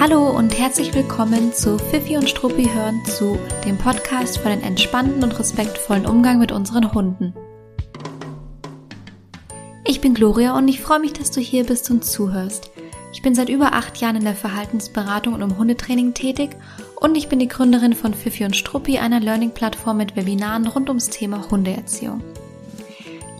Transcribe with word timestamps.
Hallo 0.00 0.30
und 0.30 0.56
herzlich 0.56 0.94
willkommen 0.94 1.52
zu 1.52 1.76
Fifi 1.76 2.16
und 2.16 2.30
Struppi 2.30 2.70
hören 2.72 3.04
zu, 3.04 3.36
dem 3.64 3.76
Podcast 3.76 4.38
für 4.38 4.48
den 4.48 4.62
entspannten 4.62 5.24
und 5.24 5.36
respektvollen 5.36 6.06
Umgang 6.06 6.38
mit 6.38 6.52
unseren 6.52 6.94
Hunden. 6.94 7.34
Ich 9.84 10.00
bin 10.00 10.14
Gloria 10.14 10.56
und 10.56 10.68
ich 10.68 10.80
freue 10.80 11.00
mich, 11.00 11.14
dass 11.14 11.32
du 11.32 11.40
hier 11.40 11.66
bist 11.66 11.90
und 11.90 12.04
zuhörst. 12.04 12.70
Ich 13.12 13.22
bin 13.22 13.34
seit 13.34 13.48
über 13.48 13.72
acht 13.72 13.96
Jahren 13.96 14.14
in 14.14 14.24
der 14.24 14.36
Verhaltensberatung 14.36 15.34
und 15.34 15.42
im 15.42 15.58
Hundetraining 15.58 16.14
tätig 16.14 16.50
und 17.00 17.16
ich 17.16 17.28
bin 17.28 17.40
die 17.40 17.48
Gründerin 17.48 17.94
von 17.94 18.14
Fifi 18.14 18.44
und 18.44 18.54
Struppi, 18.54 18.98
einer 18.98 19.18
Learning-Plattform 19.18 19.96
mit 19.96 20.14
Webinaren 20.14 20.68
rund 20.68 20.90
ums 20.90 21.10
Thema 21.10 21.50
Hundeerziehung. 21.50 22.22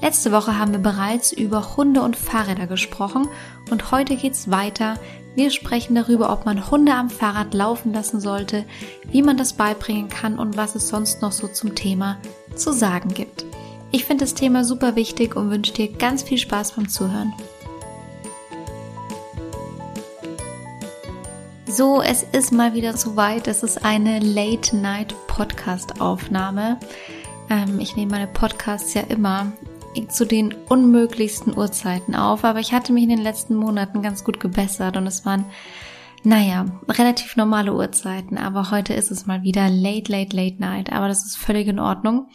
Letzte 0.02 0.32
Woche 0.32 0.58
haben 0.58 0.72
wir 0.72 0.80
bereits 0.80 1.32
über 1.32 1.76
Hunde 1.76 2.02
und 2.02 2.16
Fahrräder 2.16 2.66
gesprochen 2.66 3.28
und 3.70 3.92
heute 3.92 4.16
geht's 4.16 4.50
weiter 4.50 4.96
wir 5.38 5.50
sprechen 5.52 5.94
darüber, 5.94 6.32
ob 6.32 6.46
man 6.46 6.68
Hunde 6.68 6.92
am 6.92 7.10
Fahrrad 7.10 7.54
laufen 7.54 7.92
lassen 7.92 8.20
sollte, 8.20 8.64
wie 9.12 9.22
man 9.22 9.36
das 9.36 9.52
beibringen 9.52 10.08
kann 10.08 10.36
und 10.36 10.56
was 10.56 10.74
es 10.74 10.88
sonst 10.88 11.22
noch 11.22 11.30
so 11.30 11.46
zum 11.46 11.76
Thema 11.76 12.18
zu 12.56 12.72
sagen 12.72 13.14
gibt. 13.14 13.44
Ich 13.92 14.04
finde 14.04 14.24
das 14.24 14.34
Thema 14.34 14.64
super 14.64 14.96
wichtig 14.96 15.36
und 15.36 15.52
wünsche 15.52 15.72
dir 15.72 15.92
ganz 15.92 16.24
viel 16.24 16.38
Spaß 16.38 16.72
beim 16.72 16.88
Zuhören. 16.88 17.32
So, 21.66 22.02
es 22.02 22.24
ist 22.24 22.52
mal 22.52 22.74
wieder 22.74 22.96
soweit. 22.96 23.46
Es 23.46 23.62
ist 23.62 23.84
eine 23.84 24.18
Late-Night-Podcast-Aufnahme. 24.18 26.80
Ähm, 27.48 27.78
ich 27.78 27.94
nehme 27.94 28.10
meine 28.10 28.26
Podcasts 28.26 28.92
ja 28.94 29.02
immer 29.02 29.52
zu 30.08 30.26
den 30.26 30.54
unmöglichsten 30.68 31.56
Uhrzeiten 31.56 32.14
auf, 32.14 32.44
aber 32.44 32.60
ich 32.60 32.72
hatte 32.72 32.92
mich 32.92 33.04
in 33.04 33.10
den 33.10 33.22
letzten 33.22 33.54
Monaten 33.54 34.02
ganz 34.02 34.24
gut 34.24 34.40
gebessert 34.40 34.96
und 34.96 35.06
es 35.06 35.24
waren, 35.24 35.44
naja, 36.24 36.66
relativ 36.88 37.36
normale 37.36 37.74
Uhrzeiten, 37.74 38.38
aber 38.38 38.70
heute 38.70 38.94
ist 38.94 39.10
es 39.10 39.26
mal 39.26 39.42
wieder 39.42 39.68
late, 39.68 40.10
late, 40.10 40.36
late 40.36 40.56
night, 40.60 40.92
aber 40.92 41.08
das 41.08 41.24
ist 41.24 41.36
völlig 41.36 41.68
in 41.68 41.78
Ordnung. 41.78 42.28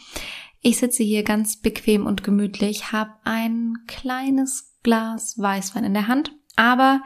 Ich 0.62 0.78
sitze 0.78 1.04
hier 1.04 1.24
ganz 1.24 1.58
bequem 1.58 2.06
und 2.06 2.24
gemütlich, 2.24 2.92
habe 2.92 3.12
ein 3.26 3.74
kleines 3.88 4.78
Glas 4.84 5.38
Weißwein 5.38 5.84
in 5.84 5.94
der 5.94 6.08
Hand, 6.08 6.32
aber 6.56 7.02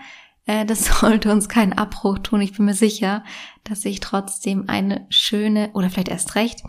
äh, 0.45 0.65
das 0.65 0.85
sollte 0.99 1.31
uns 1.31 1.49
keinen 1.49 1.73
Abbruch 1.73 2.19
tun. 2.19 2.41
Ich 2.41 2.53
bin 2.53 2.65
mir 2.65 2.73
sicher, 2.73 3.23
dass 3.63 3.85
ich 3.85 3.99
trotzdem 3.99 4.65
eine 4.67 5.05
schöne 5.09 5.71
oder 5.73 5.89
vielleicht 5.89 6.09
erst 6.09 6.35
recht 6.35 6.63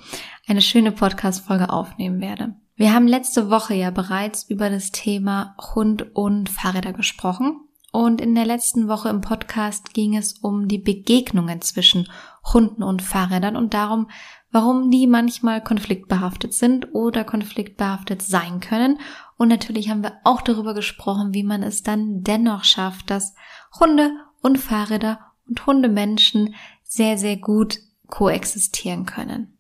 eine 0.47 0.63
schöne 0.63 0.93
Podcast-Folge 0.93 1.71
aufnehmen 1.71 2.21
werde. 2.21 2.57
Wir 2.79 2.95
haben 2.95 3.09
letzte 3.09 3.51
Woche 3.51 3.75
ja 3.75 3.91
bereits 3.91 4.45
über 4.49 4.71
das 4.71 4.93
Thema 4.93 5.57
Hund 5.75 6.15
und 6.15 6.49
Fahrräder 6.49 6.93
gesprochen. 6.93 7.61
Und 7.91 8.21
in 8.21 8.37
der 8.37 8.47
letzten 8.47 8.87
Woche 8.87 9.09
im 9.09 9.21
Podcast 9.21 9.95
ging 9.95 10.17
es 10.17 10.35
um 10.35 10.69
die 10.69 10.79
Begegnungen 10.79 11.61
zwischen 11.61 12.09
Hunden 12.53 12.85
und 12.85 13.03
Fahrrädern 13.03 13.57
und 13.57 13.75
darum, 13.75 14.09
warum 14.53 14.93
die 14.93 15.09
manchmal 15.09 15.61
konfliktbehaftet 15.61 16.55
sind 16.55 16.95
oder 16.95 17.25
konfliktbehaftet 17.25 18.23
sein 18.23 18.61
können. 18.61 19.01
Und 19.37 19.49
natürlich 19.49 19.91
haben 19.91 20.05
wir 20.05 20.13
auch 20.23 20.41
darüber 20.41 20.73
gesprochen, 20.73 21.35
wie 21.35 21.43
man 21.43 21.65
es 21.65 21.83
dann 21.83 22.23
dennoch 22.23 22.63
schafft, 22.63 23.11
dass 23.11 23.35
Hunde 23.81 24.13
und 24.41 24.57
Fahrräder 24.57 25.19
und 25.49 25.67
Hundemenschen 25.67 26.55
sehr, 26.85 27.19
sehr 27.19 27.39
gut 27.39 27.81
koexistieren 28.07 29.05
können. 29.05 29.59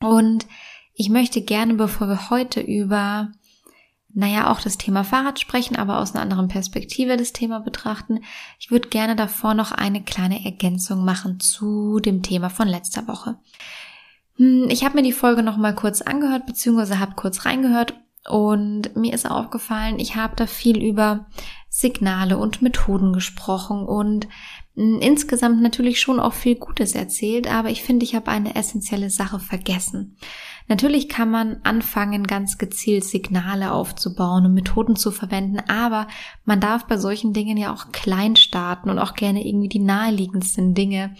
Und 0.00 0.46
ich 0.94 1.08
möchte 1.08 1.42
gerne, 1.42 1.74
bevor 1.74 2.08
wir 2.08 2.30
heute 2.30 2.60
über, 2.60 3.32
naja, 4.12 4.50
auch 4.50 4.60
das 4.60 4.78
Thema 4.78 5.02
Fahrrad 5.02 5.40
sprechen, 5.40 5.76
aber 5.76 5.98
aus 5.98 6.14
einer 6.14 6.22
anderen 6.22 6.48
Perspektive 6.48 7.16
das 7.16 7.32
Thema 7.32 7.58
betrachten, 7.60 8.20
ich 8.60 8.70
würde 8.70 8.88
gerne 8.88 9.16
davor 9.16 9.54
noch 9.54 9.72
eine 9.72 10.02
kleine 10.02 10.44
Ergänzung 10.44 11.04
machen 11.04 11.40
zu 11.40 11.98
dem 11.98 12.22
Thema 12.22 12.48
von 12.48 12.68
letzter 12.68 13.08
Woche. 13.08 13.38
Hm, 14.36 14.68
ich 14.70 14.84
habe 14.84 14.96
mir 14.96 15.02
die 15.02 15.12
Folge 15.12 15.42
noch 15.42 15.56
mal 15.56 15.74
kurz 15.74 16.00
angehört, 16.00 16.46
beziehungsweise 16.46 17.00
habe 17.00 17.14
kurz 17.16 17.44
reingehört 17.44 17.94
und 18.28 18.96
mir 18.96 19.12
ist 19.12 19.28
aufgefallen, 19.30 19.98
ich 19.98 20.16
habe 20.16 20.36
da 20.36 20.46
viel 20.46 20.82
über 20.82 21.26
Signale 21.68 22.38
und 22.38 22.62
Methoden 22.62 23.12
gesprochen 23.12 23.84
und 23.84 24.28
insgesamt 24.76 25.62
natürlich 25.62 26.00
schon 26.00 26.18
auch 26.18 26.32
viel 26.32 26.56
Gutes 26.56 26.94
erzählt, 26.94 27.50
aber 27.50 27.70
ich 27.70 27.82
finde, 27.82 28.04
ich 28.04 28.14
habe 28.14 28.30
eine 28.30 28.56
essentielle 28.56 29.08
Sache 29.08 29.38
vergessen. 29.38 30.16
Natürlich 30.66 31.08
kann 31.08 31.30
man 31.30 31.60
anfangen, 31.62 32.26
ganz 32.26 32.58
gezielt 32.58 33.04
Signale 33.04 33.72
aufzubauen 33.72 34.46
und 34.46 34.54
Methoden 34.54 34.96
zu 34.96 35.10
verwenden, 35.10 35.60
aber 35.68 36.08
man 36.44 36.60
darf 36.60 36.86
bei 36.86 36.96
solchen 36.96 37.32
Dingen 37.32 37.56
ja 37.56 37.72
auch 37.72 37.92
klein 37.92 38.34
starten 38.34 38.90
und 38.90 38.98
auch 38.98 39.14
gerne 39.14 39.46
irgendwie 39.46 39.68
die 39.68 39.78
naheliegendsten 39.78 40.74
Dinge 40.74 41.14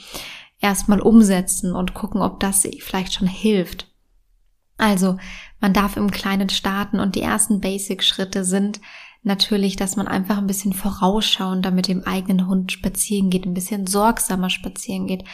erstmal 0.60 1.00
umsetzen 1.00 1.76
und 1.76 1.94
gucken, 1.94 2.22
ob 2.22 2.41
das 2.41 2.66
vielleicht 2.81 3.12
schon 3.12 3.28
hilft. 3.28 3.86
Also, 4.76 5.19
man 5.60 5.72
darf 5.72 5.97
im 5.97 6.10
Kleinen 6.10 6.48
starten 6.48 6.98
und 6.98 7.15
die 7.15 7.22
ersten 7.22 7.60
Basic-Schritte 7.60 8.44
sind 8.44 8.81
natürlich, 9.24 9.76
dass 9.76 9.96
man 9.96 10.06
einfach 10.06 10.38
ein 10.38 10.46
bisschen 10.46 10.72
vorausschauender 10.72 11.70
mit 11.70 11.88
dem 11.88 12.04
eigenen 12.04 12.46
Hund 12.46 12.72
spazieren 12.72 13.30
geht, 13.30 13.46
ein 13.46 13.54
bisschen 13.54 13.86
sorgsamer 13.86 14.50
spazieren 14.50 15.06
geht. 15.06 15.24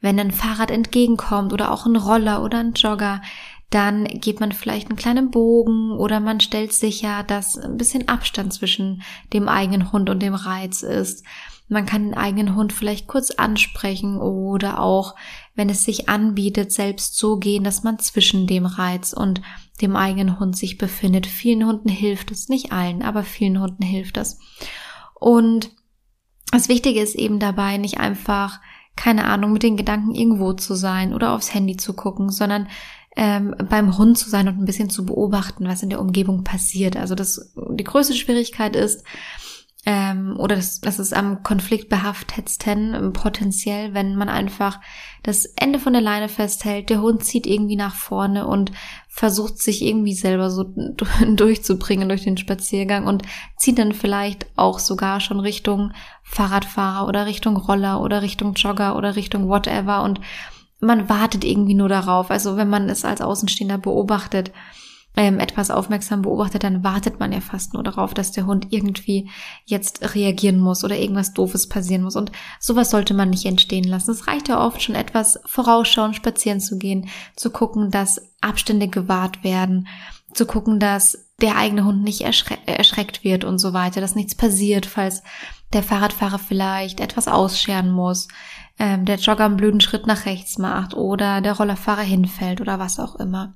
Wenn 0.00 0.18
ein 0.18 0.32
Fahrrad 0.32 0.70
entgegenkommt 0.70 1.52
oder 1.52 1.72
auch 1.72 1.86
ein 1.86 1.96
Roller 1.96 2.42
oder 2.42 2.58
ein 2.58 2.74
Jogger, 2.74 3.22
dann 3.70 4.04
geht 4.04 4.40
man 4.40 4.52
vielleicht 4.52 4.88
einen 4.88 4.96
kleinen 4.96 5.30
Bogen 5.30 5.92
oder 5.92 6.20
man 6.20 6.40
stellt 6.40 6.72
sicher, 6.72 7.24
dass 7.24 7.58
ein 7.58 7.76
bisschen 7.76 8.08
Abstand 8.08 8.52
zwischen 8.52 9.02
dem 9.32 9.48
eigenen 9.48 9.92
Hund 9.92 10.08
und 10.08 10.20
dem 10.20 10.34
Reiz 10.34 10.82
ist. 10.82 11.24
Man 11.68 11.84
kann 11.84 12.04
den 12.04 12.14
eigenen 12.14 12.54
Hund 12.54 12.72
vielleicht 12.72 13.08
kurz 13.08 13.32
ansprechen 13.32 14.18
oder 14.18 14.80
auch, 14.80 15.16
wenn 15.56 15.68
es 15.68 15.84
sich 15.84 16.08
anbietet, 16.08 16.70
selbst 16.70 17.18
so 17.18 17.38
gehen, 17.38 17.64
dass 17.64 17.82
man 17.82 17.98
zwischen 17.98 18.46
dem 18.46 18.66
Reiz 18.66 19.12
und 19.12 19.40
dem 19.80 19.96
eigenen 19.96 20.38
Hund 20.38 20.56
sich 20.56 20.78
befindet. 20.78 21.26
Vielen 21.26 21.66
Hunden 21.66 21.88
hilft 21.88 22.30
es, 22.30 22.48
nicht 22.48 22.72
allen, 22.72 23.02
aber 23.02 23.22
vielen 23.22 23.60
Hunden 23.60 23.82
hilft 23.82 24.16
es. 24.16 24.38
Und 25.14 25.70
das 26.50 26.68
Wichtige 26.68 27.00
ist 27.00 27.14
eben 27.14 27.38
dabei, 27.38 27.76
nicht 27.76 27.98
einfach, 27.98 28.60
keine 28.96 29.24
Ahnung, 29.26 29.52
mit 29.52 29.62
den 29.62 29.76
Gedanken 29.76 30.14
irgendwo 30.14 30.52
zu 30.54 30.74
sein 30.74 31.12
oder 31.12 31.32
aufs 31.32 31.52
Handy 31.52 31.76
zu 31.76 31.92
gucken, 31.92 32.30
sondern 32.30 32.68
ähm, 33.16 33.54
beim 33.68 33.96
Hund 33.96 34.18
zu 34.18 34.28
sein 34.30 34.46
und 34.48 34.58
ein 34.58 34.66
bisschen 34.66 34.90
zu 34.90 35.04
beobachten, 35.04 35.66
was 35.66 35.82
in 35.82 35.90
der 35.90 36.00
Umgebung 36.00 36.44
passiert. 36.44 36.96
Also 36.96 37.14
das 37.14 37.54
die 37.70 37.84
größte 37.84 38.14
Schwierigkeit 38.14 38.76
ist, 38.76 39.04
ähm, 39.88 40.34
oder 40.36 40.56
das, 40.56 40.80
das 40.80 40.98
ist 40.98 41.14
am 41.14 41.44
konfliktbehaftetsten 41.44 43.12
potenziell, 43.12 43.94
wenn 43.94 44.16
man 44.16 44.28
einfach 44.28 44.80
das 45.22 45.46
Ende 45.54 45.78
von 45.78 45.92
der 45.92 46.02
Leine 46.02 46.28
festhält, 46.28 46.90
der 46.90 47.00
Hund 47.00 47.22
zieht 47.24 47.46
irgendwie 47.46 47.76
nach 47.76 47.94
vorne 47.94 48.48
und 48.48 48.72
versucht 49.08 49.62
sich 49.62 49.82
irgendwie 49.82 50.14
selber 50.14 50.50
so 50.50 50.64
durchzubringen 51.36 52.08
durch 52.08 52.24
den 52.24 52.36
Spaziergang 52.36 53.06
und 53.06 53.22
zieht 53.56 53.78
dann 53.78 53.92
vielleicht 53.92 54.46
auch 54.56 54.80
sogar 54.80 55.20
schon 55.20 55.38
Richtung 55.38 55.92
Fahrradfahrer 56.24 57.06
oder 57.06 57.26
Richtung 57.26 57.56
Roller 57.56 58.00
oder 58.00 58.22
Richtung 58.22 58.54
Jogger 58.54 58.96
oder 58.96 59.14
Richtung 59.14 59.48
whatever 59.48 60.02
und 60.02 60.20
man 60.80 61.08
wartet 61.08 61.44
irgendwie 61.44 61.74
nur 61.74 61.88
darauf. 61.88 62.30
Also 62.32 62.56
wenn 62.56 62.68
man 62.68 62.90
es 62.90 63.04
als 63.04 63.20
Außenstehender 63.20 63.78
beobachtet, 63.78 64.50
ähm, 65.16 65.40
etwas 65.40 65.70
aufmerksam 65.70 66.22
beobachtet, 66.22 66.62
dann 66.62 66.84
wartet 66.84 67.18
man 67.18 67.32
ja 67.32 67.40
fast 67.40 67.72
nur 67.72 67.82
darauf, 67.82 68.12
dass 68.12 68.32
der 68.32 68.46
Hund 68.46 68.68
irgendwie 68.70 69.30
jetzt 69.64 70.14
reagieren 70.14 70.60
muss 70.60 70.84
oder 70.84 70.98
irgendwas 70.98 71.32
Doofes 71.32 71.68
passieren 71.68 72.02
muss. 72.02 72.16
Und 72.16 72.30
sowas 72.60 72.90
sollte 72.90 73.14
man 73.14 73.30
nicht 73.30 73.46
entstehen 73.46 73.84
lassen. 73.84 74.10
Es 74.10 74.26
reicht 74.26 74.48
ja 74.48 74.64
oft 74.64 74.82
schon 74.82 74.94
etwas 74.94 75.40
vorausschauen, 75.46 76.12
spazieren 76.12 76.60
zu 76.60 76.76
gehen, 76.78 77.08
zu 77.34 77.50
gucken, 77.50 77.90
dass 77.90 78.20
Abstände 78.42 78.88
gewahrt 78.88 79.42
werden, 79.42 79.88
zu 80.34 80.44
gucken, 80.44 80.78
dass 80.78 81.26
der 81.40 81.56
eigene 81.56 81.84
Hund 81.84 82.02
nicht 82.02 82.20
erschre 82.20 82.56
erschreckt 82.66 83.24
wird 83.24 83.44
und 83.44 83.58
so 83.58 83.72
weiter, 83.72 84.00
dass 84.00 84.14
nichts 84.14 84.34
passiert, 84.34 84.86
falls 84.86 85.22
der 85.72 85.82
Fahrradfahrer 85.82 86.38
vielleicht 86.38 87.00
etwas 87.00 87.26
ausscheren 87.26 87.90
muss, 87.90 88.28
ähm, 88.78 89.04
der 89.04 89.16
Jogger 89.16 89.46
einen 89.46 89.56
blöden 89.56 89.80
Schritt 89.80 90.06
nach 90.06 90.26
rechts 90.26 90.58
macht 90.58 90.94
oder 90.94 91.40
der 91.40 91.54
Rollerfahrer 91.54 92.02
hinfällt 92.02 92.60
oder 92.60 92.78
was 92.78 92.98
auch 92.98 93.16
immer. 93.16 93.54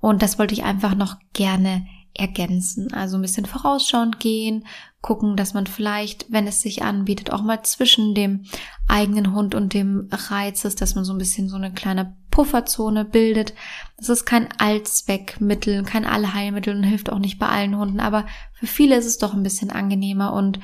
Und 0.00 0.22
das 0.22 0.38
wollte 0.38 0.54
ich 0.54 0.64
einfach 0.64 0.94
noch 0.94 1.16
gerne 1.32 1.86
ergänzen. 2.14 2.92
Also 2.92 3.16
ein 3.16 3.22
bisschen 3.22 3.46
vorausschauend 3.46 4.20
gehen, 4.20 4.66
gucken, 5.00 5.36
dass 5.36 5.54
man 5.54 5.66
vielleicht, 5.66 6.30
wenn 6.30 6.46
es 6.46 6.60
sich 6.60 6.82
anbietet, 6.82 7.32
auch 7.32 7.42
mal 7.42 7.62
zwischen 7.62 8.14
dem 8.14 8.44
eigenen 8.88 9.32
Hund 9.34 9.54
und 9.54 9.72
dem 9.72 10.08
Reiz 10.10 10.64
ist, 10.64 10.82
dass 10.82 10.94
man 10.94 11.04
so 11.04 11.12
ein 11.12 11.18
bisschen 11.18 11.48
so 11.48 11.56
eine 11.56 11.72
kleine 11.72 12.16
Pufferzone 12.30 13.04
bildet. 13.04 13.54
Das 13.96 14.08
ist 14.08 14.24
kein 14.26 14.48
Allzweckmittel, 14.58 15.82
kein 15.84 16.04
Allheilmittel 16.04 16.76
und 16.76 16.82
hilft 16.82 17.10
auch 17.10 17.18
nicht 17.18 17.38
bei 17.38 17.48
allen 17.48 17.76
Hunden, 17.76 18.00
aber 18.00 18.26
für 18.52 18.66
viele 18.66 18.96
ist 18.96 19.06
es 19.06 19.18
doch 19.18 19.32
ein 19.32 19.42
bisschen 19.42 19.70
angenehmer 19.70 20.32
und 20.32 20.60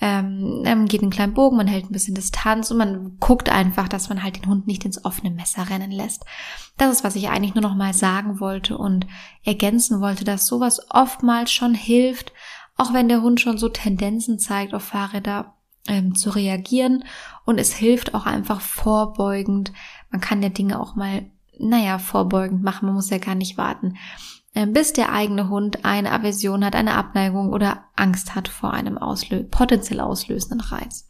ähm, 0.00 0.62
man 0.62 0.86
geht 0.86 1.02
einen 1.02 1.10
kleinen 1.10 1.34
Bogen, 1.34 1.56
man 1.56 1.66
hält 1.66 1.84
ein 1.84 1.92
bisschen 1.92 2.14
Distanz 2.14 2.70
und 2.70 2.78
man 2.78 3.18
guckt 3.20 3.50
einfach, 3.50 3.86
dass 3.86 4.08
man 4.08 4.22
halt 4.22 4.36
den 4.36 4.46
Hund 4.48 4.66
nicht 4.66 4.84
ins 4.84 5.04
offene 5.04 5.30
Messer 5.30 5.68
rennen 5.68 5.90
lässt. 5.90 6.24
Das 6.78 6.90
ist, 6.90 7.04
was 7.04 7.16
ich 7.16 7.28
eigentlich 7.28 7.54
nur 7.54 7.62
noch 7.62 7.74
mal 7.74 7.92
sagen 7.92 8.40
wollte 8.40 8.78
und 8.78 9.06
ergänzen 9.44 10.00
wollte, 10.00 10.24
dass 10.24 10.46
sowas 10.46 10.86
oftmals 10.90 11.52
schon 11.52 11.74
hilft, 11.74 12.32
auch 12.76 12.94
wenn 12.94 13.08
der 13.08 13.20
Hund 13.20 13.40
schon 13.40 13.58
so 13.58 13.68
Tendenzen 13.68 14.38
zeigt 14.38 14.72
auf 14.72 14.84
Fahrräder 14.84 15.54
ähm, 15.86 16.14
zu 16.14 16.30
reagieren 16.30 17.04
und 17.44 17.58
es 17.58 17.74
hilft 17.74 18.14
auch 18.14 18.24
einfach 18.24 18.62
vorbeugend. 18.62 19.72
Man 20.10 20.22
kann 20.22 20.42
ja 20.42 20.48
Dinge 20.48 20.80
auch 20.80 20.94
mal, 20.96 21.26
naja, 21.58 21.98
vorbeugend 21.98 22.62
machen, 22.62 22.86
man 22.86 22.94
muss 22.94 23.10
ja 23.10 23.18
gar 23.18 23.34
nicht 23.34 23.58
warten, 23.58 23.96
bis 24.68 24.92
der 24.92 25.12
eigene 25.12 25.48
Hund 25.48 25.84
eine 25.84 26.12
Aversion 26.12 26.64
hat, 26.64 26.74
eine 26.74 26.94
Abneigung 26.94 27.52
oder 27.52 27.84
Angst 27.96 28.34
hat 28.34 28.48
vor 28.48 28.72
einem 28.72 28.98
auslö 28.98 29.44
potenziell 29.44 30.00
auslösenden 30.00 30.60
Reiz. 30.60 31.06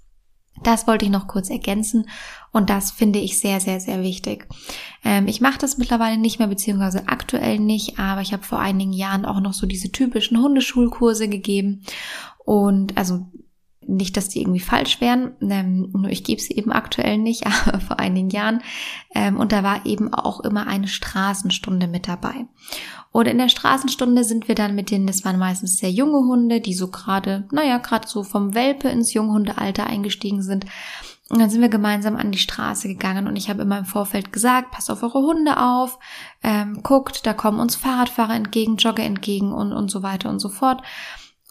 Das 0.63 0.87
wollte 0.87 1.07
ich 1.07 1.11
noch 1.11 1.27
kurz 1.27 1.49
ergänzen 1.49 2.09
und 2.53 2.69
das 2.69 2.91
finde 2.91 3.19
ich 3.19 3.41
sehr, 3.41 3.61
sehr, 3.61 3.81
sehr 3.81 4.03
wichtig. 4.03 4.47
Ähm, 5.05 5.27
ich 5.27 5.41
mache 5.41 5.59
das 5.59 5.79
mittlerweile 5.79 6.19
nicht 6.19 6.39
mehr, 6.39 6.49
beziehungsweise 6.49 7.09
aktuell 7.09 7.59
nicht, 7.59 7.99
aber 7.99 8.21
ich 8.21 8.33
habe 8.33 8.43
vor 8.43 8.59
einigen 8.59 8.93
Jahren 8.93 9.25
auch 9.25 9.41
noch 9.41 9.55
so 9.55 9.67
diese 9.67 9.91
typischen 9.91 10.41
Hundeschulkurse 10.41 11.29
gegeben 11.29 11.83
und 12.45 12.99
also 12.99 13.27
nicht, 13.97 14.17
dass 14.17 14.29
die 14.29 14.41
irgendwie 14.41 14.61
falsch 14.61 15.01
wären, 15.01 15.33
ähm, 15.41 15.91
nur 15.93 16.11
ich 16.11 16.25
gebe 16.25 16.41
sie 16.41 16.55
eben 16.55 16.73
aktuell 16.73 17.19
nicht, 17.19 17.47
aber 17.67 17.81
vor 17.81 17.99
einigen 17.99 18.31
Jahren. 18.31 18.63
Ähm, 19.15 19.37
und 19.37 19.53
da 19.53 19.63
war 19.63 19.87
eben 19.87 20.13
auch 20.13 20.41
immer 20.41 20.67
eine 20.67 20.89
Straßenstunde 20.89 21.87
mit 21.87 22.09
dabei. 22.09 22.47
Und 23.13 23.27
in 23.27 23.39
der 23.39 23.49
Straßenstunde 23.49 24.23
sind 24.25 24.47
wir 24.47 24.55
dann 24.55 24.75
mit 24.75 24.91
denen, 24.91 25.07
das 25.07 25.25
waren 25.25 25.39
meistens 25.39 25.79
sehr 25.79 25.91
junge 25.91 26.19
Hunde, 26.19 26.61
die 26.61 26.75
so 26.75 26.89
gerade, 26.89 27.49
naja, 27.51 27.79
gerade 27.79 28.07
so 28.07 28.23
vom 28.23 28.55
Welpe 28.55 28.89
ins 28.89 29.13
Junghundealter 29.13 29.87
eingestiegen 29.87 30.43
sind. 30.43 30.67
Und 31.29 31.39
dann 31.39 31.49
sind 31.49 31.61
wir 31.61 31.69
gemeinsam 31.69 32.17
an 32.17 32.33
die 32.33 32.39
Straße 32.39 32.89
gegangen 32.89 33.29
und 33.29 33.37
ich 33.37 33.49
habe 33.49 33.63
immer 33.63 33.79
im 33.79 33.85
Vorfeld 33.85 34.33
gesagt, 34.33 34.73
passt 34.73 34.91
auf 34.91 35.05
eure 35.05 35.21
Hunde 35.21 35.61
auf, 35.61 36.01
ähm, 36.43 36.83
guckt, 36.83 37.25
da 37.25 37.35
kommen 37.35 37.61
uns 37.61 37.77
Fahrradfahrer 37.77 38.35
entgegen, 38.35 38.77
Jogger 38.77 39.05
entgegen 39.05 39.53
und, 39.53 39.73
und 39.73 39.93
so 39.93 40.03
weiter 40.03 40.29
und 40.29 40.41
so 40.41 40.49
fort. 40.49 40.83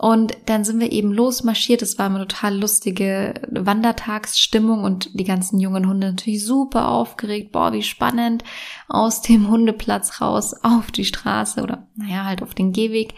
Und 0.01 0.37
dann 0.45 0.63
sind 0.63 0.79
wir 0.79 0.93
eben 0.93 1.11
losmarschiert. 1.11 1.81
Es 1.81 1.99
war 1.99 2.05
eine 2.05 2.19
total 2.19 2.57
lustige 2.57 3.33
Wandertagsstimmung 3.51 4.85
und 4.85 5.09
die 5.19 5.25
ganzen 5.25 5.59
jungen 5.59 5.89
Hunde 5.89 6.07
natürlich 6.07 6.45
super 6.45 6.87
aufgeregt. 6.87 7.51
Boah, 7.51 7.73
wie 7.73 7.83
spannend. 7.83 8.45
Aus 8.87 9.21
dem 9.21 9.49
Hundeplatz 9.49 10.21
raus 10.21 10.55
auf 10.63 10.89
die 10.91 11.03
Straße 11.03 11.61
oder 11.61 11.85
naja, 11.95 12.23
halt 12.23 12.41
auf 12.41 12.55
den 12.55 12.71
Gehweg. 12.71 13.13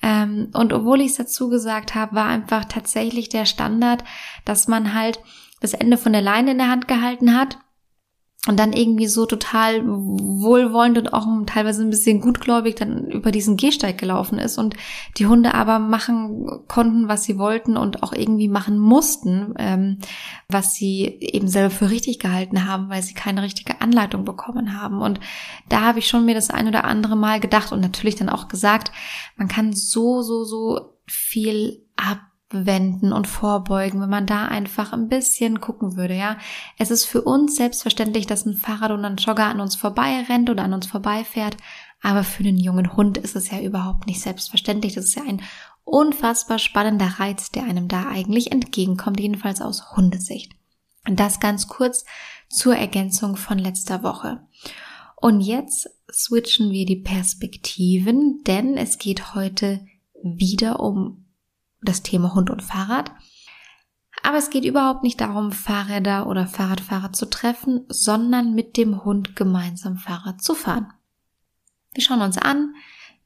Ähm, 0.00 0.48
und 0.54 0.72
obwohl 0.72 1.02
ich 1.02 1.10
es 1.10 1.16
dazu 1.16 1.50
gesagt 1.50 1.94
habe, 1.94 2.16
war 2.16 2.26
einfach 2.28 2.64
tatsächlich 2.64 3.28
der 3.28 3.44
Standard, 3.44 4.02
dass 4.46 4.68
man 4.68 4.94
halt 4.94 5.20
das 5.60 5.74
Ende 5.74 5.98
von 5.98 6.14
der 6.14 6.22
Leine 6.22 6.52
in 6.52 6.58
der 6.58 6.70
Hand 6.70 6.88
gehalten 6.88 7.38
hat 7.38 7.58
und 8.48 8.58
dann 8.58 8.72
irgendwie 8.72 9.06
so 9.06 9.24
total 9.24 9.82
wohlwollend 9.86 10.98
und 10.98 11.12
auch 11.12 11.26
teilweise 11.46 11.82
ein 11.82 11.90
bisschen 11.90 12.20
gutgläubig 12.20 12.74
dann 12.74 13.06
über 13.06 13.30
diesen 13.30 13.56
Gehsteig 13.56 13.98
gelaufen 13.98 14.38
ist 14.38 14.58
und 14.58 14.74
die 15.16 15.28
Hunde 15.28 15.54
aber 15.54 15.78
machen 15.78 16.64
konnten, 16.66 17.06
was 17.06 17.22
sie 17.22 17.38
wollten 17.38 17.76
und 17.76 18.02
auch 18.02 18.12
irgendwie 18.12 18.48
machen 18.48 18.80
mussten, 18.80 19.54
ähm, 19.58 19.98
was 20.48 20.74
sie 20.74 21.04
eben 21.20 21.46
selber 21.46 21.70
für 21.70 21.90
richtig 21.90 22.18
gehalten 22.18 22.66
haben, 22.66 22.88
weil 22.88 23.02
sie 23.04 23.14
keine 23.14 23.42
richtige 23.42 23.80
Anleitung 23.80 24.24
bekommen 24.24 24.80
haben. 24.80 25.02
Und 25.02 25.20
da 25.68 25.82
habe 25.82 26.00
ich 26.00 26.08
schon 26.08 26.24
mir 26.24 26.34
das 26.34 26.50
ein 26.50 26.66
oder 26.66 26.82
andere 26.82 27.14
Mal 27.14 27.38
gedacht 27.38 27.70
und 27.70 27.80
natürlich 27.80 28.16
dann 28.16 28.28
auch 28.28 28.48
gesagt, 28.48 28.90
man 29.36 29.46
kann 29.46 29.72
so, 29.72 30.22
so, 30.22 30.42
so 30.42 30.96
viel 31.06 31.86
ab 31.94 32.18
wenden 32.52 33.12
und 33.12 33.26
vorbeugen, 33.26 34.00
wenn 34.00 34.10
man 34.10 34.26
da 34.26 34.46
einfach 34.46 34.92
ein 34.92 35.08
bisschen 35.08 35.60
gucken 35.60 35.96
würde, 35.96 36.16
ja. 36.16 36.36
Es 36.78 36.90
ist 36.90 37.04
für 37.04 37.22
uns 37.22 37.56
selbstverständlich, 37.56 38.26
dass 38.26 38.46
ein 38.46 38.54
Fahrrad 38.54 38.90
oder 38.90 39.08
ein 39.08 39.16
Jogger 39.16 39.46
an 39.46 39.60
uns 39.60 39.76
vorbei 39.76 40.24
rennt 40.28 40.50
oder 40.50 40.64
an 40.64 40.74
uns 40.74 40.86
vorbeifährt, 40.86 41.56
aber 42.02 42.24
für 42.24 42.42
den 42.42 42.58
jungen 42.58 42.96
Hund 42.96 43.16
ist 43.16 43.36
es 43.36 43.50
ja 43.50 43.60
überhaupt 43.60 44.06
nicht 44.06 44.20
selbstverständlich. 44.20 44.94
Das 44.94 45.04
ist 45.04 45.14
ja 45.14 45.22
ein 45.22 45.42
unfassbar 45.84 46.58
spannender 46.58 47.18
Reiz, 47.18 47.50
der 47.50 47.64
einem 47.64 47.88
da 47.88 48.08
eigentlich 48.08 48.52
entgegenkommt, 48.52 49.20
jedenfalls 49.20 49.60
aus 49.60 49.96
Hundesicht. 49.96 50.52
Und 51.06 51.18
das 51.18 51.40
ganz 51.40 51.68
kurz 51.68 52.04
zur 52.48 52.76
Ergänzung 52.76 53.36
von 53.36 53.58
letzter 53.58 54.02
Woche. 54.02 54.40
Und 55.16 55.40
jetzt 55.40 55.88
switchen 56.12 56.70
wir 56.70 56.84
die 56.84 56.96
Perspektiven, 56.96 58.42
denn 58.46 58.76
es 58.76 58.98
geht 58.98 59.34
heute 59.34 59.84
wieder 60.22 60.80
um 60.80 61.21
das 61.82 62.02
Thema 62.02 62.34
Hund 62.34 62.50
und 62.50 62.62
Fahrrad. 62.62 63.12
Aber 64.22 64.38
es 64.38 64.50
geht 64.50 64.64
überhaupt 64.64 65.02
nicht 65.02 65.20
darum, 65.20 65.52
Fahrräder 65.52 66.26
oder 66.26 66.46
Fahrradfahrer 66.46 67.12
zu 67.12 67.26
treffen, 67.26 67.84
sondern 67.88 68.54
mit 68.54 68.76
dem 68.76 69.04
Hund 69.04 69.34
gemeinsam 69.36 69.96
Fahrrad 69.96 70.42
zu 70.42 70.54
fahren. 70.54 70.92
Wir 71.92 72.02
schauen 72.02 72.22
uns 72.22 72.38
an, 72.38 72.74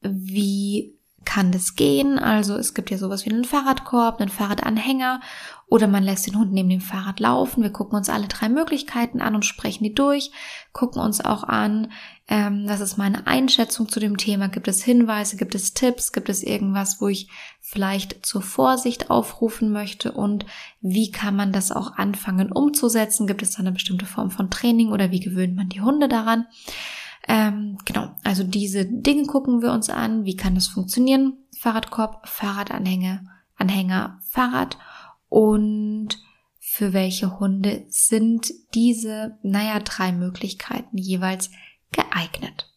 wie 0.01 0.96
kann 1.27 1.51
das 1.51 1.75
gehen. 1.75 2.17
Also 2.17 2.55
es 2.55 2.73
gibt 2.73 2.89
ja 2.89 2.97
sowas 2.97 3.25
wie 3.25 3.31
einen 3.31 3.43
Fahrradkorb, 3.43 4.21
einen 4.21 4.29
Fahrradanhänger 4.29 5.19
oder 5.67 5.85
man 5.85 6.01
lässt 6.01 6.25
den 6.25 6.39
Hund 6.39 6.53
neben 6.53 6.69
dem 6.69 6.79
Fahrrad 6.79 7.19
laufen. 7.19 7.61
Wir 7.63 7.69
gucken 7.69 7.97
uns 7.97 8.07
alle 8.07 8.29
drei 8.29 8.47
Möglichkeiten 8.47 9.19
an 9.19 9.35
und 9.35 9.43
sprechen 9.43 9.83
die 9.83 9.93
durch, 9.93 10.31
gucken 10.71 11.01
uns 11.01 11.19
auch 11.19 11.43
an, 11.43 11.91
ähm, 12.29 12.63
was 12.65 12.79
ist 12.79 12.95
meine 12.95 13.27
Einschätzung 13.27 13.89
zu 13.89 13.99
dem 13.99 14.15
Thema. 14.15 14.47
Gibt 14.47 14.69
es 14.69 14.81
Hinweise, 14.81 15.35
gibt 15.35 15.53
es 15.53 15.73
Tipps, 15.73 16.13
gibt 16.13 16.29
es 16.29 16.43
irgendwas, 16.43 17.01
wo 17.01 17.09
ich 17.09 17.29
vielleicht 17.59 18.25
zur 18.25 18.41
Vorsicht 18.41 19.09
aufrufen 19.09 19.69
möchte 19.73 20.13
und 20.13 20.45
wie 20.79 21.11
kann 21.11 21.35
man 21.35 21.51
das 21.51 21.73
auch 21.73 21.97
anfangen 21.97 22.53
umzusetzen? 22.53 23.27
Gibt 23.27 23.41
es 23.41 23.51
da 23.51 23.59
eine 23.59 23.73
bestimmte 23.73 24.05
Form 24.05 24.31
von 24.31 24.49
Training 24.49 24.93
oder 24.93 25.11
wie 25.11 25.19
gewöhnt 25.19 25.57
man 25.57 25.67
die 25.67 25.81
Hunde 25.81 26.07
daran? 26.07 26.45
Ähm, 27.27 27.77
genau, 27.85 28.15
also 28.23 28.43
diese 28.43 28.85
Dinge 28.85 29.25
gucken 29.25 29.61
wir 29.61 29.71
uns 29.71 29.89
an. 29.89 30.25
Wie 30.25 30.35
kann 30.35 30.55
das 30.55 30.67
funktionieren? 30.67 31.37
Fahrradkorb, 31.57 32.27
Fahrradanhänger, 32.27 33.25
Anhänger, 33.55 34.19
Fahrrad 34.29 34.77
und 35.29 36.17
für 36.59 36.93
welche 36.93 37.39
Hunde 37.39 37.85
sind 37.89 38.51
diese, 38.73 39.37
naja, 39.41 39.79
drei 39.79 40.11
Möglichkeiten 40.11 40.97
jeweils 40.97 41.49
geeignet. 41.91 42.73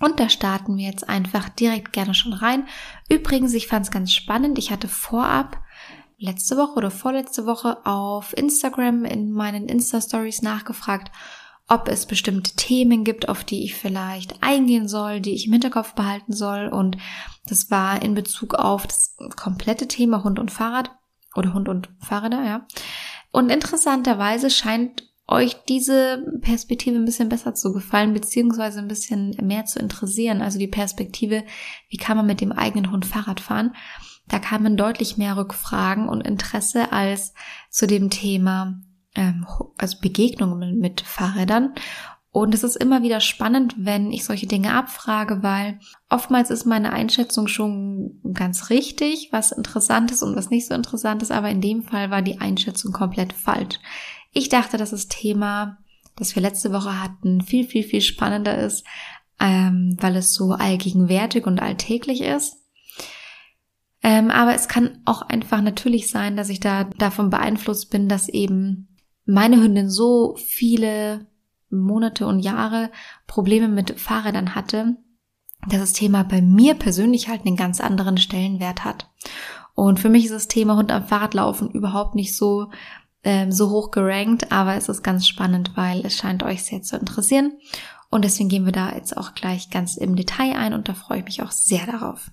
Und 0.00 0.18
da 0.18 0.28
starten 0.28 0.76
wir 0.76 0.86
jetzt 0.86 1.08
einfach 1.08 1.48
direkt 1.48 1.92
gerne 1.92 2.14
schon 2.14 2.32
rein. 2.32 2.66
Übrigens, 3.08 3.54
ich 3.54 3.68
fand 3.68 3.86
es 3.86 3.92
ganz 3.92 4.12
spannend. 4.12 4.58
Ich 4.58 4.72
hatte 4.72 4.88
vorab 4.88 5.62
letzte 6.18 6.56
Woche 6.56 6.74
oder 6.74 6.90
vorletzte 6.90 7.46
Woche 7.46 7.86
auf 7.86 8.36
Instagram 8.36 9.04
in 9.04 9.30
meinen 9.30 9.68
Insta-Stories 9.68 10.42
nachgefragt, 10.42 11.12
ob 11.72 11.88
es 11.88 12.04
bestimmte 12.04 12.54
Themen 12.54 13.02
gibt, 13.02 13.30
auf 13.30 13.44
die 13.44 13.64
ich 13.64 13.74
vielleicht 13.74 14.42
eingehen 14.42 14.88
soll, 14.88 15.20
die 15.20 15.32
ich 15.32 15.46
im 15.46 15.52
Hinterkopf 15.52 15.94
behalten 15.94 16.34
soll. 16.34 16.68
Und 16.68 16.98
das 17.46 17.70
war 17.70 18.02
in 18.02 18.14
Bezug 18.14 18.54
auf 18.54 18.86
das 18.86 19.16
komplette 19.36 19.88
Thema 19.88 20.22
Hund 20.22 20.38
und 20.38 20.50
Fahrrad 20.50 20.90
oder 21.34 21.54
Hund 21.54 21.70
und 21.70 21.88
Fahrräder, 21.98 22.44
ja. 22.44 22.66
Und 23.30 23.50
interessanterweise 23.50 24.50
scheint 24.50 25.08
euch 25.26 25.64
diese 25.64 26.26
Perspektive 26.42 26.96
ein 26.96 27.06
bisschen 27.06 27.30
besser 27.30 27.54
zu 27.54 27.72
gefallen, 27.72 28.12
beziehungsweise 28.12 28.80
ein 28.80 28.88
bisschen 28.88 29.34
mehr 29.40 29.64
zu 29.64 29.78
interessieren. 29.78 30.42
Also 30.42 30.58
die 30.58 30.68
Perspektive, 30.68 31.42
wie 31.88 31.96
kann 31.96 32.18
man 32.18 32.26
mit 32.26 32.42
dem 32.42 32.52
eigenen 32.52 32.90
Hund 32.90 33.06
Fahrrad 33.06 33.40
fahren? 33.40 33.74
Da 34.28 34.38
kamen 34.38 34.76
deutlich 34.76 35.16
mehr 35.16 35.38
Rückfragen 35.38 36.06
und 36.06 36.20
Interesse 36.20 36.92
als 36.92 37.32
zu 37.70 37.86
dem 37.86 38.10
Thema 38.10 38.82
ähm, 39.14 39.46
also 39.78 39.98
Begegnungen 40.00 40.78
mit 40.78 41.00
Fahrrädern. 41.00 41.74
Und 42.30 42.54
es 42.54 42.64
ist 42.64 42.76
immer 42.76 43.02
wieder 43.02 43.20
spannend, 43.20 43.74
wenn 43.76 44.10
ich 44.10 44.24
solche 44.24 44.46
Dinge 44.46 44.72
abfrage, 44.72 45.42
weil 45.42 45.78
oftmals 46.08 46.48
ist 46.48 46.64
meine 46.64 46.90
Einschätzung 46.92 47.46
schon 47.46 48.20
ganz 48.32 48.70
richtig, 48.70 49.28
was 49.32 49.52
interessant 49.52 50.10
ist 50.10 50.22
und 50.22 50.34
was 50.34 50.48
nicht 50.48 50.66
so 50.66 50.74
interessant 50.74 51.22
ist, 51.22 51.30
aber 51.30 51.50
in 51.50 51.60
dem 51.60 51.82
Fall 51.82 52.10
war 52.10 52.22
die 52.22 52.40
Einschätzung 52.40 52.92
komplett 52.92 53.34
falsch. 53.34 53.78
Ich 54.32 54.48
dachte, 54.48 54.78
dass 54.78 54.92
das 54.92 55.08
Thema, 55.08 55.76
das 56.16 56.34
wir 56.34 56.40
letzte 56.40 56.72
Woche 56.72 57.02
hatten, 57.02 57.42
viel, 57.42 57.66
viel, 57.66 57.82
viel 57.82 58.00
spannender 58.00 58.56
ist, 58.56 58.86
ähm, 59.38 59.98
weil 60.00 60.16
es 60.16 60.32
so 60.32 60.52
allgegenwärtig 60.52 61.46
und 61.46 61.60
alltäglich 61.60 62.22
ist. 62.22 62.56
Ähm, 64.02 64.30
aber 64.30 64.54
es 64.54 64.68
kann 64.68 65.02
auch 65.04 65.20
einfach 65.20 65.60
natürlich 65.60 66.08
sein, 66.08 66.36
dass 66.36 66.48
ich 66.48 66.60
da 66.60 66.84
davon 66.84 67.28
beeinflusst 67.28 67.90
bin, 67.90 68.08
dass 68.08 68.30
eben 68.30 68.88
meine 69.32 69.62
Hündin 69.62 69.88
so 69.88 70.36
viele 70.36 71.26
Monate 71.70 72.26
und 72.26 72.40
Jahre 72.40 72.90
Probleme 73.26 73.68
mit 73.68 73.98
Fahrrädern 73.98 74.54
hatte, 74.54 74.96
dass 75.68 75.80
das 75.80 75.92
Thema 75.94 76.22
bei 76.22 76.42
mir 76.42 76.74
persönlich 76.74 77.28
halt 77.28 77.46
einen 77.46 77.56
ganz 77.56 77.80
anderen 77.80 78.18
Stellenwert 78.18 78.84
hat. 78.84 79.10
Und 79.74 80.00
für 80.00 80.10
mich 80.10 80.26
ist 80.26 80.34
das 80.34 80.48
Thema 80.48 80.76
Hund 80.76 80.92
am 80.92 81.06
Fahrradlaufen 81.06 81.70
überhaupt 81.70 82.14
nicht 82.14 82.36
so 82.36 82.70
ähm, 83.24 83.52
so 83.52 83.70
hoch 83.70 83.90
gerankt, 83.90 84.50
aber 84.52 84.74
es 84.74 84.88
ist 84.88 85.02
ganz 85.02 85.26
spannend, 85.26 85.76
weil 85.76 86.04
es 86.04 86.16
scheint 86.16 86.42
euch 86.42 86.64
sehr 86.64 86.82
zu 86.82 86.96
interessieren. 86.96 87.52
Und 88.10 88.24
deswegen 88.24 88.48
gehen 88.48 88.66
wir 88.66 88.72
da 88.72 88.92
jetzt 88.94 89.16
auch 89.16 89.34
gleich 89.34 89.70
ganz 89.70 89.96
im 89.96 90.16
Detail 90.16 90.56
ein 90.56 90.74
und 90.74 90.88
da 90.88 90.94
freue 90.94 91.20
ich 91.20 91.24
mich 91.24 91.42
auch 91.42 91.52
sehr 91.52 91.86
darauf. 91.86 92.30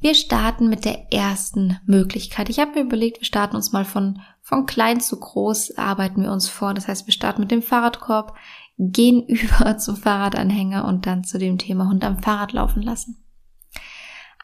Wir 0.00 0.14
starten 0.14 0.68
mit 0.68 0.84
der 0.84 1.12
ersten 1.12 1.80
Möglichkeit. 1.84 2.48
Ich 2.48 2.60
habe 2.60 2.72
mir 2.72 2.82
überlegt, 2.82 3.20
wir 3.20 3.26
starten 3.26 3.56
uns 3.56 3.72
mal 3.72 3.84
von, 3.84 4.20
von 4.40 4.64
klein 4.64 5.00
zu 5.00 5.18
groß, 5.18 5.76
arbeiten 5.76 6.22
wir 6.22 6.30
uns 6.30 6.48
vor. 6.48 6.72
Das 6.72 6.86
heißt, 6.86 7.06
wir 7.06 7.12
starten 7.12 7.40
mit 7.40 7.50
dem 7.50 7.62
Fahrradkorb, 7.62 8.36
gehen 8.78 9.22
über 9.26 9.76
zum 9.78 9.96
Fahrradanhänger 9.96 10.84
und 10.84 11.06
dann 11.06 11.24
zu 11.24 11.38
dem 11.38 11.58
Thema 11.58 11.88
Hund 11.88 12.04
am 12.04 12.22
Fahrrad 12.22 12.52
laufen 12.52 12.82
lassen. 12.82 13.24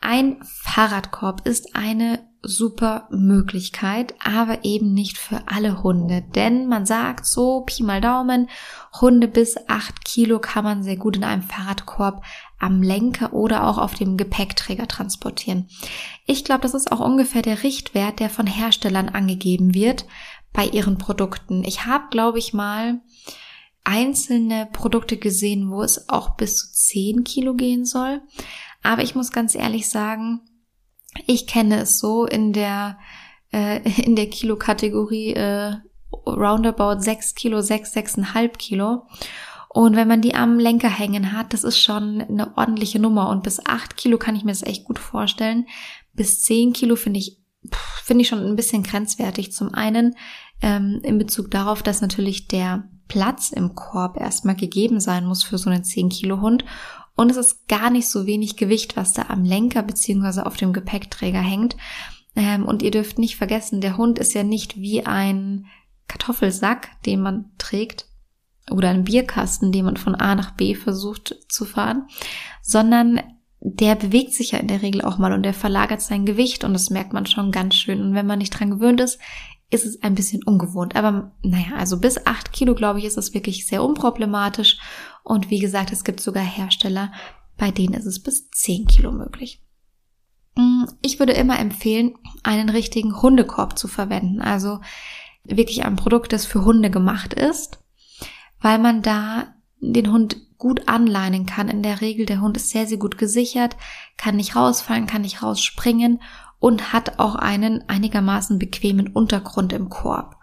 Ein 0.00 0.38
Fahrradkorb 0.42 1.46
ist 1.46 1.76
eine 1.76 2.20
super 2.46 3.08
Möglichkeit, 3.10 4.14
aber 4.22 4.64
eben 4.64 4.94
nicht 4.94 5.18
für 5.18 5.42
alle 5.46 5.82
Hunde. 5.82 6.22
Denn 6.22 6.66
man 6.68 6.86
sagt 6.86 7.26
so, 7.26 7.62
Pi 7.62 7.82
mal 7.82 8.00
Daumen, 8.00 8.48
Hunde 9.00 9.28
bis 9.28 9.56
acht 9.68 10.04
Kilo 10.04 10.38
kann 10.38 10.64
man 10.64 10.82
sehr 10.82 10.96
gut 10.96 11.16
in 11.16 11.24
einem 11.24 11.42
Fahrradkorb 11.42 12.24
am 12.58 12.82
Lenker 12.82 13.32
oder 13.32 13.66
auch 13.66 13.78
auf 13.78 13.94
dem 13.94 14.16
Gepäckträger 14.16 14.86
transportieren. 14.86 15.68
Ich 16.26 16.44
glaube, 16.44 16.62
das 16.62 16.74
ist 16.74 16.92
auch 16.92 17.00
ungefähr 17.00 17.42
der 17.42 17.62
Richtwert, 17.62 18.20
der 18.20 18.30
von 18.30 18.46
Herstellern 18.46 19.08
angegeben 19.08 19.74
wird 19.74 20.06
bei 20.52 20.66
ihren 20.66 20.98
Produkten. 20.98 21.64
Ich 21.64 21.86
habe, 21.86 22.04
glaube 22.10 22.38
ich, 22.38 22.54
mal 22.54 23.00
einzelne 23.84 24.68
Produkte 24.72 25.18
gesehen, 25.18 25.70
wo 25.70 25.82
es 25.82 26.08
auch 26.08 26.36
bis 26.36 26.56
zu 26.56 26.72
10 26.72 27.24
Kilo 27.24 27.54
gehen 27.54 27.84
soll. 27.84 28.22
Aber 28.82 29.02
ich 29.02 29.14
muss 29.14 29.30
ganz 29.30 29.54
ehrlich 29.54 29.88
sagen, 29.88 30.40
ich 31.26 31.46
kenne 31.46 31.82
es 31.82 31.98
so 31.98 32.26
in 32.26 32.52
der, 32.52 32.98
äh, 33.52 33.80
in 34.02 34.16
der 34.16 34.28
Kilo-Kategorie 34.28 35.34
äh, 35.34 35.74
roundabout 36.26 37.00
6 37.00 37.34
Kilo, 37.34 37.60
6, 37.60 37.94
6,5 37.94 38.56
Kilo. 38.56 39.06
Und 39.68 39.96
wenn 39.96 40.06
man 40.06 40.22
die 40.22 40.36
am 40.36 40.60
Lenker 40.60 40.88
hängen 40.88 41.32
hat, 41.32 41.52
das 41.52 41.64
ist 41.64 41.78
schon 41.78 42.20
eine 42.20 42.56
ordentliche 42.56 43.00
Nummer. 43.00 43.28
Und 43.30 43.42
bis 43.42 43.64
8 43.66 43.96
Kilo 43.96 44.18
kann 44.18 44.36
ich 44.36 44.44
mir 44.44 44.52
das 44.52 44.62
echt 44.62 44.84
gut 44.84 45.00
vorstellen. 45.00 45.66
Bis 46.12 46.44
10 46.44 46.72
Kilo 46.72 46.94
finde 46.94 47.18
ich, 47.18 47.40
finde 48.04 48.22
ich 48.22 48.28
schon 48.28 48.38
ein 48.38 48.54
bisschen 48.54 48.84
grenzwertig. 48.84 49.52
Zum 49.52 49.74
einen 49.74 50.14
ähm, 50.62 51.00
in 51.02 51.18
Bezug 51.18 51.50
darauf, 51.50 51.82
dass 51.82 52.00
natürlich 52.00 52.46
der 52.46 52.88
Platz 53.08 53.50
im 53.50 53.74
Korb 53.74 54.16
erstmal 54.16 54.54
gegeben 54.54 55.00
sein 55.00 55.26
muss 55.26 55.42
für 55.42 55.58
so 55.58 55.68
einen 55.68 55.82
10 55.82 56.08
Kilo 56.08 56.40
Hund. 56.40 56.64
Und 57.16 57.30
es 57.30 57.36
ist 57.36 57.68
gar 57.68 57.90
nicht 57.90 58.08
so 58.08 58.26
wenig 58.26 58.56
Gewicht, 58.56 58.96
was 58.96 59.12
da 59.12 59.26
am 59.28 59.44
Lenker 59.44 59.82
beziehungsweise 59.82 60.46
auf 60.46 60.56
dem 60.56 60.72
Gepäckträger 60.72 61.40
hängt. 61.40 61.76
Ähm, 62.36 62.64
und 62.64 62.82
ihr 62.82 62.90
dürft 62.90 63.18
nicht 63.18 63.36
vergessen, 63.36 63.80
der 63.80 63.96
Hund 63.96 64.18
ist 64.18 64.34
ja 64.34 64.42
nicht 64.42 64.76
wie 64.76 65.06
ein 65.06 65.66
Kartoffelsack, 66.08 67.02
den 67.06 67.20
man 67.20 67.52
trägt, 67.58 68.06
oder 68.70 68.90
ein 68.90 69.04
Bierkasten, 69.04 69.72
den 69.72 69.84
man 69.84 69.96
von 69.96 70.14
A 70.14 70.34
nach 70.34 70.52
B 70.52 70.74
versucht 70.74 71.36
zu 71.48 71.64
fahren, 71.64 72.06
sondern 72.62 73.20
der 73.60 73.94
bewegt 73.94 74.32
sich 74.32 74.52
ja 74.52 74.58
in 74.58 74.68
der 74.68 74.82
Regel 74.82 75.02
auch 75.02 75.18
mal 75.18 75.32
und 75.32 75.42
der 75.42 75.54
verlagert 75.54 76.02
sein 76.02 76.26
Gewicht 76.26 76.64
und 76.64 76.74
das 76.74 76.90
merkt 76.90 77.12
man 77.12 77.26
schon 77.26 77.50
ganz 77.50 77.74
schön. 77.74 78.00
Und 78.00 78.14
wenn 78.14 78.26
man 78.26 78.38
nicht 78.38 78.50
dran 78.50 78.70
gewöhnt 78.70 79.00
ist, 79.00 79.18
ist 79.70 79.84
es 79.84 80.02
ein 80.02 80.14
bisschen 80.14 80.42
ungewohnt. 80.44 80.96
Aber 80.96 81.32
naja, 81.42 81.76
also 81.76 81.98
bis 81.98 82.26
acht 82.26 82.52
Kilo, 82.52 82.74
glaube 82.74 82.98
ich, 82.98 83.04
ist 83.04 83.18
es 83.18 83.34
wirklich 83.34 83.66
sehr 83.66 83.82
unproblematisch. 83.82 84.78
Und 85.22 85.50
wie 85.50 85.58
gesagt, 85.58 85.92
es 85.92 86.04
gibt 86.04 86.20
sogar 86.20 86.44
Hersteller, 86.44 87.12
bei 87.56 87.70
denen 87.70 87.94
ist 87.94 88.06
es 88.06 88.22
bis 88.22 88.50
zehn 88.50 88.86
Kilo 88.86 89.12
möglich. 89.12 89.62
Mm, 90.56 90.84
ich 91.02 91.18
würde 91.18 91.32
immer 91.32 91.58
empfehlen, 91.58 92.14
einen 92.42 92.68
richtigen 92.68 93.20
Hundekorb 93.20 93.78
zu 93.78 93.88
verwenden. 93.88 94.40
Also 94.40 94.80
wirklich 95.44 95.84
ein 95.84 95.96
Produkt, 95.96 96.32
das 96.32 96.46
für 96.46 96.64
Hunde 96.64 96.90
gemacht 96.90 97.34
ist, 97.34 97.78
weil 98.60 98.78
man 98.78 99.02
da 99.02 99.54
den 99.80 100.10
Hund 100.10 100.36
gut 100.56 100.88
anleinen 100.88 101.46
kann. 101.46 101.68
In 101.68 101.82
der 101.82 102.00
Regel, 102.00 102.26
der 102.26 102.40
Hund 102.40 102.56
ist 102.56 102.70
sehr, 102.70 102.86
sehr 102.86 102.98
gut 102.98 103.18
gesichert, 103.18 103.76
kann 104.16 104.36
nicht 104.36 104.56
rausfallen, 104.56 105.06
kann 105.06 105.22
nicht 105.22 105.42
rausspringen 105.42 106.22
und 106.64 106.94
hat 106.94 107.18
auch 107.18 107.34
einen 107.34 107.86
einigermaßen 107.90 108.58
bequemen 108.58 109.08
Untergrund 109.08 109.74
im 109.74 109.90
Korb. 109.90 110.36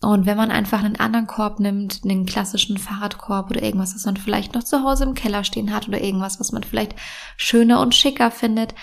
Und 0.00 0.24
wenn 0.24 0.36
man 0.36 0.52
einfach 0.52 0.78
einen 0.78 1.00
anderen 1.00 1.26
Korb 1.26 1.58
nimmt, 1.58 2.02
einen 2.04 2.26
klassischen 2.26 2.78
Fahrradkorb 2.78 3.50
oder 3.50 3.60
irgendwas, 3.60 3.92
was 3.92 4.04
man 4.04 4.16
vielleicht 4.16 4.54
noch 4.54 4.62
zu 4.62 4.84
Hause 4.84 5.02
im 5.02 5.14
Keller 5.14 5.42
stehen 5.42 5.74
hat 5.74 5.88
oder 5.88 6.00
irgendwas, 6.00 6.38
was 6.38 6.52
man 6.52 6.62
vielleicht 6.62 6.94
schöner 7.36 7.80
und 7.80 7.92
schicker 7.92 8.30
findet 8.30 8.76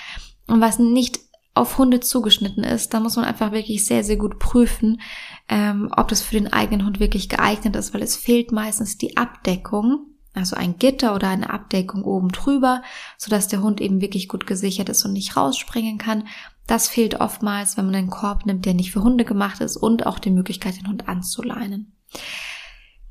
und 0.47 0.59
was 0.59 0.79
nicht 0.79 1.21
auf 1.53 1.77
Hunde 1.77 2.01
zugeschnitten 2.01 2.65
ist, 2.65 2.93
dann 2.93 3.03
muss 3.03 3.15
man 3.15 3.23
einfach 3.23 3.53
wirklich 3.53 3.85
sehr, 3.85 4.03
sehr 4.03 4.17
gut 4.17 4.37
prüfen, 4.37 4.99
ähm, 5.47 5.93
ob 5.95 6.09
das 6.09 6.21
für 6.21 6.35
den 6.35 6.51
eigenen 6.51 6.85
Hund 6.85 6.99
wirklich 6.99 7.29
geeignet 7.29 7.77
ist, 7.77 7.93
weil 7.93 8.01
es 8.01 8.17
fehlt 8.17 8.51
meistens 8.51 8.97
die 8.97 9.15
Abdeckung 9.15 10.11
also 10.33 10.55
ein 10.55 10.77
Gitter 10.77 11.13
oder 11.13 11.27
eine 11.27 11.49
Abdeckung 11.49 12.03
oben 12.03 12.29
drüber, 12.29 12.83
sodass 13.17 13.49
der 13.49 13.61
Hund 13.61 13.81
eben 13.81 13.99
wirklich 13.99 14.29
gut 14.29 14.47
gesichert 14.47 14.87
ist 14.87 15.03
und 15.03 15.13
nicht 15.13 15.35
rausspringen 15.35 15.97
kann. 15.97 16.27
Das 16.67 16.87
fehlt 16.87 17.19
oftmals, 17.19 17.77
wenn 17.77 17.85
man 17.85 17.95
einen 17.95 18.09
Korb 18.09 18.45
nimmt, 18.45 18.65
der 18.65 18.73
nicht 18.73 18.91
für 18.91 19.03
Hunde 19.03 19.25
gemacht 19.25 19.61
ist 19.61 19.77
und 19.77 20.05
auch 20.05 20.19
die 20.19 20.31
Möglichkeit, 20.31 20.77
den 20.77 20.87
Hund 20.87 21.07
anzuleinen. 21.07 21.93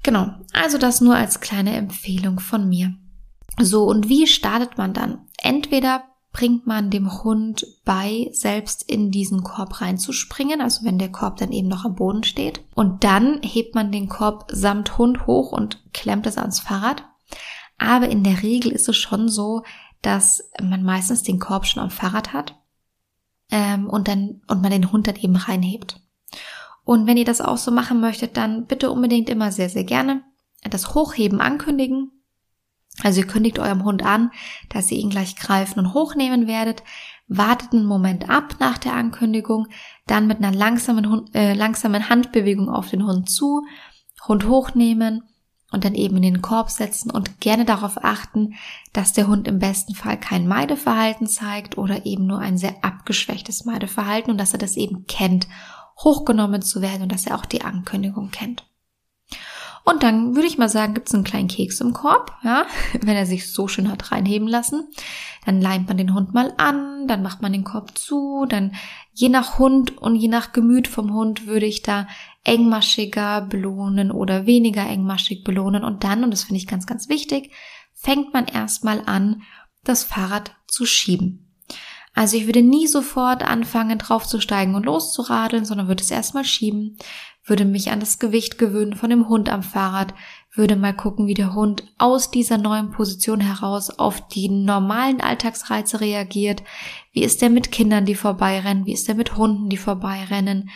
Genau, 0.03 0.33
also 0.53 0.79
das 0.79 1.01
nur 1.01 1.15
als 1.15 1.41
kleine 1.41 1.75
Empfehlung 1.75 2.41
von 2.41 2.69
mir. 2.69 2.95
So, 3.59 3.85
und 3.85 4.09
wie 4.09 4.27
startet 4.27 4.79
man 4.79 4.95
dann? 4.95 5.27
Entweder 5.43 6.05
bringt 6.33 6.67
man 6.67 6.91
dem 6.91 7.23
Hund 7.23 7.67
bei, 7.85 8.31
selbst 8.33 8.89
in 8.89 9.11
diesen 9.11 9.43
Korb 9.43 9.81
reinzuspringen, 9.81 10.61
also 10.61 10.85
wenn 10.85 10.99
der 10.99 11.11
Korb 11.11 11.37
dann 11.39 11.53
eben 11.53 11.69
noch 11.69 11.85
am 11.85 11.97
Boden 11.97 12.23
steht. 12.23 12.63
Und 12.75 13.05
dann 13.05 13.41
hebt 13.43 13.75
man 13.75 13.91
den 13.91 14.09
Korb 14.09 14.47
samt 14.51 14.97
Hund 14.97 15.27
hoch 15.27 15.53
und 15.53 15.83
klemmt 15.93 16.27
es 16.27 16.39
ans 16.39 16.61
Fahrrad. 16.61 17.05
Aber 17.79 18.09
in 18.09 18.23
der 18.23 18.43
Regel 18.43 18.71
ist 18.71 18.89
es 18.89 18.97
schon 18.97 19.29
so, 19.29 19.65
dass 20.03 20.51
man 20.63 20.83
meistens 20.83 21.23
den 21.23 21.41
Korb 21.41 21.67
schon 21.67 21.83
am 21.83 21.91
Fahrrad 21.91 22.33
hat 22.33 22.60
ähm, 23.51 23.89
und 23.89 24.09
dann 24.09 24.43
und 24.47 24.63
man 24.63 24.71
den 24.71 24.93
Hund 24.93 25.07
dann 25.07 25.17
eben 25.17 25.37
reinhebt. 25.37 26.01
Und 26.85 27.07
wenn 27.07 27.17
ihr 27.17 27.25
das 27.25 27.41
auch 27.41 27.59
so 27.59 27.71
machen 27.71 28.01
möchtet, 28.01 28.37
dann 28.37 28.67
bitte 28.67 28.91
unbedingt 28.91 29.29
immer 29.29 29.53
sehr, 29.53 29.69
sehr 29.69 29.85
gerne 29.85 30.23
das 30.69 30.95
Hochheben 30.95 31.41
ankündigen. 31.41 32.11
Also 33.03 33.21
ihr 33.21 33.27
kündigt 33.27 33.59
eurem 33.59 33.85
Hund 33.85 34.05
an, 34.05 34.31
dass 34.69 34.91
ihr 34.91 34.99
ihn 34.99 35.11
gleich 35.11 35.37
greifen 35.37 35.79
und 35.79 35.95
hochnehmen 35.95 36.47
werdet. 36.47 36.83
Wartet 37.29 37.73
einen 37.73 37.87
Moment 37.87 38.29
ab 38.29 38.57
nach 38.59 38.77
der 38.77 38.95
Ankündigung, 38.95 39.69
dann 40.07 40.27
mit 40.27 40.39
einer 40.39 40.53
langsamen, 40.53 41.33
äh, 41.33 41.55
langsamen 41.55 42.09
Handbewegung 42.09 42.69
auf 42.69 42.91
den 42.91 43.07
Hund 43.07 43.31
zu, 43.31 43.63
Hund 44.27 44.49
hochnehmen 44.49 45.23
und 45.71 45.85
dann 45.85 45.95
eben 45.95 46.17
in 46.17 46.23
den 46.23 46.43
Korb 46.43 46.71
setzen 46.71 47.11
und 47.11 47.41
gerne 47.41 47.65
darauf 47.65 48.05
achten, 48.05 48.55
dass 48.93 49.13
der 49.13 49.29
Hund 49.29 49.47
im 49.47 49.59
besten 49.59 49.95
Fall 49.95 50.19
kein 50.19 50.47
Meideverhalten 50.47 51.27
zeigt 51.27 51.79
oder 51.79 52.07
eben 52.07 52.27
nur 52.27 52.41
ein 52.41 52.59
sehr 52.59 52.83
abgeschwächtes 52.83 53.65
Meideverhalten 53.65 54.31
und 54.31 54.39
dass 54.39 54.53
er 54.53 54.59
das 54.59 54.77
eben 54.77 55.07
kennt, 55.07 55.47
hochgenommen 55.99 56.63
zu 56.63 56.83
werden 56.83 57.03
und 57.03 57.13
dass 57.13 57.27
er 57.27 57.37
auch 57.37 57.47
die 57.47 57.63
Ankündigung 57.63 58.31
kennt. 58.31 58.65
Und 59.85 60.03
dann 60.03 60.35
würde 60.35 60.47
ich 60.47 60.59
mal 60.59 60.69
sagen, 60.69 60.95
gibt 60.95 61.09
es 61.09 61.15
einen 61.15 61.25
kleinen 61.25 61.49
Keks 61.49 61.81
im 61.81 61.93
Korb, 61.93 62.33
ja, 62.45 62.67
wenn 63.01 63.17
er 63.17 63.27
sich 63.27 63.53
so 63.53 63.67
schön 63.67 63.91
hat 63.91 64.13
reinheben 64.13 64.47
lassen. 64.47 64.89
Dann 65.47 65.61
leimt 65.61 65.89
man 65.89 65.97
den 65.97 66.15
Hund 66.15 66.35
mal 66.35 66.53
an, 66.59 67.09
dann 67.09 67.23
macht 67.23 67.41
man 67.41 67.53
den 67.53 67.65
Korb 67.65 67.97
zu, 67.97 68.45
dann 68.49 68.75
je 69.15 69.31
nach 69.31 69.59
Hund 69.59 69.97
und 69.99 70.17
je 70.17 70.29
nach 70.29 70.53
Gemüt 70.53 70.87
vom 70.87 71.15
Hund 71.15 71.47
würde 71.47 71.67
ich 71.67 71.83
da 71.83 72.07
engmaschiger 72.45 73.43
belohnen 73.43 74.11
oder 74.11 74.47
weniger 74.47 74.87
engmaschig 74.87 75.45
belohnen. 75.45 75.85
Und 75.85 76.05
dann, 76.05 76.25
und 76.25 76.31
das 76.31 76.45
finde 76.45 76.59
ich 76.59 76.67
ganz, 76.67 76.87
ganz 76.87 77.09
wichtig, 77.09 77.53
fängt 77.95 78.33
man 78.33 78.47
erstmal 78.47 79.03
an, 79.07 79.43
das 79.85 80.05
Fahrrad 80.05 80.53
zu 80.67 80.87
schieben. 80.87 81.47
Also 82.15 82.37
ich 82.37 82.47
würde 82.47 82.63
nie 82.63 82.87
sofort 82.87 83.43
anfangen, 83.43 83.99
draufzusteigen 83.99 84.75
und 84.75 84.85
loszuradeln, 84.85 85.65
sondern 85.65 85.89
würde 85.89 86.03
es 86.03 86.11
erstmal 86.11 86.45
schieben, 86.45 86.99
würde 87.45 87.65
mich 87.65 87.91
an 87.91 88.01
das 88.01 88.19
Gewicht 88.19 88.59
gewöhnen 88.59 88.95
von 88.95 89.11
dem 89.11 89.29
Hund 89.29 89.49
am 89.49 89.63
Fahrrad, 89.63 90.15
würde 90.53 90.75
mal 90.75 90.95
gucken, 90.95 91.27
wie 91.29 91.35
der 91.35 91.55
Hund 91.55 91.85
aus 91.97 92.31
dieser 92.31 92.59
neuen 92.59 92.91
Position 92.91 93.41
heraus 93.41 93.91
auf 93.91 94.27
die 94.29 94.49
normalen 94.49 95.21
Alltagsreize 95.21 96.01
reagiert. 96.01 96.65
Wie 97.13 97.23
ist 97.23 97.41
der 97.41 97.51
mit 97.51 97.71
Kindern, 97.71 98.05
die 98.05 98.17
vorbeirennen? 98.17 98.85
Wie 98.85 98.93
ist 98.93 99.07
der 99.07 99.15
mit 99.15 99.37
Hunden, 99.37 99.69
die 99.69 99.77
vorbeirennen? 99.77 100.71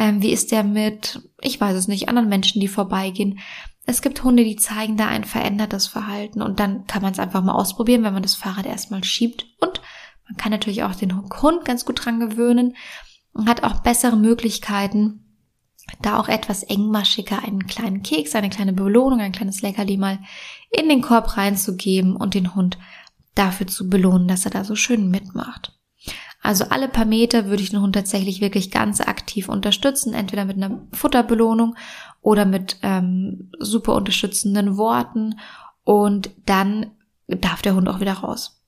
Ähm, 0.00 0.22
wie 0.22 0.32
ist 0.32 0.50
der 0.50 0.64
mit, 0.64 1.20
ich 1.42 1.60
weiß 1.60 1.76
es 1.76 1.86
nicht, 1.86 2.08
anderen 2.08 2.30
Menschen, 2.30 2.58
die 2.58 2.68
vorbeigehen? 2.68 3.38
Es 3.84 4.00
gibt 4.00 4.24
Hunde, 4.24 4.44
die 4.44 4.56
zeigen 4.56 4.96
da 4.96 5.08
ein 5.08 5.24
verändertes 5.24 5.88
Verhalten 5.88 6.40
und 6.40 6.58
dann 6.58 6.86
kann 6.86 7.02
man 7.02 7.12
es 7.12 7.18
einfach 7.18 7.42
mal 7.42 7.52
ausprobieren, 7.52 8.02
wenn 8.02 8.14
man 8.14 8.22
das 8.22 8.34
Fahrrad 8.34 8.64
erstmal 8.64 9.04
schiebt 9.04 9.44
und 9.60 9.82
man 10.26 10.38
kann 10.38 10.52
natürlich 10.52 10.84
auch 10.84 10.94
den 10.94 11.14
Hund 11.42 11.66
ganz 11.66 11.84
gut 11.84 12.02
dran 12.02 12.18
gewöhnen 12.18 12.76
und 13.34 13.46
hat 13.46 13.62
auch 13.62 13.82
bessere 13.82 14.16
Möglichkeiten, 14.16 15.36
da 16.00 16.18
auch 16.18 16.28
etwas 16.28 16.62
engmaschiger 16.62 17.44
einen 17.44 17.66
kleinen 17.66 18.02
Keks, 18.02 18.34
eine 18.34 18.48
kleine 18.48 18.72
Belohnung, 18.72 19.20
ein 19.20 19.32
kleines 19.32 19.60
Leckerli 19.60 19.98
mal 19.98 20.18
in 20.70 20.88
den 20.88 21.02
Korb 21.02 21.36
reinzugeben 21.36 22.16
und 22.16 22.32
den 22.32 22.54
Hund 22.54 22.78
dafür 23.34 23.66
zu 23.66 23.90
belohnen, 23.90 24.28
dass 24.28 24.46
er 24.46 24.50
da 24.50 24.64
so 24.64 24.76
schön 24.76 25.10
mitmacht. 25.10 25.78
Also 26.42 26.64
alle 26.70 26.88
paar 26.88 27.04
Meter 27.04 27.46
würde 27.46 27.62
ich 27.62 27.70
den 27.70 27.82
Hund 27.82 27.94
tatsächlich 27.94 28.40
wirklich 28.40 28.70
ganz 28.70 29.00
aktiv 29.00 29.48
unterstützen, 29.48 30.14
entweder 30.14 30.46
mit 30.46 30.56
einer 30.56 30.86
Futterbelohnung 30.92 31.76
oder 32.22 32.46
mit 32.46 32.78
ähm, 32.82 33.50
super 33.58 33.94
unterstützenden 33.94 34.76
Worten 34.76 35.38
und 35.84 36.30
dann 36.46 36.92
darf 37.26 37.62
der 37.62 37.74
Hund 37.74 37.88
auch 37.88 38.00
wieder 38.00 38.14
raus. 38.14 38.62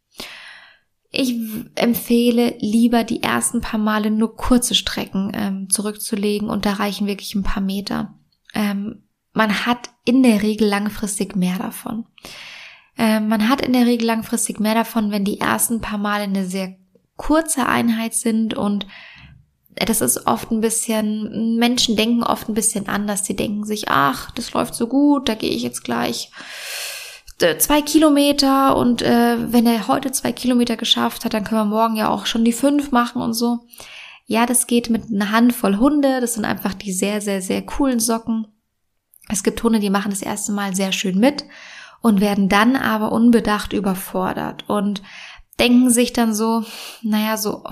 Ich 1.10 1.34
empfehle 1.74 2.56
lieber 2.58 3.04
die 3.04 3.22
ersten 3.22 3.60
paar 3.60 3.80
Male 3.80 4.10
nur 4.10 4.34
kurze 4.34 4.74
Strecken 4.74 5.30
ähm, 5.34 5.68
zurückzulegen 5.68 6.48
und 6.48 6.64
da 6.64 6.74
reichen 6.74 7.06
wirklich 7.06 7.34
ein 7.34 7.42
paar 7.42 7.62
Meter. 7.62 8.14
Ähm, 8.54 9.02
man 9.32 9.66
hat 9.66 9.90
in 10.04 10.22
der 10.22 10.42
Regel 10.42 10.68
langfristig 10.68 11.36
mehr 11.36 11.58
davon. 11.58 12.06
Ähm, 12.98 13.28
man 13.28 13.48
hat 13.48 13.60
in 13.62 13.72
der 13.72 13.86
Regel 13.86 14.06
langfristig 14.06 14.60
mehr 14.60 14.74
davon, 14.74 15.10
wenn 15.10 15.24
die 15.24 15.40
ersten 15.40 15.80
paar 15.80 15.98
Male 15.98 16.24
eine 16.24 16.46
sehr 16.46 16.76
kurze 17.16 17.66
Einheit 17.66 18.14
sind 18.14 18.54
und 18.54 18.86
das 19.74 20.00
ist 20.00 20.26
oft 20.26 20.50
ein 20.50 20.60
bisschen, 20.60 21.56
Menschen 21.56 21.96
denken 21.96 22.22
oft 22.22 22.48
ein 22.48 22.54
bisschen 22.54 22.88
anders. 22.88 23.24
Sie 23.24 23.36
denken 23.36 23.64
sich, 23.64 23.88
ach, 23.88 24.30
das 24.32 24.52
läuft 24.52 24.74
so 24.74 24.86
gut, 24.86 25.28
da 25.28 25.34
gehe 25.34 25.50
ich 25.50 25.62
jetzt 25.62 25.82
gleich 25.82 26.30
äh, 27.40 27.58
zwei 27.58 27.82
Kilometer 27.82 28.76
und 28.76 29.02
äh, 29.02 29.36
wenn 29.52 29.66
er 29.66 29.88
heute 29.88 30.12
zwei 30.12 30.32
Kilometer 30.32 30.76
geschafft 30.76 31.24
hat, 31.24 31.34
dann 31.34 31.44
können 31.44 31.62
wir 31.62 31.76
morgen 31.76 31.96
ja 31.96 32.08
auch 32.08 32.26
schon 32.26 32.44
die 32.44 32.52
fünf 32.52 32.92
machen 32.92 33.22
und 33.22 33.34
so. 33.34 33.60
Ja, 34.26 34.46
das 34.46 34.66
geht 34.66 34.90
mit 34.90 35.10
einer 35.10 35.30
Handvoll 35.30 35.78
Hunde. 35.78 36.20
Das 36.20 36.34
sind 36.34 36.44
einfach 36.44 36.74
die 36.74 36.92
sehr, 36.92 37.20
sehr, 37.20 37.42
sehr 37.42 37.62
coolen 37.62 38.00
Socken. 38.00 38.46
Es 39.28 39.42
gibt 39.42 39.62
Hunde, 39.62 39.80
die 39.80 39.90
machen 39.90 40.10
das 40.10 40.22
erste 40.22 40.52
Mal 40.52 40.74
sehr 40.74 40.92
schön 40.92 41.18
mit 41.18 41.44
und 42.00 42.20
werden 42.20 42.48
dann 42.48 42.76
aber 42.76 43.12
unbedacht 43.12 43.72
überfordert 43.72 44.68
und 44.68 45.02
denken 45.62 45.90
sich 45.90 46.12
dann 46.12 46.34
so, 46.34 46.64
naja, 47.02 47.36
so 47.36 47.62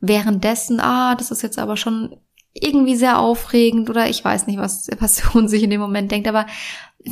währenddessen, 0.00 0.78
ah, 0.78 1.14
das 1.14 1.30
ist 1.30 1.42
jetzt 1.42 1.58
aber 1.58 1.76
schon 1.76 2.16
irgendwie 2.52 2.96
sehr 2.96 3.18
aufregend 3.18 3.88
oder 3.88 4.08
ich 4.08 4.22
weiß 4.22 4.46
nicht, 4.46 4.58
was, 4.58 4.84
der 4.84 4.98
Hund 5.34 5.48
sich 5.48 5.62
in 5.62 5.70
dem 5.70 5.80
Moment 5.80 6.12
denkt, 6.12 6.28
aber 6.28 6.46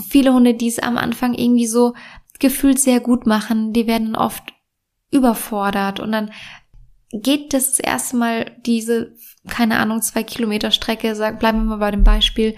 viele 0.09 0.35
Hunde, 0.35 0.55
die 0.55 0.69
es 0.69 0.79
am 0.79 0.99
Anfang 0.99 1.35
irgendwie 1.35 1.67
so 1.67 1.95
gefühlt 2.39 2.79
sehr 2.79 3.01
gut 3.01 3.27
machen, 3.27 3.73
die 3.73 3.87
werden 3.87 4.15
oft 4.15 4.53
überfordert. 5.11 5.99
Und 6.01 6.13
dann 6.13 6.31
geht 7.13 7.55
das, 7.55 7.71
das 7.71 7.79
erste 7.79 8.17
Mal 8.17 8.53
diese, 8.67 9.15
keine 9.49 9.79
Ahnung, 9.79 10.03
zwei 10.03 10.23
Kilometer 10.23 10.71
Strecke, 10.71 11.15
sag, 11.15 11.39
bleiben 11.39 11.59
wir 11.59 11.65
mal 11.65 11.77
bei 11.79 11.91
dem 11.91 12.05
Beispiel, 12.05 12.55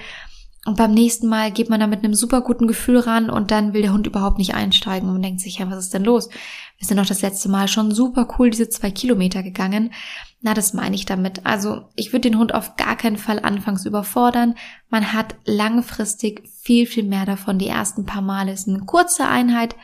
und 0.66 0.78
beim 0.78 0.94
nächsten 0.94 1.28
Mal 1.28 1.50
geht 1.52 1.68
man 1.68 1.80
da 1.80 1.86
mit 1.86 2.02
einem 2.02 2.14
super 2.14 2.40
guten 2.40 2.66
Gefühl 2.66 2.98
ran 2.98 3.28
und 3.28 3.50
dann 3.50 3.74
will 3.74 3.82
der 3.82 3.92
Hund 3.92 4.06
überhaupt 4.06 4.38
nicht 4.38 4.54
einsteigen 4.54 5.10
und 5.10 5.20
denkt 5.20 5.40
sich, 5.40 5.58
ja, 5.58 5.70
was 5.70 5.78
ist 5.78 5.94
denn 5.94 6.04
los? 6.04 6.30
Wir 6.78 6.86
sind 6.86 6.96
doch 6.96 7.06
das 7.06 7.20
letzte 7.20 7.50
Mal 7.50 7.68
schon 7.68 7.92
super 7.92 8.26
cool 8.38 8.48
diese 8.48 8.70
zwei 8.70 8.90
Kilometer 8.90 9.42
gegangen. 9.42 9.92
Na, 10.40 10.54
das 10.54 10.72
meine 10.72 10.94
ich 10.94 11.04
damit. 11.04 11.44
Also 11.44 11.82
ich 11.96 12.12
würde 12.12 12.30
den 12.30 12.38
Hund 12.38 12.54
auf 12.54 12.76
gar 12.76 12.96
keinen 12.96 13.18
Fall 13.18 13.40
anfangs 13.40 13.84
überfordern. 13.84 14.54
Man 14.88 15.12
hat 15.12 15.36
langfristig 15.44 16.48
viel, 16.48 16.86
viel 16.86 17.04
mehr 17.04 17.26
davon. 17.26 17.58
Die 17.58 17.68
ersten 17.68 18.06
paar 18.06 18.22
Male 18.22 18.52
ist 18.52 18.66
eine 18.66 18.80
kurze 18.80 19.26
Einheit 19.26 19.76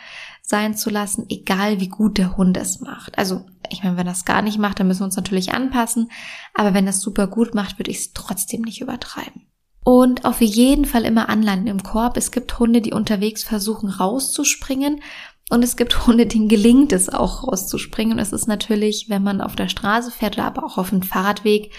sein 0.43 0.75
zu 0.75 0.91
lassen, 0.91 1.27
egal 1.29 1.81
wie 1.81 1.89
gut 1.89 2.19
der 2.19 2.37
Hund 2.37 2.57
es 2.57 2.81
macht. 2.81 3.19
Also 3.19 3.45
ich 3.69 3.85
meine, 3.85 3.97
wenn 3.99 4.07
das 4.07 4.25
gar 4.25 4.43
nicht 4.43 4.59
macht, 4.59 4.81
dann 4.81 4.87
müssen 4.87 5.01
wir 5.01 5.07
uns 5.07 5.17
natürlich 5.17 5.53
anpassen. 5.53 6.11
Aber 6.55 6.75
wenn 6.75 6.87
das 6.87 7.01
super 7.01 7.27
gut 7.27 7.55
macht, 7.55 7.79
würde 7.79 7.91
ich 7.91 7.99
es 7.99 8.13
trotzdem 8.13 8.63
nicht 8.63 8.81
übertreiben. 8.81 9.47
Und 9.83 10.25
auf 10.25 10.41
jeden 10.41 10.85
Fall 10.85 11.05
immer 11.05 11.29
anlanden 11.29 11.69
im 11.69 11.83
Korb. 11.83 12.17
Es 12.17 12.31
gibt 12.31 12.59
Hunde, 12.59 12.81
die 12.81 12.93
unterwegs 12.93 13.43
versuchen 13.43 13.89
rauszuspringen. 13.89 15.03
Und 15.49 15.65
es 15.65 15.77
gibt 15.77 16.07
Hunde, 16.07 16.27
denen 16.27 16.49
gelingt 16.49 16.93
es 16.93 17.09
auch 17.09 17.47
rauszuspringen. 17.47 18.15
Und 18.15 18.19
es 18.21 18.33
ist 18.33 18.47
natürlich, 18.47 19.09
wenn 19.09 19.23
man 19.23 19.41
auf 19.41 19.57
der 19.57 19.69
Straße 19.69 20.11
fährt 20.11 20.37
oder 20.37 20.47
aber 20.47 20.65
auch 20.65 20.79
auf 20.79 20.93
einem 20.93 21.03
Fahrradweg, 21.03 21.73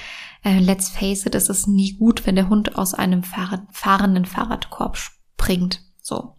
äh, 0.44 0.60
let's 0.60 0.90
face 0.90 1.26
it, 1.26 1.36
es 1.36 1.50
ist 1.50 1.68
nie 1.68 1.94
gut, 1.94 2.26
wenn 2.26 2.36
der 2.36 2.50
Hund 2.50 2.76
aus 2.78 2.94
einem 2.94 3.24
Fahrrad, 3.24 3.62
fahrenden 3.72 4.26
Fahrradkorb 4.26 4.98
springt. 4.98 5.82
So. 6.02 6.36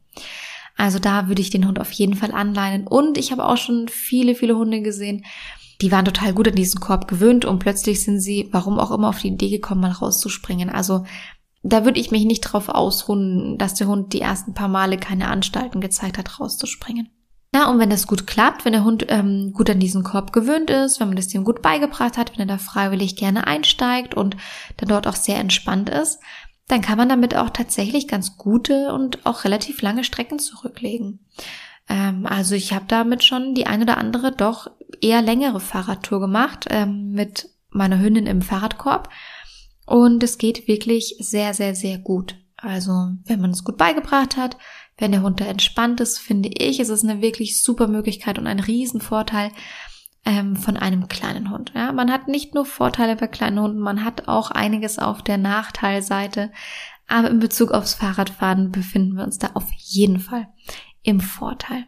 Also 0.77 0.99
da 0.99 1.29
würde 1.29 1.43
ich 1.43 1.51
den 1.51 1.67
Hund 1.67 1.79
auf 1.79 1.93
jeden 1.93 2.15
Fall 2.15 2.33
anleinen. 2.33 2.87
Und 2.87 3.17
ich 3.17 3.31
habe 3.31 3.47
auch 3.47 3.57
schon 3.57 3.89
viele, 3.89 4.35
viele 4.35 4.57
Hunde 4.57 4.83
gesehen, 4.83 5.25
die 5.81 5.91
waren 5.91 6.05
total 6.05 6.33
gut 6.33 6.49
an 6.49 6.55
diesen 6.55 6.81
Korb 6.81 7.09
gewöhnt 7.09 7.45
und 7.45 7.59
plötzlich 7.59 8.05
sind 8.05 8.21
sie, 8.21 8.49
warum 8.53 8.79
auch 8.79 8.93
immer, 8.93 9.09
auf 9.09 9.21
die 9.21 9.29
Idee 9.29 9.51
gekommen, 9.51 9.81
mal 9.81 9.91
rauszuspringen. 9.91 10.71
Also 10.71 11.05
da 11.63 11.85
würde 11.85 12.01
ich 12.01 12.11
mich 12.11 12.25
nicht 12.25 12.41
drauf 12.41 12.69
ausruhen, 12.69 13.57
dass 13.59 13.75
der 13.75 13.87
Hund 13.87 14.13
die 14.13 14.21
ersten 14.21 14.55
paar 14.55 14.69
Male 14.69 14.99
keine 14.99 15.29
Anstalten 15.29 15.81
gezeigt 15.81 16.19
hat, 16.19 16.41
rauszuspringen. 16.41 17.09
Ja, 17.55 17.69
und 17.69 17.79
wenn 17.79 17.91
das 17.91 18.07
gut 18.07 18.27
klappt, 18.27 18.65
wenn 18.65 18.73
der 18.73 18.85
Hund 18.85 19.07
ähm, 19.09 19.53
gut 19.53 19.69
an 19.69 19.79
diesen 19.79 20.03
Korb 20.03 20.33
gewöhnt 20.33 20.71
ist, 20.71 21.01
wenn 21.01 21.09
man 21.09 21.17
das 21.17 21.29
dem 21.29 21.45
gut 21.45 21.61
beigebracht 21.61 22.17
hat, 22.17 22.33
wenn 22.33 22.49
er 22.49 22.57
da 22.57 22.59
freiwillig 22.59 23.17
gerne 23.17 23.47
einsteigt 23.47 24.15
und 24.15 24.37
dann 24.79 24.89
dort 24.89 25.07
auch 25.07 25.17
sehr 25.17 25.39
entspannt 25.39 25.91
ist, 25.91 26.19
dann 26.69 26.81
kann 26.81 26.97
man 26.97 27.11
damit 27.11 27.37
auch 27.37 27.51
tatsächlich 27.51 28.09
ganz 28.09 28.39
gute 28.39 28.93
und 28.95 29.27
auch 29.27 29.45
relativ 29.45 29.83
lange 29.83 30.05
Strecken 30.05 30.39
zurücklegen. 30.39 31.21
Ähm, 31.89 32.27
also 32.27 32.55
ich 32.55 32.73
habe 32.73 32.87
damit 32.89 33.23
schon 33.23 33.55
die 33.55 33.67
ein 33.67 33.83
oder 33.83 33.99
andere 33.99 34.33
doch 34.33 34.71
eher 35.03 35.21
längere 35.21 35.61
Fahrradtour 35.61 36.21
gemacht 36.21 36.67
ähm, 36.71 37.11
mit 37.11 37.51
meiner 37.69 38.01
Hündin 38.01 38.27
im 38.27 38.41
Fahrradkorb 38.41 39.11
und 39.93 40.23
es 40.23 40.39
geht 40.39 40.69
wirklich 40.69 41.17
sehr, 41.19 41.53
sehr, 41.53 41.75
sehr 41.75 41.99
gut. 41.99 42.37
Also, 42.57 43.11
wenn 43.27 43.43
man 43.43 43.51
es 43.51 43.63
gut 43.63 43.77
beigebracht 43.77 44.39
hat, 44.39 44.57
wenn 44.97 45.13
der 45.13 45.21
Hund 45.21 45.39
da 45.39 45.45
entspannt 45.45 46.01
ist, 46.01 46.19
finde 46.19 46.49
ich, 46.49 46.81
ist 46.81 46.89
es 46.89 47.05
eine 47.05 47.21
wirklich 47.21 47.63
super 47.63 47.89
Möglichkeit 47.89 48.39
und 48.39 48.47
ein 48.47 48.59
Riesenvorteil 48.59 49.51
ähm, 50.25 50.57
von 50.57 50.79
einem 50.79 51.09
kleinen 51.09 51.51
Hund. 51.51 51.73
Ja, 51.75 51.93
man 51.93 52.11
hat 52.11 52.27
nicht 52.27 52.55
nur 52.55 52.65
Vorteile 52.65 53.17
bei 53.17 53.27
kleinen 53.27 53.61
Hunden, 53.61 53.81
man 53.81 54.03
hat 54.03 54.29
auch 54.29 54.51
einiges 54.51 54.99
auf 54.99 55.21
der 55.21 55.37
Nachteilseite. 55.37 56.53
Aber 57.07 57.29
in 57.29 57.39
Bezug 57.39 57.71
aufs 57.73 57.93
Fahrradfahren 57.93 58.73
befinden 58.73 59.19
wir 59.19 59.25
uns 59.25 59.37
da 59.37 59.51
auf 59.53 59.71
jeden 59.77 60.21
Fall 60.21 60.49
im 61.03 61.21
Vorteil. 61.21 61.85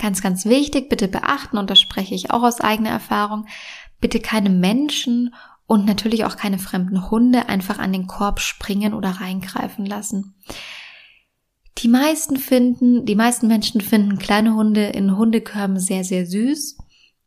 Ganz, 0.00 0.22
ganz 0.22 0.44
wichtig, 0.44 0.88
bitte 0.88 1.06
beachten, 1.06 1.56
und 1.56 1.70
das 1.70 1.78
spreche 1.78 2.16
ich 2.16 2.32
auch 2.32 2.42
aus 2.42 2.60
eigener 2.60 2.90
Erfahrung, 2.90 3.46
bitte 4.00 4.18
keine 4.18 4.50
Menschen 4.50 5.32
und 5.68 5.84
natürlich 5.84 6.24
auch 6.24 6.36
keine 6.36 6.58
fremden 6.58 7.10
Hunde 7.10 7.48
einfach 7.48 7.78
an 7.78 7.92
den 7.92 8.06
Korb 8.06 8.40
springen 8.40 8.94
oder 8.94 9.10
reingreifen 9.10 9.84
lassen. 9.84 10.34
Die 11.76 11.88
meisten 11.88 12.38
finden, 12.38 13.04
die 13.04 13.14
meisten 13.14 13.46
Menschen 13.46 13.82
finden 13.82 14.18
kleine 14.18 14.54
Hunde 14.54 14.86
in 14.86 15.16
Hundekörben 15.16 15.78
sehr, 15.78 16.04
sehr 16.04 16.26
süß 16.26 16.78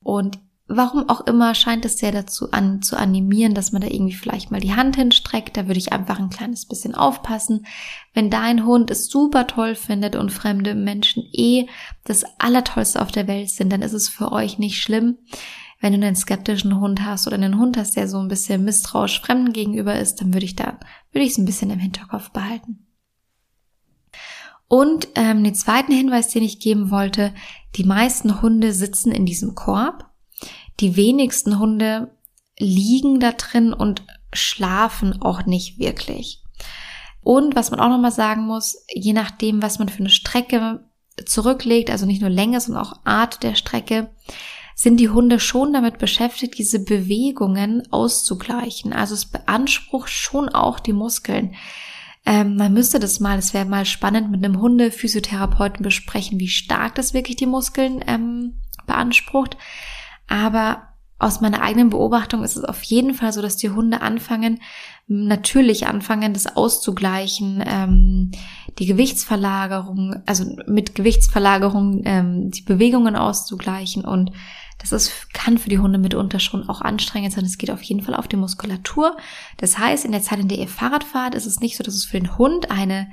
und 0.01 0.39
warum 0.67 1.07
auch 1.07 1.21
immer 1.27 1.53
scheint 1.53 1.85
es 1.85 1.99
sehr 1.99 2.11
dazu 2.11 2.51
an, 2.51 2.81
zu 2.81 2.97
animieren, 2.97 3.53
dass 3.53 3.73
man 3.73 3.83
da 3.83 3.87
irgendwie 3.87 4.15
vielleicht 4.15 4.49
mal 4.49 4.59
die 4.59 4.73
Hand 4.73 4.95
hinstreckt. 4.95 5.55
Da 5.55 5.67
würde 5.67 5.79
ich 5.79 5.93
einfach 5.93 6.17
ein 6.17 6.31
kleines 6.31 6.65
bisschen 6.65 6.95
aufpassen. 6.95 7.67
Wenn 8.15 8.31
dein 8.31 8.65
Hund 8.65 8.89
es 8.89 9.07
super 9.07 9.45
toll 9.45 9.75
findet 9.75 10.15
und 10.15 10.31
fremde 10.31 10.73
Menschen 10.73 11.23
eh 11.31 11.67
das 12.05 12.23
Allertollste 12.39 13.01
auf 13.01 13.11
der 13.11 13.27
Welt 13.27 13.51
sind, 13.51 13.71
dann 13.71 13.83
ist 13.83 13.93
es 13.93 14.09
für 14.09 14.31
euch 14.31 14.57
nicht 14.57 14.81
schlimm. 14.81 15.19
Wenn 15.81 15.99
du 15.99 16.05
einen 16.05 16.15
skeptischen 16.15 16.79
Hund 16.79 17.03
hast 17.03 17.27
oder 17.27 17.35
einen 17.35 17.57
Hund 17.57 17.75
hast, 17.75 17.95
der 17.97 18.07
so 18.07 18.19
ein 18.19 18.27
bisschen 18.27 18.63
misstrauisch 18.63 19.19
Fremden 19.19 19.51
gegenüber 19.51 19.99
ist, 19.99 20.21
dann 20.21 20.33
würde 20.33 20.45
ich 20.45 20.55
da, 20.55 20.79
würde 21.11 21.25
ich 21.25 21.31
es 21.31 21.37
ein 21.37 21.45
bisschen 21.45 21.71
im 21.71 21.79
Hinterkopf 21.79 22.29
behalten. 22.29 22.85
Und 24.67 25.09
ähm, 25.15 25.43
den 25.43 25.55
zweiten 25.55 25.91
Hinweis, 25.91 26.29
den 26.29 26.43
ich 26.43 26.59
geben 26.59 26.91
wollte, 26.91 27.33
die 27.75 27.83
meisten 27.83 28.41
Hunde 28.41 28.73
sitzen 28.73 29.11
in 29.11 29.25
diesem 29.25 29.55
Korb. 29.55 30.05
Die 30.79 30.95
wenigsten 30.95 31.59
Hunde 31.59 32.15
liegen 32.57 33.19
da 33.19 33.33
drin 33.33 33.73
und 33.73 34.03
schlafen 34.31 35.21
auch 35.21 35.45
nicht 35.45 35.77
wirklich. 35.79 36.43
Und 37.21 37.55
was 37.55 37.71
man 37.71 37.79
auch 37.79 37.89
nochmal 37.89 38.11
sagen 38.11 38.45
muss, 38.45 38.85
je 38.93 39.13
nachdem, 39.13 39.61
was 39.61 39.79
man 39.79 39.89
für 39.89 39.99
eine 39.99 40.09
Strecke 40.09 40.85
zurücklegt, 41.25 41.89
also 41.89 42.05
nicht 42.05 42.21
nur 42.21 42.29
Länge, 42.29 42.61
sondern 42.61 42.85
auch 42.85 43.01
Art 43.03 43.43
der 43.43 43.55
Strecke, 43.55 44.11
sind 44.81 44.97
die 44.97 45.09
Hunde 45.09 45.39
schon 45.39 45.73
damit 45.73 45.99
beschäftigt, 45.99 46.57
diese 46.57 46.83
Bewegungen 46.83 47.83
auszugleichen. 47.91 48.93
Also 48.93 49.13
es 49.13 49.27
beansprucht 49.27 50.09
schon 50.09 50.49
auch 50.49 50.79
die 50.79 50.91
Muskeln. 50.91 51.53
Ähm, 52.25 52.55
man 52.55 52.73
müsste 52.73 52.97
das 52.99 53.19
mal, 53.19 53.37
es 53.37 53.53
wäre 53.53 53.65
mal 53.65 53.85
spannend 53.85 54.31
mit 54.31 54.43
einem 54.43 54.59
Hunde-Physiotherapeuten 54.59 55.83
besprechen, 55.83 56.39
wie 56.39 56.47
stark 56.47 56.95
das 56.95 57.13
wirklich 57.13 57.35
die 57.35 57.45
Muskeln 57.45 58.03
ähm, 58.07 58.55
beansprucht. 58.87 59.55
Aber 60.27 60.87
aus 61.19 61.41
meiner 61.41 61.61
eigenen 61.61 61.91
Beobachtung 61.91 62.43
ist 62.43 62.57
es 62.57 62.63
auf 62.63 62.81
jeden 62.81 63.13
Fall 63.13 63.33
so, 63.33 63.43
dass 63.43 63.57
die 63.57 63.69
Hunde 63.69 64.01
anfangen, 64.01 64.61
natürlich 65.05 65.85
anfangen, 65.85 66.33
das 66.33 66.57
auszugleichen, 66.57 67.63
ähm, 67.67 68.31
die 68.79 68.87
Gewichtsverlagerung, 68.87 70.23
also 70.25 70.43
mit 70.65 70.95
Gewichtsverlagerung 70.95 72.01
ähm, 72.05 72.49
die 72.49 72.63
Bewegungen 72.63 73.15
auszugleichen 73.15 74.05
und 74.05 74.31
das 74.81 74.91
ist, 74.91 75.33
kann 75.33 75.57
für 75.57 75.69
die 75.69 75.79
Hunde 75.79 75.99
mitunter 75.99 76.39
schon 76.39 76.67
auch 76.67 76.81
anstrengend 76.81 77.33
sein. 77.33 77.45
Es 77.45 77.57
geht 77.57 77.71
auf 77.71 77.83
jeden 77.83 78.01
Fall 78.01 78.15
auf 78.15 78.27
die 78.27 78.35
Muskulatur. 78.35 79.15
Das 79.57 79.77
heißt, 79.77 80.05
in 80.05 80.11
der 80.11 80.21
Zeit, 80.21 80.39
in 80.39 80.47
der 80.47 80.57
ihr 80.57 80.67
Fahrrad 80.67 81.03
fahrt, 81.03 81.35
ist 81.35 81.45
es 81.45 81.59
nicht 81.59 81.77
so, 81.77 81.83
dass 81.83 81.93
es 81.93 82.05
für 82.05 82.19
den 82.19 82.37
Hund 82.37 82.71
eine 82.71 83.09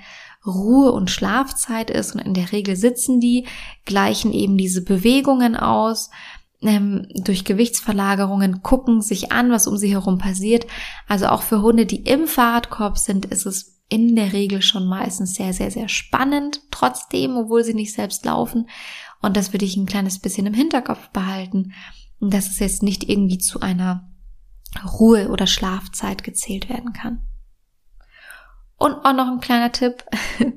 Ruhe- 0.47 0.93
und 0.93 1.11
Schlafzeit 1.11 1.91
ist 1.91 2.15
und 2.15 2.21
in 2.21 2.35
der 2.35 2.53
Regel 2.53 2.77
sitzen 2.77 3.21
die, 3.21 3.47
gleichen 3.85 4.33
eben 4.33 4.57
diese 4.57 4.83
Bewegungen 4.83 5.57
aus, 5.57 6.11
ähm, 6.61 7.07
durch 7.15 7.45
Gewichtsverlagerungen 7.45 8.63
gucken 8.63 9.01
sich 9.01 9.31
an, 9.31 9.51
was 9.51 9.67
um 9.67 9.77
sie 9.77 9.93
herum 9.93 10.19
passiert. 10.19 10.67
Also 11.07 11.27
auch 11.27 11.43
für 11.43 11.63
Hunde, 11.63 11.87
die 11.87 12.03
im 12.03 12.27
Fahrradkorb 12.27 12.99
sind, 12.99 13.27
ist 13.27 13.47
es 13.47 13.79
in 13.89 14.17
der 14.17 14.33
Regel 14.33 14.61
schon 14.61 14.87
meistens 14.87 15.35
sehr, 15.35 15.53
sehr, 15.53 15.71
sehr 15.71 15.89
spannend, 15.89 16.61
trotzdem, 16.71 17.37
obwohl 17.37 17.65
sie 17.65 17.75
nicht 17.75 17.95
selbst 17.95 18.25
laufen. 18.25 18.69
Und 19.21 19.37
das 19.37 19.53
würde 19.53 19.65
ich 19.65 19.77
ein 19.77 19.87
kleines 19.87 20.19
bisschen 20.19 20.47
im 20.47 20.55
Hinterkopf 20.55 21.09
behalten, 21.11 21.73
dass 22.21 22.51
es 22.51 22.59
jetzt 22.59 22.83
nicht 22.83 23.09
irgendwie 23.09 23.39
zu 23.39 23.61
einer 23.61 24.11
Ruhe- 24.99 25.29
oder 25.31 25.47
Schlafzeit 25.47 26.25
gezählt 26.25 26.69
werden 26.69 26.93
kann. 26.93 27.23
Und 28.77 28.95
auch 29.05 29.13
noch 29.13 29.27
ein 29.27 29.41
kleiner 29.41 29.73
Tipp, 29.73 30.05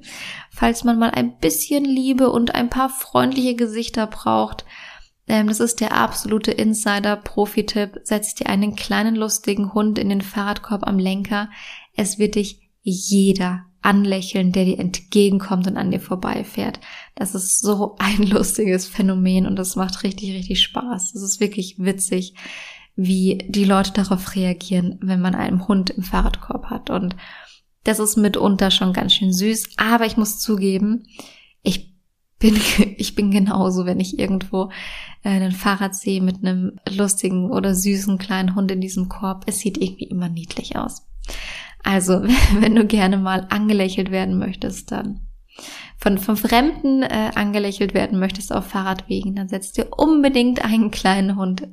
falls 0.52 0.84
man 0.84 1.00
mal 1.00 1.10
ein 1.12 1.40
bisschen 1.40 1.86
Liebe 1.86 2.30
und 2.30 2.54
ein 2.54 2.70
paar 2.70 2.90
freundliche 2.90 3.56
Gesichter 3.56 4.08
braucht, 4.08 4.66
Ähm, 5.28 5.48
das 5.48 5.60
ist 5.60 5.80
der 5.80 5.94
absolute 5.94 6.52
Insider-Profi-Tipp. 6.52 8.02
Setz 8.04 8.36
dir 8.36 8.48
einen 8.48 8.76
kleinen 8.76 9.16
lustigen 9.16 9.74
Hund 9.74 9.98
in 9.98 10.10
den 10.10 10.22
Fahrradkorb 10.22 10.86
am 10.86 11.00
Lenker. 11.00 11.50
Es 11.96 12.18
wird 12.18 12.36
dich 12.36 12.60
jeder 12.82 13.66
anlächeln, 13.82 14.52
der 14.52 14.66
dir 14.66 14.80
entgegenkommt 14.80 15.68
und 15.68 15.78
an 15.78 15.92
dir 15.92 16.00
vorbeifährt. 16.00 16.80
Das 17.16 17.36
ist 17.36 17.62
so 17.62 17.96
ein 18.00 18.24
lustiges 18.28 18.88
Phänomen 18.88 19.46
und 19.46 19.56
das 19.56 19.76
macht 19.76 20.04
richtig, 20.04 20.34
richtig 20.34 20.62
Spaß. 20.62 21.14
Das 21.14 21.22
ist 21.22 21.40
wirklich 21.40 21.76
witzig, 21.78 22.36
wie 22.96 23.40
die 23.48 23.66
Leute 23.66 23.94
darauf 23.94 24.36
reagieren, 24.36 25.00
wenn 25.02 25.22
man 25.22 25.36
einen 25.36 25.68
Hund 25.68 25.90
im 25.90 26.04
Fahrradkorb 26.04 26.66
hat. 26.66 26.90
Und 26.90 27.16
das 27.84 28.00
ist 28.00 28.18
mitunter 28.18 28.70
schon 28.70 28.94
ganz 28.94 29.14
schön 29.14 29.34
süß. 29.34 29.70
Aber 29.78 30.06
ich 30.06 30.18
muss 30.18 30.40
zugeben, 30.40 31.06
ich 31.64 31.96
bin, 32.38 32.60
ich 32.98 33.16
bin 33.16 33.32
genauso, 33.32 33.86
wenn 33.86 34.00
ich 34.00 34.20
irgendwo 34.20 34.70
äh, 35.24 35.30
einen 35.30 35.54
Fahrrad 35.54 35.96
sehe 35.96 36.22
mit 36.22 36.44
einem 36.44 36.74
lustigen 36.90 37.50
oder 37.50 37.74
süßen 37.74 38.18
kleinen 38.18 38.56
Hund 38.56 38.70
in 38.72 38.82
diesem 38.82 39.10
Korb. 39.10 39.46
Es 39.48 39.60
sieht 39.60 39.78
irgendwie 39.78 40.06
immer 40.06 40.30
niedlich 40.30 40.76
aus. 40.76 41.08
Also, 41.84 42.24
wenn 42.60 42.76
du 42.76 42.86
gerne 42.86 43.18
mal 43.18 43.48
angelächelt 43.50 44.12
werden 44.12 44.38
möchtest, 44.38 44.92
dann 44.92 45.22
von, 45.98 46.18
von 46.18 46.36
Fremden 46.36 47.04
äh, 47.04 47.32
angelächelt 47.36 47.94
werden 47.94 48.20
möchtest 48.20 48.54
auf 48.54 48.66
Fahrradwegen, 48.66 49.36
dann 49.36 49.50
setzt 49.50 49.78
dir 49.78 49.88
unbedingt 49.96 50.64
einen 50.66 50.90
kleinen 50.90 51.36
Hund 51.36 51.68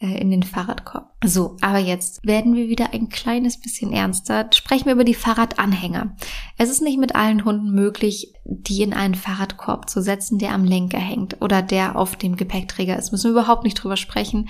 äh, 0.00 0.20
in 0.20 0.30
den 0.30 0.42
Fahrradkorb. 0.42 1.14
So, 1.24 1.56
aber 1.62 1.78
jetzt 1.78 2.26
werden 2.26 2.54
wir 2.54 2.68
wieder 2.68 2.92
ein 2.92 3.08
kleines 3.08 3.58
bisschen 3.58 3.92
ernster. 3.92 4.50
Sprechen 4.52 4.86
wir 4.86 4.92
über 4.92 5.04
die 5.04 5.14
Fahrradanhänger. 5.14 6.16
Es 6.58 6.68
ist 6.68 6.82
nicht 6.82 6.98
mit 6.98 7.14
allen 7.14 7.44
Hunden 7.44 7.70
möglich, 7.70 8.34
die 8.44 8.82
in 8.82 8.92
einen 8.92 9.14
Fahrradkorb 9.14 9.88
zu 9.88 10.02
setzen, 10.02 10.38
der 10.38 10.52
am 10.52 10.64
Lenker 10.64 10.98
hängt 10.98 11.40
oder 11.40 11.62
der 11.62 11.96
auf 11.96 12.16
dem 12.16 12.36
Gepäckträger 12.36 12.98
ist. 12.98 13.12
Müssen 13.12 13.32
wir 13.32 13.40
überhaupt 13.40 13.64
nicht 13.64 13.74
drüber 13.74 13.96
sprechen. 13.96 14.48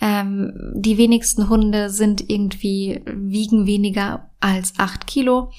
Ähm, 0.00 0.72
die 0.74 0.98
wenigsten 0.98 1.48
Hunde 1.48 1.90
sind 1.90 2.28
irgendwie, 2.30 3.02
wiegen 3.06 3.66
weniger 3.66 4.30
als 4.40 4.74
acht 4.78 5.06
Kilo. 5.06 5.52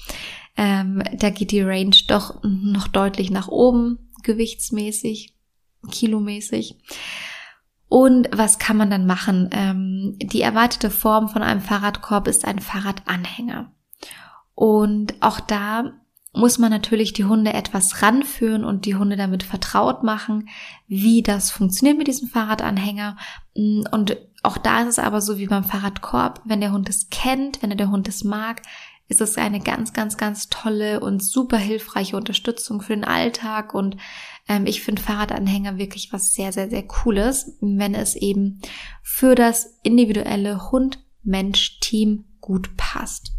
Ähm, 0.56 1.02
da 1.16 1.30
geht 1.30 1.52
die 1.52 1.62
Range 1.62 1.96
doch 2.08 2.42
noch 2.42 2.88
deutlich 2.88 3.30
nach 3.30 3.48
oben, 3.48 4.10
gewichtsmäßig, 4.22 5.34
kilomäßig. 5.90 6.76
Und 7.88 8.28
was 8.32 8.58
kann 8.58 8.76
man 8.76 8.90
dann 8.90 9.06
machen? 9.06 9.50
Ähm, 9.52 10.16
die 10.22 10.42
erwartete 10.42 10.90
Form 10.90 11.28
von 11.28 11.42
einem 11.42 11.60
Fahrradkorb 11.60 12.28
ist 12.28 12.44
ein 12.44 12.60
Fahrradanhänger. 12.60 13.72
Und 14.54 15.14
auch 15.20 15.40
da 15.40 15.92
muss 16.32 16.58
man 16.58 16.70
natürlich 16.70 17.12
die 17.12 17.24
Hunde 17.24 17.52
etwas 17.52 18.02
ranführen 18.02 18.64
und 18.64 18.84
die 18.84 18.94
Hunde 18.94 19.16
damit 19.16 19.42
vertraut 19.42 20.04
machen, 20.04 20.48
wie 20.86 21.22
das 21.22 21.50
funktioniert 21.50 21.98
mit 21.98 22.06
diesem 22.06 22.28
Fahrradanhänger. 22.28 23.16
Und 23.54 24.16
auch 24.42 24.58
da 24.58 24.82
ist 24.82 24.88
es 24.88 24.98
aber 24.98 25.20
so 25.20 25.38
wie 25.38 25.46
beim 25.46 25.64
Fahrradkorb, 25.64 26.40
wenn 26.44 26.60
der 26.60 26.72
Hund 26.72 26.88
es 26.88 27.10
kennt, 27.10 27.62
wenn 27.62 27.76
der 27.76 27.90
Hund 27.90 28.08
es 28.08 28.24
mag, 28.24 28.62
ist 29.10 29.20
es 29.20 29.36
eine 29.36 29.58
ganz, 29.58 29.92
ganz, 29.92 30.16
ganz 30.16 30.48
tolle 30.48 31.00
und 31.00 31.20
super 31.22 31.58
hilfreiche 31.58 32.16
Unterstützung 32.16 32.80
für 32.80 32.94
den 32.94 33.04
Alltag. 33.04 33.74
Und 33.74 33.96
ähm, 34.48 34.66
ich 34.66 34.82
finde 34.82 35.02
Fahrradanhänger 35.02 35.78
wirklich 35.78 36.12
was 36.12 36.32
sehr, 36.32 36.52
sehr, 36.52 36.70
sehr 36.70 36.86
Cooles, 36.86 37.56
wenn 37.60 37.94
es 37.94 38.14
eben 38.14 38.60
für 39.02 39.34
das 39.34 39.78
individuelle 39.82 40.70
Hund-Mensch-Team 40.70 42.24
gut 42.40 42.76
passt. 42.76 43.32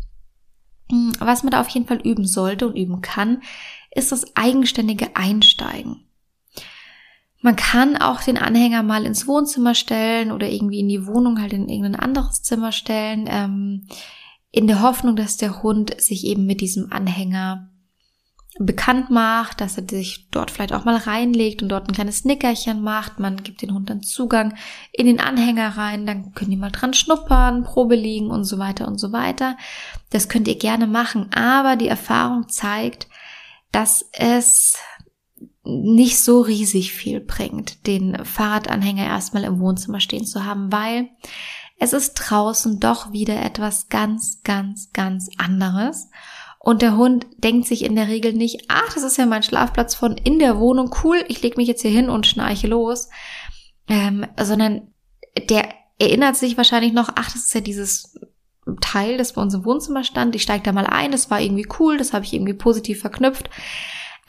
Hm, 0.92 1.14
was 1.20 1.44
man 1.44 1.52
da 1.52 1.62
auf 1.62 1.70
jeden 1.70 1.88
Fall 1.88 2.02
üben 2.02 2.26
sollte 2.26 2.68
und 2.68 2.76
üben 2.76 3.02
kann, 3.02 3.42
ist 3.92 4.12
das 4.12 4.36
eigenständige 4.36 5.16
Einsteigen. 5.16 6.04
Man 7.42 7.56
kann 7.56 7.98
auch 7.98 8.22
den 8.22 8.38
Anhänger 8.38 8.84
mal 8.84 9.06
ins 9.06 9.28
Wohnzimmer 9.28 9.74
stellen 9.74 10.32
oder 10.32 10.50
irgendwie 10.50 10.80
in 10.80 10.88
die 10.88 11.08
Wohnung 11.08 11.42
halt 11.42 11.54
in 11.54 11.70
irgendein 11.70 12.00
anderes 12.00 12.44
Zimmer 12.44 12.72
stellen, 12.72 13.26
ähm, 13.28 13.88
in 14.52 14.68
der 14.68 14.82
Hoffnung, 14.82 15.16
dass 15.16 15.38
der 15.38 15.64
Hund 15.64 16.00
sich 16.00 16.26
eben 16.26 16.46
mit 16.46 16.62
diesem 16.62 16.92
Anhänger 16.92 17.72
bekannt 18.60 19.10
macht, 19.10 19.62
dass 19.62 19.78
er 19.78 19.88
sich 19.90 20.30
dort 20.30 20.52
vielleicht 20.52 20.74
auch 20.74 20.84
mal 20.84 20.98
reinlegt 20.98 21.64
und 21.64 21.70
dort 21.70 21.88
ein 21.88 21.94
kleines 21.94 22.26
Nickerchen 22.26 22.82
macht. 22.82 23.18
Man 23.20 23.38
gibt 23.44 23.62
den 23.62 23.74
Hund 23.74 23.90
dann 23.90 24.04
Zugang 24.04 24.56
in 24.92 25.06
den 25.06 25.22
Anhänger 25.22 25.78
rein, 25.78 26.06
dann 26.06 26.34
können 26.34 26.52
die 26.52 26.58
mal 26.58 26.70
dran 26.70 26.94
schnuppern, 26.94 27.64
Probe 27.64 27.96
liegen 27.96 28.30
und 28.30 28.44
so 28.44 28.60
weiter 28.60 28.88
und 28.88 29.00
so 29.00 29.14
weiter. 29.14 29.58
Das 30.10 30.28
könnt 30.28 30.48
ihr 30.50 30.58
gerne 30.58 30.86
machen, 30.86 31.32
aber 31.34 31.78
die 31.78 31.88
Erfahrung 31.88 32.50
zeigt, 32.50 33.08
dass 33.72 34.10
es 34.12 34.78
nicht 35.64 36.20
so 36.20 36.42
riesig 36.42 36.94
viel 36.94 37.20
bringt, 37.20 37.86
den 37.88 38.26
Fahrradanhänger 38.26 39.06
erstmal 39.06 39.44
im 39.44 39.60
Wohnzimmer 39.60 40.00
stehen 40.00 40.26
zu 40.26 40.46
haben, 40.46 40.72
weil 40.72 41.10
es 41.78 41.94
ist 41.94 42.14
draußen 42.14 42.80
doch 42.80 43.12
wieder 43.12 43.44
etwas 43.44 43.90
ganz, 43.90 44.42
ganz, 44.44 44.92
ganz 44.92 45.30
anderes. 45.38 46.10
Und 46.60 46.84
der 46.84 46.96
Hund 46.96 47.26
denkt 47.38 47.68
sich 47.68 47.84
in 47.84 47.96
der 47.96 48.08
Regel 48.08 48.34
nicht, 48.34 48.66
ach, 48.68 48.94
das 48.94 49.04
ist 49.04 49.18
ja 49.18 49.26
mein 49.26 49.42
Schlafplatz 49.42 49.96
von 49.96 50.16
in 50.16 50.38
der 50.38 50.60
Wohnung, 50.60 50.96
cool, 51.04 51.24
ich 51.28 51.42
leg 51.42 51.58
mich 51.58 51.68
jetzt 51.68 51.82
hier 51.82 51.92
hin 51.92 52.10
und 52.10 52.28
schnarche 52.28 52.68
los, 52.68 53.10
ähm, 53.88 54.28
sondern 54.40 54.94
der 55.50 55.70
erinnert 55.98 56.36
sich 56.36 56.58
wahrscheinlich 56.58 56.94
noch, 56.94 57.10
ach, 57.16 57.32
das 57.32 57.46
ist 57.46 57.56
ja 57.56 57.62
dieses 57.62 58.20
Teil, 58.80 59.18
das 59.18 59.34
bei 59.34 59.42
uns 59.42 59.54
im 59.54 59.66
Wohnzimmer 59.66 60.04
stand, 60.04 60.36
ich 60.36 60.44
steige 60.44 60.64
da 60.64 60.72
mal 60.72 60.86
ein, 60.86 61.12
das 61.12 61.32
war 61.32 61.42
irgendwie 61.42 61.68
cool, 61.80 61.98
das 61.98 62.14
habe 62.14 62.26
ich 62.26 62.34
irgendwie 62.34 62.54
positiv 62.54 63.02
verknüpft. 63.02 63.50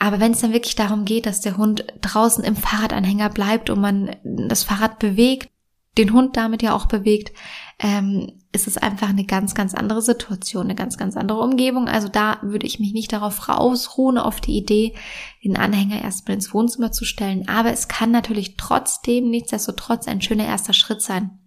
Aber 0.03 0.19
wenn 0.19 0.33
es 0.33 0.41
dann 0.41 0.51
wirklich 0.51 0.75
darum 0.75 1.05
geht, 1.05 1.25
dass 1.25 1.39
der 1.39 1.55
Hund 1.55 1.85
draußen 2.01 2.43
im 2.43 2.57
Fahrradanhänger 2.57 3.29
bleibt 3.29 3.69
und 3.69 3.79
man 3.79 4.13
das 4.25 4.65
Fahrrad 4.65 4.99
bewegt, 4.99 5.49
den 5.97 6.11
Hund 6.11 6.35
damit 6.35 6.61
ja 6.61 6.75
auch 6.75 6.87
bewegt, 6.87 7.31
ähm, 7.79 8.33
ist 8.51 8.67
es 8.67 8.77
einfach 8.77 9.07
eine 9.07 9.23
ganz, 9.23 9.55
ganz 9.55 9.73
andere 9.73 10.01
Situation, 10.01 10.65
eine 10.65 10.75
ganz, 10.75 10.97
ganz 10.97 11.15
andere 11.15 11.39
Umgebung. 11.39 11.87
Also 11.87 12.09
da 12.09 12.39
würde 12.41 12.67
ich 12.67 12.81
mich 12.81 12.91
nicht 12.91 13.13
darauf 13.13 13.47
rausruhen, 13.47 14.17
auf 14.17 14.41
die 14.41 14.57
Idee, 14.57 14.93
den 15.41 15.55
Anhänger 15.55 16.01
erstmal 16.01 16.35
ins 16.35 16.53
Wohnzimmer 16.53 16.91
zu 16.91 17.05
stellen. 17.05 17.47
Aber 17.47 17.71
es 17.71 17.87
kann 17.87 18.11
natürlich 18.11 18.57
trotzdem, 18.57 19.29
nichtsdestotrotz, 19.29 20.09
ein 20.09 20.21
schöner 20.21 20.45
erster 20.45 20.73
Schritt 20.73 21.01
sein. 21.01 21.39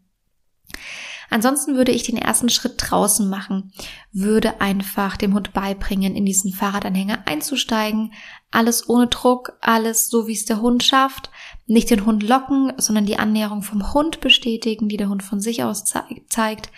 Ansonsten 1.30 1.76
würde 1.76 1.92
ich 1.92 2.04
den 2.04 2.16
ersten 2.16 2.48
Schritt 2.48 2.74
draußen 2.78 3.28
machen, 3.28 3.72
würde 4.12 4.60
einfach 4.60 5.16
dem 5.16 5.34
Hund 5.34 5.52
beibringen, 5.52 6.14
in 6.14 6.24
diesen 6.24 6.52
Fahrradanhänger 6.52 7.26
einzusteigen. 7.26 8.12
Alles 8.50 8.88
ohne 8.88 9.08
Druck, 9.08 9.54
alles 9.60 10.08
so, 10.08 10.26
wie 10.26 10.34
es 10.34 10.44
der 10.44 10.60
Hund 10.60 10.84
schafft. 10.84 11.30
Nicht 11.66 11.90
den 11.90 12.06
Hund 12.06 12.22
locken, 12.22 12.72
sondern 12.76 13.06
die 13.06 13.18
Annäherung 13.18 13.62
vom 13.62 13.92
Hund 13.92 14.20
bestätigen, 14.20 14.88
die 14.88 14.96
der 14.96 15.08
Hund 15.08 15.22
von 15.22 15.40
sich 15.40 15.64
aus 15.64 15.84
zeigt. 15.84 16.70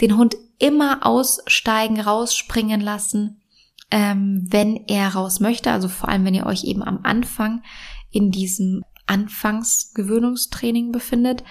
Den 0.00 0.16
Hund 0.16 0.36
immer 0.58 1.04
aussteigen, 1.04 2.00
rausspringen 2.00 2.80
lassen, 2.80 3.42
ähm, 3.90 4.46
wenn 4.48 4.76
er 4.86 5.14
raus 5.14 5.40
möchte. 5.40 5.70
Also 5.72 5.88
vor 5.88 6.08
allem, 6.08 6.24
wenn 6.24 6.34
ihr 6.34 6.46
euch 6.46 6.64
eben 6.64 6.82
am 6.82 7.00
Anfang 7.02 7.62
in 8.10 8.30
diesem 8.30 8.82
Anfangsgewöhnungstraining 9.06 10.92
befindet, 10.92 11.42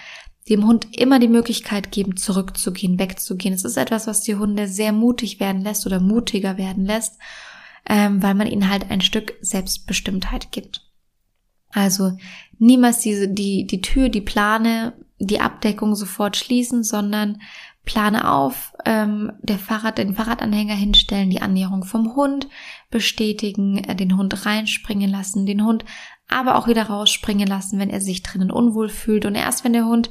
dem 0.50 0.66
Hund 0.66 0.88
immer 0.98 1.20
die 1.20 1.28
Möglichkeit 1.28 1.92
geben, 1.92 2.18
zurückzugehen, 2.18 3.00
wegzugehen. 3.00 3.54
Es 3.54 3.64
ist 3.64 3.78
etwas, 3.78 4.08
was 4.08 4.22
die 4.22 4.36
Hunde 4.36 4.68
sehr 4.68 4.92
mutig 4.92 5.40
werden 5.40 5.62
lässt 5.62 5.86
oder 5.86 6.00
mutiger 6.00 6.58
werden 6.58 6.86
lässt, 6.86 7.20
ähm, 7.88 8.22
weil 8.24 8.34
man 8.34 8.48
ihnen 8.48 8.70
halt 8.70 8.90
ein 8.90 9.02
Stück 9.02 9.34
Selbstbestimmtheit 9.42 10.52
gibt. 10.52 10.86
Also 11.72 12.18
niemals 12.58 13.00
diese, 13.00 13.28
die, 13.28 13.68
die 13.68 13.82
Tür, 13.82 14.10
die 14.10 14.22
Plane, 14.22 14.94
die 15.20 15.40
Abdeckung 15.40 15.96
sofort 15.96 16.38
schließen, 16.38 16.84
sondern 16.84 17.42
plane 17.86 18.30
auf, 18.32 18.74
ähm, 18.86 19.32
der 19.42 19.58
Fahrrad, 19.58 19.98
den 19.98 20.14
Fahrradanhänger 20.14 20.76
hinstellen, 20.76 21.30
die 21.30 21.42
Annäherung 21.42 21.84
vom 21.84 22.16
Hund 22.16 22.48
bestätigen, 22.90 23.78
äh, 23.80 23.96
den 23.96 24.18
Hund 24.18 24.46
reinspringen 24.46 25.10
lassen, 25.10 25.46
den 25.46 25.64
Hund 25.64 25.86
aber 26.30 26.56
auch 26.56 26.68
wieder 26.68 26.84
rausspringen 26.84 27.48
lassen, 27.48 27.80
wenn 27.80 27.90
er 27.90 28.02
sich 28.02 28.24
drinnen 28.24 28.52
unwohl 28.52 28.88
fühlt. 28.88 29.26
Und 29.26 29.36
erst 29.36 29.64
wenn 29.64 29.74
der 29.74 29.86
Hund 29.86 30.10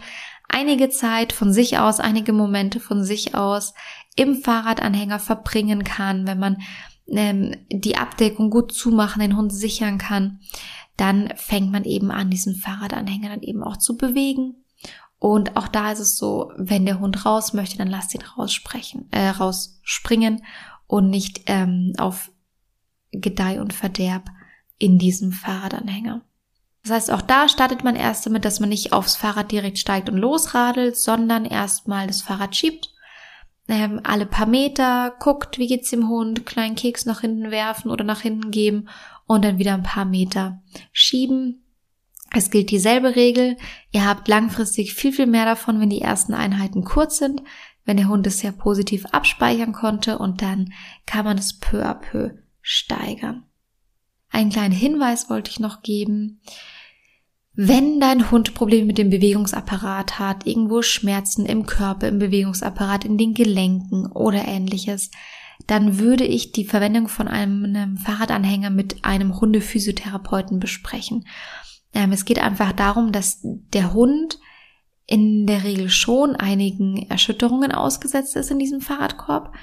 einige 0.49 0.91
Zeit 0.91 1.33
von 1.33 1.53
sich 1.53 1.79
aus, 1.79 2.01
einige 2.01 2.33
Momente 2.33 2.81
von 2.81 3.05
sich 3.05 3.35
aus 3.35 3.73
im 4.17 4.35
Fahrradanhänger 4.35 5.21
verbringen 5.21 5.85
kann, 5.85 6.27
wenn 6.27 6.39
man 6.39 6.59
ähm, 7.07 7.55
die 7.71 7.97
Abdeckung 7.97 8.51
gut 8.51 8.73
zumachen, 8.73 9.21
den 9.21 9.37
Hund 9.37 9.53
sichern 9.53 9.99
kann, 9.99 10.41
dann 10.97 11.33
fängt 11.37 11.71
man 11.71 11.85
eben 11.85 12.11
an, 12.11 12.31
diesen 12.31 12.57
Fahrradanhänger 12.57 13.29
dann 13.29 13.43
eben 13.43 13.63
auch 13.63 13.77
zu 13.77 13.97
bewegen. 13.97 14.57
Und 15.21 15.57
auch 15.57 15.69
da 15.69 15.93
ist 15.93 16.01
es 16.01 16.17
so, 16.17 16.53
wenn 16.57 16.85
der 16.85 16.99
Hund 16.99 17.25
raus 17.25 17.53
möchte, 17.53 17.79
dann 17.79 17.89
lasst 17.89 18.15
ihn 18.15 18.23
raussprechen, 18.23 19.09
äh, 19.13 19.29
rausspringen 19.29 20.43
und 20.87 21.11
nicht 21.11 21.43
ähm, 21.47 21.93
auf 21.99 22.33
Gedeih 23.13 23.61
und 23.61 23.73
Verderb 23.73 24.31
in 24.79 24.99
diesem 24.99 25.33
Fahrradanhänger. 25.33 26.23
Das 26.83 26.93
heißt, 26.93 27.11
auch 27.11 27.23
da 27.23 27.49
startet 27.49 27.85
man 27.85 27.97
erst 27.97 28.25
damit, 28.25 28.45
dass 28.45 28.61
man 28.61 28.69
nicht 28.69 28.93
aufs 28.93 29.17
Fahrrad 29.17 29.53
direkt 29.53 29.79
steigt 29.79 30.09
und 30.09 30.17
losradelt, 30.17 30.97
sondern 30.97 31.45
erstmal 31.45 32.07
das 32.07 32.23
Fahrrad 32.23 32.57
schiebt, 32.57 32.95
ähm, 33.69 34.01
alle 34.03 34.25
paar 34.25 34.47
Meter 34.47 35.15
guckt, 35.19 35.59
wie 35.59 35.67
geht's 35.67 35.91
dem 35.91 36.09
Hund, 36.09 36.47
kleinen 36.47 36.77
Keks 36.77 37.05
nach 37.05 37.21
hinten 37.21 37.51
werfen 37.51 37.91
oder 37.91 38.05
nach 38.05 38.23
hinten 38.23 38.51
geben 38.51 38.89
und 39.27 39.45
dann 39.45 39.59
wieder 39.59 39.75
ein 39.75 39.83
paar 39.83 40.07
Meter 40.07 40.63
schieben, 40.93 41.65
Es 42.31 42.51
gilt 42.51 42.71
dieselbe 42.71 43.17
Regel. 43.17 43.57
Ihr 43.91 44.07
habt 44.07 44.29
langfristig 44.29 44.95
viel, 44.95 45.13
viel 45.13 45.27
mehr 45.27 45.47
davon, 45.47 45.81
wenn 45.81 45.91
die 45.91 46.03
ersten 46.03 46.35
Einheiten 46.35 46.85
kurz 46.85 47.19
sind, 47.19 47.43
wenn 47.85 47.97
der 47.97 48.09
Hund 48.09 48.27
es 48.27 48.41
sehr 48.41 48.53
positiv 48.53 49.07
abspeichern 49.07 49.73
konnte 49.73 50.19
und 50.19 50.43
dann 50.43 50.73
kann 51.07 51.25
man 51.25 51.39
es 51.39 51.59
peu 51.59 51.85
à 51.85 51.95
peu 51.95 52.33
steigern. 52.61 53.48
Einen 54.31 54.51
kleinen 54.51 54.75
Hinweis 54.75 55.31
wollte 55.31 55.51
ich 55.51 55.61
noch 55.61 55.83
geben. 55.83 56.41
Wenn 57.55 57.99
dein 57.99 58.31
Hund 58.31 58.55
Probleme 58.55 58.87
mit 58.87 58.99
dem 58.99 59.11
Bewegungsapparat 59.11 60.19
hat, 60.19 60.47
irgendwo 60.47 60.83
Schmerzen 60.83 61.45
im 61.45 61.67
Körper, 61.67 62.07
im 62.07 62.21
Bewegungsapparat, 62.21 63.05
in 63.05 63.19
den 63.19 63.35
Gelenken 63.35 64.07
oder 64.07 64.47
ähnliches, 64.47 65.11
dann 65.67 65.99
würde 65.99 66.25
ich 66.25 66.53
die 66.53 66.65
Verwendung 66.65 67.09
von 67.09 67.27
einem 67.27 67.97
Fahrradanhänger 67.97 68.71
mit 68.71 69.05
einem 69.05 69.41
Hundephysiotherapeuten 69.41 70.61
besprechen. 70.61 71.27
Ähm, 71.93 72.13
es 72.13 72.25
geht 72.25 72.39
einfach 72.39 72.73
darum, 72.73 73.13
dass 73.13 73.41
der 73.43 73.93
Hund 73.93 74.39
in 75.07 75.47
der 75.47 75.65
Regel 75.65 75.89
schon 75.89 76.37
einigen 76.37 77.09
Erschütterungen 77.11 77.73
ausgesetzt 77.73 78.37
ist 78.37 78.51
in 78.51 78.59
diesem 78.59 78.81
Fahrradkorb. 78.81 79.55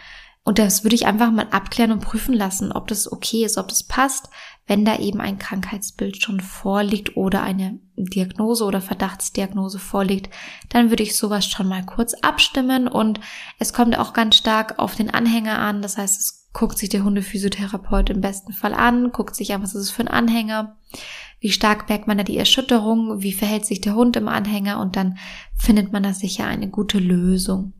Und 0.43 0.59
das 0.59 0.83
würde 0.83 0.95
ich 0.95 1.05
einfach 1.05 1.31
mal 1.31 1.47
abklären 1.51 1.91
und 1.91 2.01
prüfen 2.01 2.33
lassen, 2.33 2.71
ob 2.71 2.87
das 2.87 3.11
okay 3.11 3.45
ist, 3.45 3.57
ob 3.57 3.67
das 3.67 3.83
passt, 3.83 4.29
wenn 4.67 4.85
da 4.85 4.97
eben 4.97 5.21
ein 5.21 5.37
Krankheitsbild 5.37 6.21
schon 6.21 6.39
vorliegt 6.39 7.15
oder 7.17 7.43
eine 7.43 7.79
Diagnose 7.95 8.65
oder 8.65 8.81
Verdachtsdiagnose 8.81 9.79
vorliegt, 9.79 10.33
dann 10.69 10.89
würde 10.89 11.03
ich 11.03 11.15
sowas 11.15 11.45
schon 11.45 11.67
mal 11.67 11.85
kurz 11.85 12.13
abstimmen 12.15 12.87
und 12.87 13.19
es 13.59 13.73
kommt 13.73 13.97
auch 13.97 14.13
ganz 14.13 14.35
stark 14.35 14.79
auf 14.79 14.95
den 14.95 15.09
Anhänger 15.09 15.59
an. 15.59 15.81
Das 15.81 15.97
heißt, 15.97 16.19
es 16.19 16.49
guckt 16.53 16.77
sich 16.77 16.89
der 16.89 17.03
Hundephysiotherapeut 17.03 18.09
im 18.09 18.21
besten 18.21 18.53
Fall 18.53 18.73
an, 18.73 19.11
guckt 19.11 19.35
sich 19.35 19.53
an, 19.53 19.61
was 19.61 19.75
ist 19.75 19.83
es 19.83 19.91
für 19.91 20.01
ein 20.01 20.07
Anhänger 20.07 20.77
wie 21.45 21.51
stark 21.51 21.89
merkt 21.89 22.07
man 22.07 22.17
da 22.17 22.23
die 22.23 22.39
Erschütterung, 22.39 23.21
wie 23.21 23.31
verhält 23.31 23.67
sich 23.67 23.79
der 23.79 23.93
Hund 23.93 24.15
im 24.15 24.27
Anhänger 24.27 24.79
und 24.79 24.95
dann 24.95 25.19
findet 25.55 25.91
man 25.91 26.01
da 26.01 26.11
sicher 26.11 26.47
eine 26.47 26.69
gute 26.69 26.97
Lösung. 26.97 27.73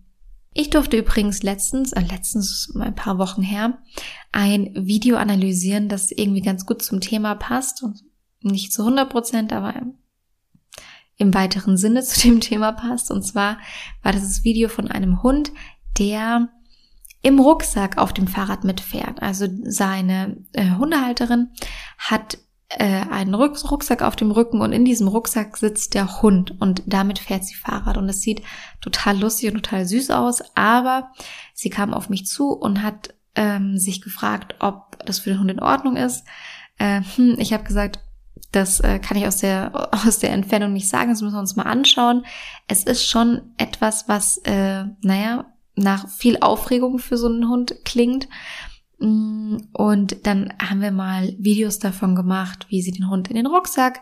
Ich 0.58 0.70
durfte 0.70 0.96
übrigens 0.96 1.44
letztens, 1.44 1.92
äh, 1.92 2.00
letztens 2.00 2.74
ein 2.80 2.96
paar 2.96 3.18
Wochen 3.18 3.42
her, 3.42 3.78
ein 4.32 4.72
Video 4.74 5.18
analysieren, 5.18 5.90
das 5.90 6.12
irgendwie 6.12 6.42
ganz 6.42 6.66
gut 6.66 6.82
zum 6.82 7.02
Thema 7.02 7.36
passt 7.36 7.84
und 7.84 8.02
nicht 8.42 8.72
zu 8.72 8.84
100 8.84 9.10
Prozent, 9.10 9.52
aber 9.52 9.74
im 11.18 11.34
weiteren 11.34 11.76
Sinne 11.76 12.04
zu 12.06 12.22
dem 12.22 12.40
Thema 12.40 12.72
passt. 12.72 13.12
Und 13.12 13.24
zwar 13.24 13.58
war 14.02 14.14
das 14.14 14.22
das 14.22 14.44
Video 14.46 14.70
von 14.70 14.90
einem 14.90 15.22
Hund, 15.24 15.52
der 16.00 16.48
im 17.22 17.38
Rucksack 17.38 17.98
auf 17.98 18.14
dem 18.14 18.28
Fahrrad 18.28 18.64
mitfährt. 18.64 19.22
Also 19.22 19.48
seine 19.64 20.38
äh, 20.54 20.72
Hundehalterin 20.72 21.50
hat 21.98 22.38
einen 22.78 23.34
Rucksack 23.34 24.02
auf 24.02 24.16
dem 24.16 24.32
Rücken 24.32 24.62
und 24.62 24.72
in 24.72 24.86
diesem 24.86 25.08
Rucksack 25.08 25.58
sitzt 25.58 25.94
der 25.94 26.22
Hund 26.22 26.60
und 26.60 26.84
damit 26.86 27.20
fährt 27.20 27.46
sie 27.46 27.56
Fahrrad 27.56 27.98
und 27.98 28.10
es 28.10 28.22
sieht 28.22 28.42
total 28.82 29.18
lustig 29.20 29.50
und 29.50 29.64
total 29.64 29.86
süß 29.86 30.12
aus, 30.12 30.44
aber 30.56 31.12
sie 31.54 31.70
kam 31.70 31.94
auf 31.94 32.10
mich 32.10 32.26
zu 32.26 32.52
und 32.52 32.84
hat 32.84 33.14
ähm, 33.36 33.78
sich 33.78 34.02
gefragt, 34.02 34.56
ob 34.60 34.98
das 35.06 35.20
für 35.20 35.30
den 35.30 35.40
Hund 35.40 35.52
in 35.52 35.62
Ordnung 35.62 35.96
ist. 35.96 36.26
Äh, 36.78 37.02
hm, 37.16 37.36
ich 37.40 37.54
habe 37.54 37.64
gesagt, 37.64 38.00
das 38.52 38.80
äh, 38.80 39.00
kann 39.00 39.18
ich 39.18 39.28
aus 39.28 39.38
der 39.38 39.90
aus 40.06 40.20
der 40.20 40.32
Entfernung 40.32 40.74
nicht 40.74 40.90
sagen, 40.90 41.10
das 41.10 41.22
müssen 41.22 41.36
wir 41.36 41.40
uns 41.40 41.56
mal 41.56 41.64
anschauen. 41.64 42.26
Es 42.68 42.84
ist 42.84 43.06
schon 43.08 43.42
etwas, 43.58 44.08
was 44.08 44.38
äh, 44.40 44.86
naja 45.02 45.46
nach 45.76 46.08
viel 46.08 46.38
Aufregung 46.40 47.00
für 47.00 47.18
so 47.18 47.28
einen 47.28 47.50
Hund 47.50 47.76
klingt. 47.84 48.30
Mm, 49.00 49.58
und 49.74 50.26
dann 50.26 50.54
haben 50.60 50.82
wir 50.82 50.92
mal 50.92 51.34
Videos 51.38 51.80
davon 51.80 52.16
gemacht, 52.16 52.68
wie 52.70 52.82
sie 52.82 52.92
den 52.92 53.10
Hund 53.10 53.30
in 53.30 53.36
den 53.36 53.48
Rucksack 53.48 54.02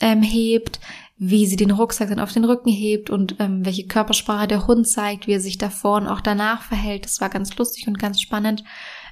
ähm, 0.00 0.22
hebt, 0.22 0.80
wie 1.16 1.46
sie 1.46 1.56
den 1.56 1.70
Rucksack 1.70 2.08
dann 2.08 2.20
auf 2.20 2.32
den 2.32 2.44
Rücken 2.44 2.70
hebt 2.70 3.10
und 3.10 3.36
ähm, 3.38 3.64
welche 3.64 3.86
Körpersprache 3.86 4.48
der 4.48 4.66
Hund 4.66 4.88
zeigt, 4.88 5.26
wie 5.26 5.32
er 5.32 5.40
sich 5.40 5.58
davor 5.58 5.96
und 5.98 6.08
auch 6.08 6.20
danach 6.20 6.62
verhält. 6.62 7.04
Das 7.04 7.20
war 7.20 7.28
ganz 7.28 7.56
lustig 7.56 7.86
und 7.86 7.98
ganz 7.98 8.20
spannend 8.20 8.64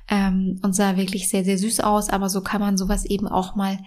ähm, 0.09 0.59
und 0.62 0.75
sah 0.75 0.96
wirklich 0.96 1.29
sehr, 1.29 1.44
sehr 1.44 1.57
süß 1.57 1.81
aus. 1.81 2.11
Aber 2.11 2.29
so 2.29 2.42
kann 2.42 2.61
man 2.61 2.77
sowas 2.77 3.05
eben 3.05 3.29
auch 3.29 3.55
mal 3.55 3.79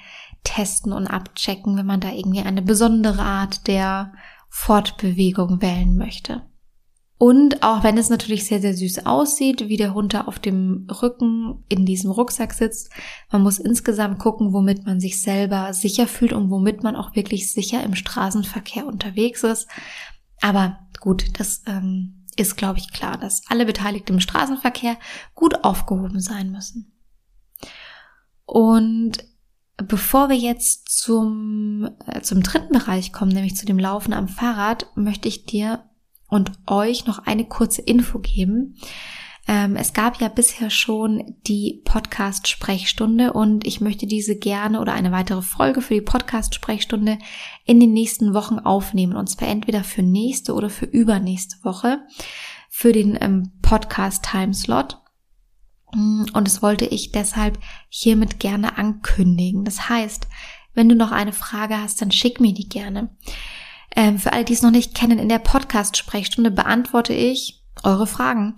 testen 0.44 0.94
und 0.94 1.08
abchecken, 1.08 1.78
wenn 1.78 1.86
man 1.86 2.00
da 2.00 2.12
irgendwie 2.12 2.42
eine 2.42 2.62
besondere 2.62 3.22
Art 3.22 3.68
der 3.68 4.14
Fortbewegung 4.50 5.62
wählen 5.62 5.98
möchte. 5.98 6.44
Und 7.18 7.64
auch 7.64 7.84
wenn 7.84 7.98
es 7.98 8.10
natürlich 8.10 8.46
sehr, 8.46 8.60
sehr 8.60 8.74
süß 8.74 9.06
aussieht, 9.06 9.68
wie 9.70 9.78
der 9.78 9.94
Hund 9.94 10.14
da 10.14 10.22
auf 10.22 10.40
dem 10.40 10.88
Rücken 10.90 11.64
in 11.70 11.86
diesem 11.86 12.12
Rucksack 12.12 12.54
sitzt, 12.54 12.92
man 13.32 13.44
muss 13.44 13.60
insgesamt 13.60 14.20
gucken, 14.20 14.52
womit 14.52 14.86
man 14.86 15.00
sich 15.00 15.22
selber 15.22 15.74
sicher 15.74 16.08
fühlt 16.08 16.34
und 16.34 16.50
womit 16.50 16.84
man 16.84 16.96
auch 16.96 17.16
wirklich 17.16 17.52
sicher 17.52 17.84
im 17.84 17.96
Straßenverkehr 17.96 18.86
unterwegs 18.86 19.44
ist. 19.44 19.68
Aber 20.42 20.80
gut, 21.00 21.40
das 21.40 21.64
ähm, 21.68 22.26
ist, 22.36 22.58
glaube 22.58 22.80
ich, 22.80 22.92
klar, 22.92 23.18
dass 23.18 23.44
alle 23.48 23.66
Beteiligten 23.66 24.16
im 24.16 24.20
Straßenverkehr 24.20 24.98
gut 25.34 25.64
aufgehoben 25.64 26.20
sein 26.20 26.52
müssen. 26.52 26.92
Und 28.46 29.24
Bevor 29.78 30.30
wir 30.30 30.36
jetzt 30.36 30.90
zum, 30.90 31.90
äh, 32.06 32.22
zum 32.22 32.44
dritten 32.44 32.74
Bereich 32.74 33.12
kommen, 33.12 33.32
nämlich 33.32 33.56
zu 33.56 33.66
dem 33.66 33.80
Laufen 33.80 34.14
am 34.14 34.28
Fahrrad, 34.28 34.86
möchte 34.96 35.28
ich 35.28 35.46
dir 35.46 35.84
und 36.34 36.52
euch 36.68 37.06
noch 37.06 37.20
eine 37.20 37.46
kurze 37.46 37.82
Info 37.82 38.20
geben. 38.20 38.76
Ähm, 39.46 39.76
es 39.76 39.92
gab 39.92 40.22
ja 40.22 40.30
bisher 40.30 40.70
schon 40.70 41.36
die 41.46 41.82
Podcast-Sprechstunde 41.84 43.34
und 43.34 43.68
ich 43.68 43.82
möchte 43.82 44.08
diese 44.08 44.38
gerne 44.38 44.80
oder 44.80 44.94
eine 44.94 45.12
weitere 45.12 45.42
Folge 45.42 45.82
für 45.82 45.96
die 45.96 46.02
Podcast-Sprechstunde 46.02 47.18
in 47.66 47.80
den 47.80 47.92
nächsten 47.92 48.34
Wochen 48.34 48.60
aufnehmen. 48.60 49.16
Und 49.18 49.30
zwar 49.30 49.50
entweder 49.50 49.84
für 49.84 50.02
nächste 50.02 50.54
oder 50.54 50.70
für 50.70 50.86
übernächste 50.86 51.58
Woche 51.64 52.00
für 52.70 52.94
den 52.94 53.18
ähm, 53.20 53.52
Podcast-Timeslot. 53.62 55.02
Mm, 55.94 56.24
und 56.34 56.48
das 56.48 56.62
wollte 56.62 56.86
ich 56.86 57.12
deshalb 57.12 57.60
hiermit 57.90 58.40
gerne 58.40 58.78
ankündigen. 58.78 59.66
Das 59.66 59.90
heißt, 59.90 60.28
wenn 60.74 60.88
du 60.88 60.96
noch 60.96 61.12
eine 61.12 61.34
Frage 61.34 61.78
hast, 61.78 62.02
dann 62.02 62.12
schick 62.12 62.40
mir 62.40 62.54
die 62.54 62.70
gerne. 62.70 63.10
Ähm, 63.96 64.18
für 64.18 64.34
alle, 64.34 64.46
die 64.46 64.54
es 64.54 64.62
noch 64.62 64.72
nicht 64.72 64.96
kennen, 64.96 65.20
in 65.20 65.30
der 65.30 65.40
Podcast-Sprechstunde 65.40 66.52
beantworte 66.52 67.14
ich 67.14 67.64
eure 67.84 68.08
Fragen. 68.08 68.56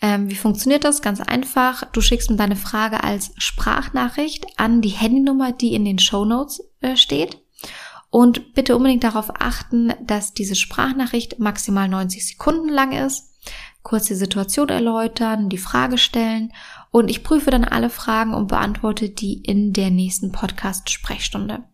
Ähm, 0.00 0.30
wie 0.30 0.36
funktioniert 0.36 0.84
das? 0.84 1.02
Ganz 1.02 1.20
einfach. 1.20 1.84
Du 1.92 2.00
schickst 2.00 2.30
mir 2.30 2.36
deine 2.36 2.56
Frage 2.56 3.02
als 3.02 3.32
Sprachnachricht 3.36 4.46
an 4.56 4.80
die 4.80 4.90
Handynummer, 4.90 5.52
die 5.52 5.74
in 5.74 5.84
den 5.84 5.98
Show 5.98 6.24
Notes 6.24 6.62
äh, 6.80 6.96
steht. 6.96 7.38
Und 8.10 8.54
bitte 8.54 8.76
unbedingt 8.76 9.04
darauf 9.04 9.30
achten, 9.38 9.92
dass 10.02 10.32
diese 10.32 10.54
Sprachnachricht 10.54 11.38
maximal 11.38 11.88
90 11.88 12.26
Sekunden 12.26 12.68
lang 12.68 12.92
ist. 12.92 13.34
Kurz 13.82 14.06
die 14.06 14.14
Situation 14.14 14.68
erläutern, 14.68 15.48
die 15.48 15.58
Frage 15.58 15.98
stellen 15.98 16.52
und 16.90 17.08
ich 17.08 17.22
prüfe 17.22 17.50
dann 17.50 17.64
alle 17.64 17.90
Fragen 17.90 18.34
und 18.34 18.48
beantworte 18.48 19.08
die 19.08 19.34
in 19.42 19.72
der 19.72 19.90
nächsten 19.90 20.32
Podcast-Sprechstunde. 20.32 21.64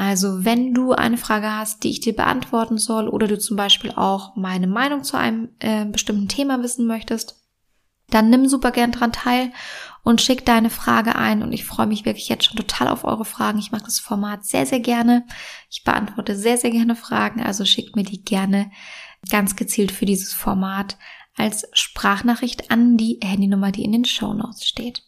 Also 0.00 0.46
wenn 0.46 0.72
du 0.72 0.92
eine 0.92 1.18
Frage 1.18 1.54
hast, 1.54 1.84
die 1.84 1.90
ich 1.90 2.00
dir 2.00 2.16
beantworten 2.16 2.78
soll 2.78 3.06
oder 3.06 3.28
du 3.28 3.38
zum 3.38 3.58
Beispiel 3.58 3.92
auch 3.94 4.34
meine 4.34 4.66
Meinung 4.66 5.04
zu 5.04 5.18
einem 5.18 5.50
äh, 5.58 5.84
bestimmten 5.84 6.26
Thema 6.26 6.62
wissen 6.62 6.86
möchtest, 6.86 7.36
dann 8.08 8.30
nimm 8.30 8.48
super 8.48 8.70
gern 8.70 8.92
dran 8.92 9.12
teil 9.12 9.52
und 10.02 10.22
schick 10.22 10.46
deine 10.46 10.70
Frage 10.70 11.16
ein 11.16 11.42
und 11.42 11.52
ich 11.52 11.66
freue 11.66 11.86
mich 11.86 12.06
wirklich 12.06 12.30
jetzt 12.30 12.46
schon 12.46 12.56
total 12.56 12.88
auf 12.88 13.04
eure 13.04 13.26
Fragen. 13.26 13.58
Ich 13.58 13.72
mag 13.72 13.84
das 13.84 14.00
Format 14.00 14.46
sehr, 14.46 14.64
sehr 14.64 14.80
gerne. 14.80 15.26
Ich 15.68 15.84
beantworte 15.84 16.34
sehr, 16.34 16.56
sehr 16.56 16.70
gerne 16.70 16.96
Fragen, 16.96 17.42
also 17.42 17.66
schickt 17.66 17.94
mir 17.94 18.04
die 18.04 18.24
gerne 18.24 18.70
ganz 19.28 19.54
gezielt 19.54 19.92
für 19.92 20.06
dieses 20.06 20.32
Format 20.32 20.96
als 21.36 21.68
Sprachnachricht 21.74 22.70
an 22.70 22.96
die 22.96 23.18
Handynummer, 23.22 23.70
die 23.70 23.84
in 23.84 23.92
den 23.92 24.06
Show 24.06 24.32
Notes 24.32 24.64
steht. 24.66 25.02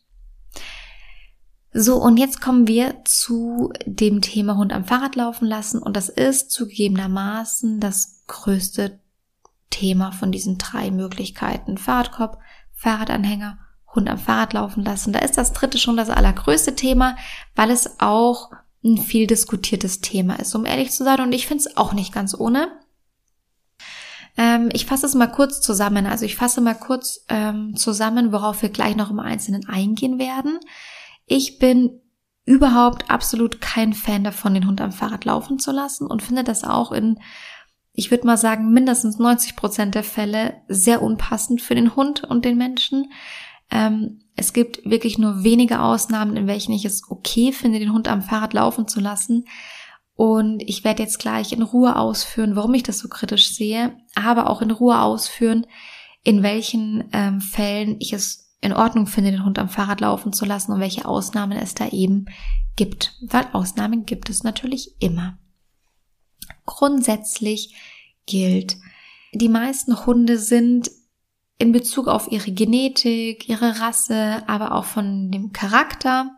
So, 1.75 1.97
und 1.97 2.19
jetzt 2.19 2.43
kommen 2.43 2.69
wir 2.69 3.03
zu 3.05 3.73
dem 3.87 4.21
Thema 4.21 4.57
Hund 4.57 4.73
am 4.73 4.85
Fahrrad 4.85 5.17
laufen 5.17 5.47
lassen. 5.47 5.83
Und 5.83 5.97
das 5.97 6.11
ist 6.11 6.51
zugegebenermaßen 6.51 7.81
das 7.81 8.25
größte 8.27 9.01
Thema 9.71 10.13
von 10.13 10.31
diesen 10.31 10.59
drei 10.59 10.91
Möglichkeiten. 10.91 11.79
Fahrradkorb, 11.79 12.39
Fahrradanhänger, 12.75 13.59
Hund 13.95 14.11
am 14.11 14.19
Fahrrad 14.19 14.53
laufen 14.53 14.85
lassen. 14.85 15.15
Da 15.15 15.21
ist 15.21 15.39
das 15.39 15.55
dritte 15.55 15.79
schon 15.79 15.97
das 15.97 16.11
allergrößte 16.11 16.77
Thema, 16.77 17.17
weil 17.55 17.71
es 17.71 18.01
auch 18.01 18.51
ein 18.85 18.99
viel 18.99 19.27
diskutiertes 19.27 20.03
Thema 20.03 20.35
ist, 20.35 20.55
um 20.55 20.67
ehrlich 20.67 20.91
zu 20.91 21.05
sein. 21.05 21.21
Und 21.21 21.33
ich 21.33 21.47
finde 21.47 21.65
es 21.65 21.77
auch 21.79 21.95
nicht 21.95 22.13
ganz 22.13 22.35
ohne. 22.35 22.69
Ähm, 24.37 24.69
ich 24.73 24.85
fasse 24.85 25.07
es 25.07 25.15
mal 25.15 25.29
kurz 25.29 25.63
zusammen. 25.63 26.05
Also 26.05 26.27
ich 26.27 26.37
fasse 26.37 26.61
mal 26.61 26.75
kurz 26.75 27.25
ähm, 27.29 27.77
zusammen, 27.77 28.31
worauf 28.31 28.61
wir 28.61 28.69
gleich 28.69 28.95
noch 28.95 29.11
im 29.11 29.21
Einzelnen 29.21 29.67
eingehen 29.69 30.19
werden. 30.19 30.59
Ich 31.35 31.59
bin 31.59 31.99
überhaupt 32.45 33.11
absolut 33.11 33.62
kein 33.62 33.95
Fan 33.95 34.23
davon, 34.23 34.53
den 34.53 34.66
Hund 34.66 34.83
am 34.83 34.92
Fahrrad 34.92 35.25
laufen 35.25 35.59
zu 35.59 35.73
lassen 35.73 36.07
und 36.07 36.23
finde 36.23 36.45
das 36.45 36.62
auch 36.62 36.92
in, 36.92 37.21
ich 37.95 38.11
würde 38.11 38.27
mal 38.27 38.37
sagen, 38.37 38.71
mindestens 38.75 39.18
90 39.18 39.57
Prozent 39.57 39.95
der 39.95 40.05
Fälle 40.05 40.61
sehr 40.68 41.01
unpassend 41.01 41.62
für 41.62 41.75
den 41.75 41.97
Hund 41.97 42.23
und 42.23 42.45
den 42.45 42.59
Menschen. 42.59 43.12
Ähm, 43.71 44.21
es 44.37 44.53
gibt 44.53 44.85
wirklich 44.85 45.16
nur 45.16 45.42
wenige 45.42 45.81
Ausnahmen, 45.81 46.37
in 46.37 46.47
welchen 46.47 46.73
ich 46.73 46.85
es 46.85 47.11
okay 47.11 47.51
finde, 47.51 47.79
den 47.79 47.95
Hund 47.95 48.09
am 48.09 48.21
Fahrrad 48.21 48.53
laufen 48.53 48.87
zu 48.87 49.01
lassen. 49.01 49.47
Und 50.14 50.62
ich 50.66 50.85
werde 50.85 51.03
jetzt 51.03 51.18
gleich 51.18 51.55
in 51.55 51.62
Ruhe 51.62 51.97
ausführen, 51.97 52.57
warum 52.57 52.75
ich 52.75 52.83
das 52.83 52.99
so 52.99 53.09
kritisch 53.09 53.55
sehe, 53.55 53.97
aber 54.14 54.51
auch 54.51 54.61
in 54.61 54.71
Ruhe 54.71 55.01
ausführen, 55.01 55.66
in 56.25 56.42
welchen 56.42 57.09
ähm, 57.14 57.40
Fällen 57.40 57.97
ich 58.01 58.12
es 58.12 58.52
in 58.62 58.72
Ordnung 58.72 59.07
finde, 59.07 59.33
den 59.33 59.44
Hund 59.44 59.59
am 59.59 59.68
Fahrrad 59.68 60.01
laufen 60.01 60.33
zu 60.33 60.46
lassen 60.46 60.72
und 60.72 60.81
welche 60.81 61.05
Ausnahmen 61.05 61.59
es 61.59 61.75
da 61.75 61.88
eben 61.88 62.27
gibt. 62.77 63.14
Weil 63.20 63.46
Ausnahmen 63.53 64.07
gibt 64.07 64.31
es 64.31 64.44
natürlich 64.44 64.94
immer. 65.01 65.37
Grundsätzlich 66.64 67.75
gilt, 68.25 68.77
die 69.35 69.48
meisten 69.48 70.07
Hunde 70.07 70.38
sind 70.38 70.90
in 71.59 71.72
Bezug 71.72 72.07
auf 72.07 72.31
ihre 72.31 72.53
Genetik, 72.53 73.48
ihre 73.48 73.81
Rasse, 73.81 74.44
aber 74.46 74.72
auch 74.72 74.85
von 74.85 75.33
dem 75.33 75.53
Charakter 75.53 76.31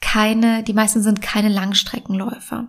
keine, 0.00 0.62
die 0.62 0.74
meisten 0.74 1.02
sind 1.02 1.22
keine 1.22 1.48
Langstreckenläufer, 1.48 2.68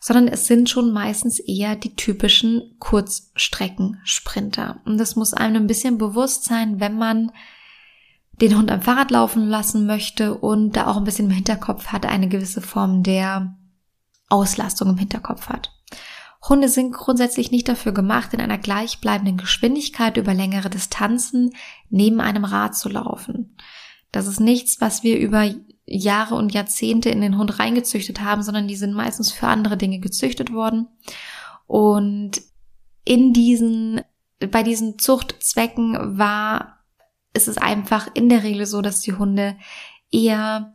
sondern 0.00 0.28
es 0.28 0.46
sind 0.46 0.68
schon 0.68 0.92
meistens 0.92 1.38
eher 1.38 1.74
die 1.74 1.96
typischen 1.96 2.76
Kurzstreckensprinter. 2.78 4.82
Und 4.84 4.98
das 4.98 5.16
muss 5.16 5.32
einem 5.32 5.64
ein 5.64 5.66
bisschen 5.66 5.96
bewusst 5.96 6.44
sein, 6.44 6.80
wenn 6.80 6.98
man 6.98 7.32
den 8.40 8.56
Hund 8.56 8.70
am 8.70 8.82
Fahrrad 8.82 9.10
laufen 9.10 9.46
lassen 9.46 9.86
möchte 9.86 10.34
und 10.34 10.76
da 10.76 10.86
auch 10.86 10.96
ein 10.96 11.04
bisschen 11.04 11.26
im 11.26 11.34
Hinterkopf 11.34 11.88
hat, 11.88 12.06
eine 12.06 12.28
gewisse 12.28 12.60
Form 12.60 13.02
der 13.02 13.56
Auslastung 14.28 14.90
im 14.90 14.98
Hinterkopf 14.98 15.48
hat. 15.48 15.72
Hunde 16.48 16.68
sind 16.68 16.92
grundsätzlich 16.92 17.50
nicht 17.50 17.68
dafür 17.68 17.92
gemacht, 17.92 18.32
in 18.32 18.40
einer 18.40 18.58
gleichbleibenden 18.58 19.38
Geschwindigkeit 19.38 20.16
über 20.16 20.34
längere 20.34 20.70
Distanzen 20.70 21.50
neben 21.90 22.20
einem 22.20 22.44
Rad 22.44 22.76
zu 22.76 22.88
laufen. 22.88 23.56
Das 24.12 24.26
ist 24.26 24.40
nichts, 24.40 24.80
was 24.80 25.02
wir 25.02 25.18
über 25.18 25.50
Jahre 25.84 26.36
und 26.36 26.52
Jahrzehnte 26.52 27.08
in 27.08 27.20
den 27.20 27.38
Hund 27.38 27.58
reingezüchtet 27.58 28.20
haben, 28.20 28.42
sondern 28.42 28.68
die 28.68 28.76
sind 28.76 28.94
meistens 28.94 29.32
für 29.32 29.48
andere 29.48 29.76
Dinge 29.76 29.98
gezüchtet 29.98 30.52
worden. 30.52 30.86
Und 31.66 32.40
in 33.04 33.32
diesen, 33.32 34.02
bei 34.38 34.62
diesen 34.62 34.98
Zuchtzwecken 34.98 36.18
war, 36.18 36.77
ist 37.34 37.48
es 37.48 37.58
einfach 37.58 38.08
in 38.14 38.28
der 38.28 38.42
Regel 38.42 38.66
so, 38.66 38.82
dass 38.82 39.00
die 39.00 39.14
Hunde 39.14 39.56
eher 40.10 40.74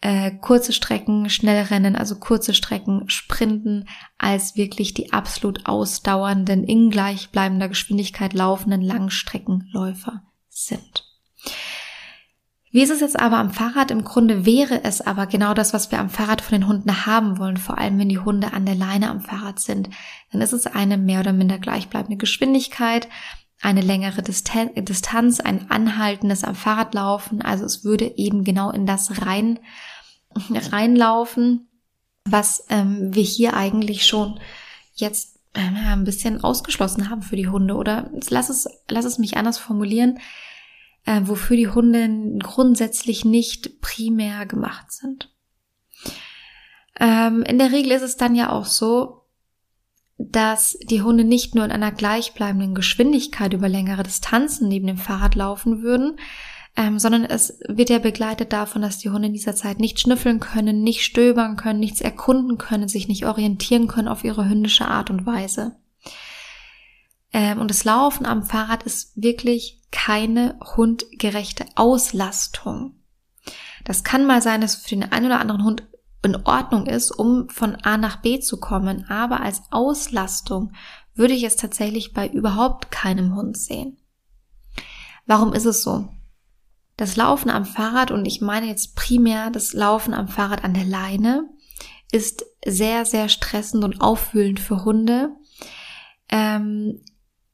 äh, 0.00 0.32
kurze 0.32 0.72
Strecken 0.72 1.30
schnell 1.30 1.64
rennen, 1.64 1.96
also 1.96 2.16
kurze 2.16 2.52
Strecken 2.52 3.08
sprinten, 3.08 3.88
als 4.18 4.54
wirklich 4.56 4.92
die 4.92 5.12
absolut 5.12 5.66
ausdauernden, 5.66 6.64
in 6.64 6.90
gleichbleibender 6.90 7.68
Geschwindigkeit 7.68 8.34
laufenden 8.34 8.82
Langstreckenläufer 8.82 10.22
sind. 10.50 11.04
Wie 12.70 12.82
ist 12.82 12.90
es 12.90 13.00
jetzt 13.00 13.18
aber 13.18 13.38
am 13.38 13.52
Fahrrad? 13.52 13.92
Im 13.92 14.02
Grunde 14.02 14.44
wäre 14.44 14.82
es 14.82 15.00
aber 15.00 15.26
genau 15.26 15.54
das, 15.54 15.72
was 15.72 15.92
wir 15.92 16.00
am 16.00 16.10
Fahrrad 16.10 16.40
von 16.40 16.58
den 16.58 16.66
Hunden 16.66 17.06
haben 17.06 17.38
wollen, 17.38 17.56
vor 17.56 17.78
allem 17.78 17.98
wenn 17.98 18.08
die 18.08 18.18
Hunde 18.18 18.52
an 18.52 18.66
der 18.66 18.74
Leine 18.74 19.10
am 19.10 19.20
Fahrrad 19.20 19.60
sind. 19.60 19.90
Dann 20.32 20.40
ist 20.40 20.52
es 20.52 20.66
eine 20.66 20.98
mehr 20.98 21.20
oder 21.20 21.32
minder 21.32 21.58
gleichbleibende 21.58 22.16
Geschwindigkeit, 22.16 23.08
eine 23.64 23.80
längere 23.80 24.22
Distanz, 24.22 25.40
ein 25.40 25.70
anhaltendes 25.70 26.44
am 26.44 26.54
Fahrrad 26.54 26.92
laufen. 26.92 27.40
Also 27.40 27.64
es 27.64 27.82
würde 27.82 28.12
eben 28.18 28.44
genau 28.44 28.70
in 28.70 28.84
das 28.84 29.22
rein 29.24 29.58
reinlaufen, 30.50 31.68
was 32.26 32.66
ähm, 32.68 33.14
wir 33.14 33.22
hier 33.22 33.54
eigentlich 33.54 34.06
schon 34.06 34.38
jetzt 34.94 35.38
äh, 35.54 35.60
ein 35.60 36.04
bisschen 36.04 36.44
ausgeschlossen 36.44 37.08
haben 37.08 37.22
für 37.22 37.36
die 37.36 37.48
Hunde. 37.48 37.76
Oder 37.76 38.10
lass 38.28 38.50
es, 38.50 38.68
lass 38.88 39.06
es 39.06 39.18
mich 39.18 39.38
anders 39.38 39.56
formulieren, 39.56 40.18
äh, 41.06 41.22
wofür 41.24 41.56
die 41.56 41.68
Hunde 41.68 42.38
grundsätzlich 42.40 43.24
nicht 43.24 43.80
primär 43.80 44.44
gemacht 44.44 44.92
sind. 44.92 45.32
Ähm, 47.00 47.42
in 47.42 47.58
der 47.58 47.72
Regel 47.72 47.92
ist 47.92 48.02
es 48.02 48.18
dann 48.18 48.34
ja 48.34 48.50
auch 48.50 48.66
so, 48.66 49.23
dass 50.18 50.78
die 50.90 51.02
Hunde 51.02 51.24
nicht 51.24 51.54
nur 51.54 51.64
in 51.64 51.72
einer 51.72 51.92
gleichbleibenden 51.92 52.74
Geschwindigkeit 52.74 53.52
über 53.52 53.68
längere 53.68 54.02
Distanzen 54.02 54.68
neben 54.68 54.86
dem 54.86 54.96
Fahrrad 54.96 55.34
laufen 55.34 55.82
würden, 55.82 56.18
ähm, 56.76 56.98
sondern 56.98 57.24
es 57.24 57.58
wird 57.68 57.90
ja 57.90 57.98
begleitet 57.98 58.52
davon, 58.52 58.82
dass 58.82 58.98
die 58.98 59.10
Hunde 59.10 59.28
in 59.28 59.32
dieser 59.32 59.54
Zeit 59.54 59.78
nicht 59.78 60.00
schnüffeln 60.00 60.40
können, 60.40 60.82
nicht 60.82 61.04
stöbern 61.04 61.56
können, 61.56 61.80
nichts 61.80 62.00
erkunden 62.00 62.58
können, 62.58 62.88
sich 62.88 63.08
nicht 63.08 63.26
orientieren 63.26 63.86
können 63.86 64.08
auf 64.08 64.24
ihre 64.24 64.48
hündische 64.48 64.86
Art 64.86 65.10
und 65.10 65.26
Weise. 65.26 65.76
Ähm, 67.32 67.60
und 67.60 67.70
das 67.70 67.84
Laufen 67.84 68.26
am 68.26 68.44
Fahrrad 68.44 68.84
ist 68.84 69.12
wirklich 69.14 69.80
keine 69.90 70.58
hundgerechte 70.76 71.64
Auslastung. 71.76 72.96
Das 73.84 74.02
kann 74.02 74.26
mal 74.26 74.42
sein, 74.42 74.60
dass 74.60 74.76
für 74.76 74.90
den 74.90 75.12
einen 75.12 75.26
oder 75.26 75.40
anderen 75.40 75.64
Hund 75.64 75.84
in 76.24 76.36
Ordnung 76.44 76.86
ist, 76.86 77.10
um 77.10 77.48
von 77.48 77.76
A 77.76 77.96
nach 77.96 78.22
B 78.22 78.40
zu 78.40 78.58
kommen, 78.58 79.04
aber 79.08 79.40
als 79.40 79.62
Auslastung 79.70 80.72
würde 81.14 81.34
ich 81.34 81.44
es 81.44 81.56
tatsächlich 81.56 82.12
bei 82.12 82.28
überhaupt 82.28 82.90
keinem 82.90 83.34
Hund 83.34 83.56
sehen. 83.56 83.98
Warum 85.26 85.52
ist 85.52 85.64
es 85.64 85.82
so? 85.82 86.08
Das 86.96 87.16
Laufen 87.16 87.50
am 87.50 87.64
Fahrrad, 87.64 88.10
und 88.10 88.26
ich 88.26 88.40
meine 88.40 88.66
jetzt 88.66 88.94
primär 88.94 89.50
das 89.50 89.72
Laufen 89.72 90.14
am 90.14 90.28
Fahrrad 90.28 90.64
an 90.64 90.74
der 90.74 90.84
Leine, 90.84 91.48
ist 92.12 92.44
sehr, 92.64 93.04
sehr 93.04 93.28
stressend 93.28 93.82
und 93.82 94.00
aufwühlend 94.00 94.60
für 94.60 94.84
Hunde. 94.84 95.30
Ähm, 96.28 97.02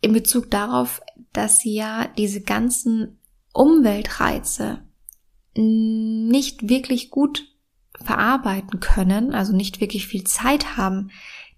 in 0.02 0.12
Bezug 0.12 0.50
darauf, 0.50 1.00
dass 1.32 1.60
sie 1.60 1.74
ja 1.74 2.06
diese 2.18 2.42
ganzen 2.42 3.18
Umweltreize 3.52 4.82
nicht 5.54 6.68
wirklich 6.68 7.10
gut 7.10 7.50
verarbeiten 8.04 8.80
können, 8.80 9.34
also 9.34 9.54
nicht 9.54 9.80
wirklich 9.80 10.06
viel 10.06 10.24
Zeit 10.24 10.76
haben, 10.76 11.10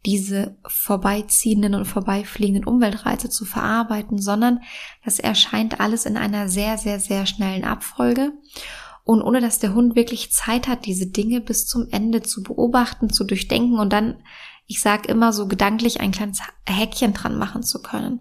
diese 0.04 0.56
vorbeiziehenden 0.66 1.74
und 1.74 1.84
vorbeifliegenden 1.84 2.64
Umweltreize 2.64 3.30
zu 3.30 3.44
verarbeiten, 3.44 4.18
sondern 4.18 4.60
das 5.04 5.20
erscheint 5.20 5.80
alles 5.80 6.06
in 6.06 6.16
einer 6.16 6.48
sehr, 6.48 6.76
sehr, 6.76 6.98
sehr 6.98 7.26
schnellen 7.26 7.64
Abfolge. 7.64 8.32
Und 9.04 9.22
ohne 9.22 9.40
dass 9.40 9.58
der 9.58 9.74
Hund 9.74 9.96
wirklich 9.96 10.32
Zeit 10.32 10.68
hat, 10.68 10.86
diese 10.86 11.06
Dinge 11.06 11.40
bis 11.40 11.66
zum 11.66 11.88
Ende 11.90 12.22
zu 12.22 12.42
beobachten, 12.42 13.10
zu 13.10 13.24
durchdenken 13.24 13.78
und 13.78 13.92
dann, 13.92 14.22
ich 14.66 14.80
sage 14.80 15.08
immer 15.08 15.32
so 15.32 15.48
gedanklich 15.48 16.00
ein 16.00 16.12
kleines 16.12 16.40
Häkchen 16.68 17.12
dran 17.12 17.36
machen 17.36 17.62
zu 17.62 17.82
können. 17.82 18.20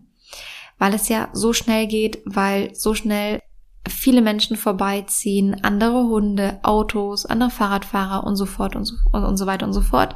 Weil 0.77 0.93
es 0.93 1.09
ja 1.09 1.29
so 1.33 1.53
schnell 1.53 1.87
geht, 1.87 2.21
weil 2.25 2.73
so 2.73 2.95
schnell 2.95 3.41
viele 3.87 4.21
Menschen 4.21 4.57
vorbeiziehen, 4.57 5.63
andere 5.63 6.03
Hunde, 6.03 6.59
Autos, 6.63 7.25
andere 7.25 7.49
Fahrradfahrer 7.49 8.23
und 8.23 8.35
so 8.35 8.45
fort 8.45 8.75
und 8.75 8.85
so, 8.85 8.95
und 9.11 9.37
so 9.37 9.45
weiter 9.45 9.65
und 9.65 9.73
so 9.73 9.81
fort. 9.81 10.15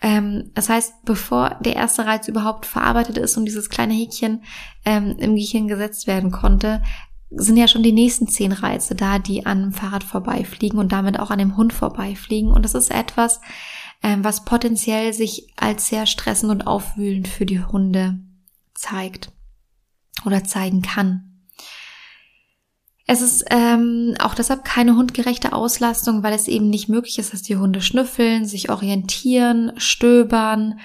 Ähm, 0.00 0.50
das 0.54 0.68
heißt, 0.68 1.04
bevor 1.04 1.56
der 1.60 1.76
erste 1.76 2.06
Reiz 2.06 2.28
überhaupt 2.28 2.66
verarbeitet 2.66 3.18
ist 3.18 3.36
und 3.36 3.46
dieses 3.46 3.70
kleine 3.70 3.94
Häkchen 3.94 4.44
ähm, 4.84 5.16
im 5.18 5.34
Gehirn 5.34 5.68
gesetzt 5.68 6.06
werden 6.06 6.30
konnte, 6.30 6.82
sind 7.30 7.56
ja 7.56 7.68
schon 7.68 7.82
die 7.82 7.92
nächsten 7.92 8.28
zehn 8.28 8.52
Reize 8.52 8.94
da, 8.94 9.18
die 9.18 9.44
an 9.44 9.62
dem 9.62 9.72
Fahrrad 9.72 10.04
vorbeifliegen 10.04 10.78
und 10.78 10.92
damit 10.92 11.18
auch 11.18 11.30
an 11.30 11.38
dem 11.38 11.56
Hund 11.56 11.72
vorbeifliegen. 11.72 12.50
Und 12.50 12.64
das 12.64 12.74
ist 12.74 12.90
etwas, 12.90 13.40
ähm, 14.02 14.24
was 14.24 14.44
potenziell 14.44 15.12
sich 15.12 15.52
als 15.56 15.88
sehr 15.88 16.06
stressend 16.06 16.50
und 16.50 16.66
aufwühlend 16.66 17.28
für 17.28 17.44
die 17.44 17.62
Hunde 17.62 18.20
zeigt 18.74 19.32
oder 20.24 20.44
zeigen 20.44 20.82
kann. 20.82 21.27
Es 23.10 23.22
ist 23.22 23.46
ähm, 23.48 24.16
auch 24.20 24.34
deshalb 24.34 24.66
keine 24.66 24.94
hundgerechte 24.94 25.54
Auslastung, 25.54 26.22
weil 26.22 26.34
es 26.34 26.46
eben 26.46 26.68
nicht 26.68 26.90
möglich 26.90 27.18
ist, 27.18 27.32
dass 27.32 27.40
die 27.40 27.56
Hunde 27.56 27.80
schnüffeln, 27.80 28.44
sich 28.44 28.68
orientieren, 28.68 29.72
stöbern 29.78 30.78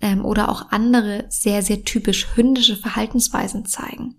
ähm, 0.00 0.24
oder 0.24 0.48
auch 0.48 0.72
andere 0.72 1.26
sehr, 1.28 1.62
sehr 1.62 1.84
typisch 1.84 2.26
hündische 2.34 2.74
Verhaltensweisen 2.74 3.64
zeigen. 3.64 4.16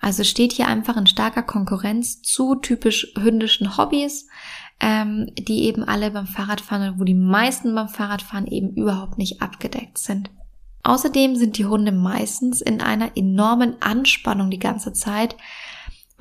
Also 0.00 0.22
steht 0.22 0.52
hier 0.52 0.68
einfach 0.68 0.96
in 0.96 1.08
starker 1.08 1.42
Konkurrenz 1.42 2.22
zu 2.22 2.54
typisch 2.54 3.12
hündischen 3.18 3.76
Hobbys, 3.76 4.28
ähm, 4.78 5.26
die 5.36 5.64
eben 5.64 5.82
alle 5.82 6.12
beim 6.12 6.28
Fahrradfahren, 6.28 7.00
wo 7.00 7.04
die 7.04 7.14
meisten 7.14 7.74
beim 7.74 7.88
Fahrradfahren 7.88 8.46
eben 8.46 8.76
überhaupt 8.76 9.18
nicht 9.18 9.42
abgedeckt 9.42 9.98
sind. 9.98 10.30
Außerdem 10.84 11.34
sind 11.34 11.58
die 11.58 11.66
Hunde 11.66 11.90
meistens 11.90 12.60
in 12.60 12.80
einer 12.80 13.16
enormen 13.16 13.74
Anspannung 13.82 14.50
die 14.50 14.60
ganze 14.60 14.92
Zeit, 14.92 15.36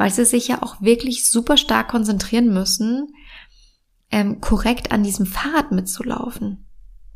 weil 0.01 0.09
sie 0.09 0.25
sich 0.25 0.47
ja 0.47 0.63
auch 0.63 0.81
wirklich 0.81 1.29
super 1.29 1.57
stark 1.57 1.89
konzentrieren 1.89 2.51
müssen, 2.51 3.13
ähm, 4.09 4.41
korrekt 4.41 4.91
an 4.91 5.03
diesem 5.03 5.27
Fahrrad 5.27 5.71
mitzulaufen. 5.71 6.65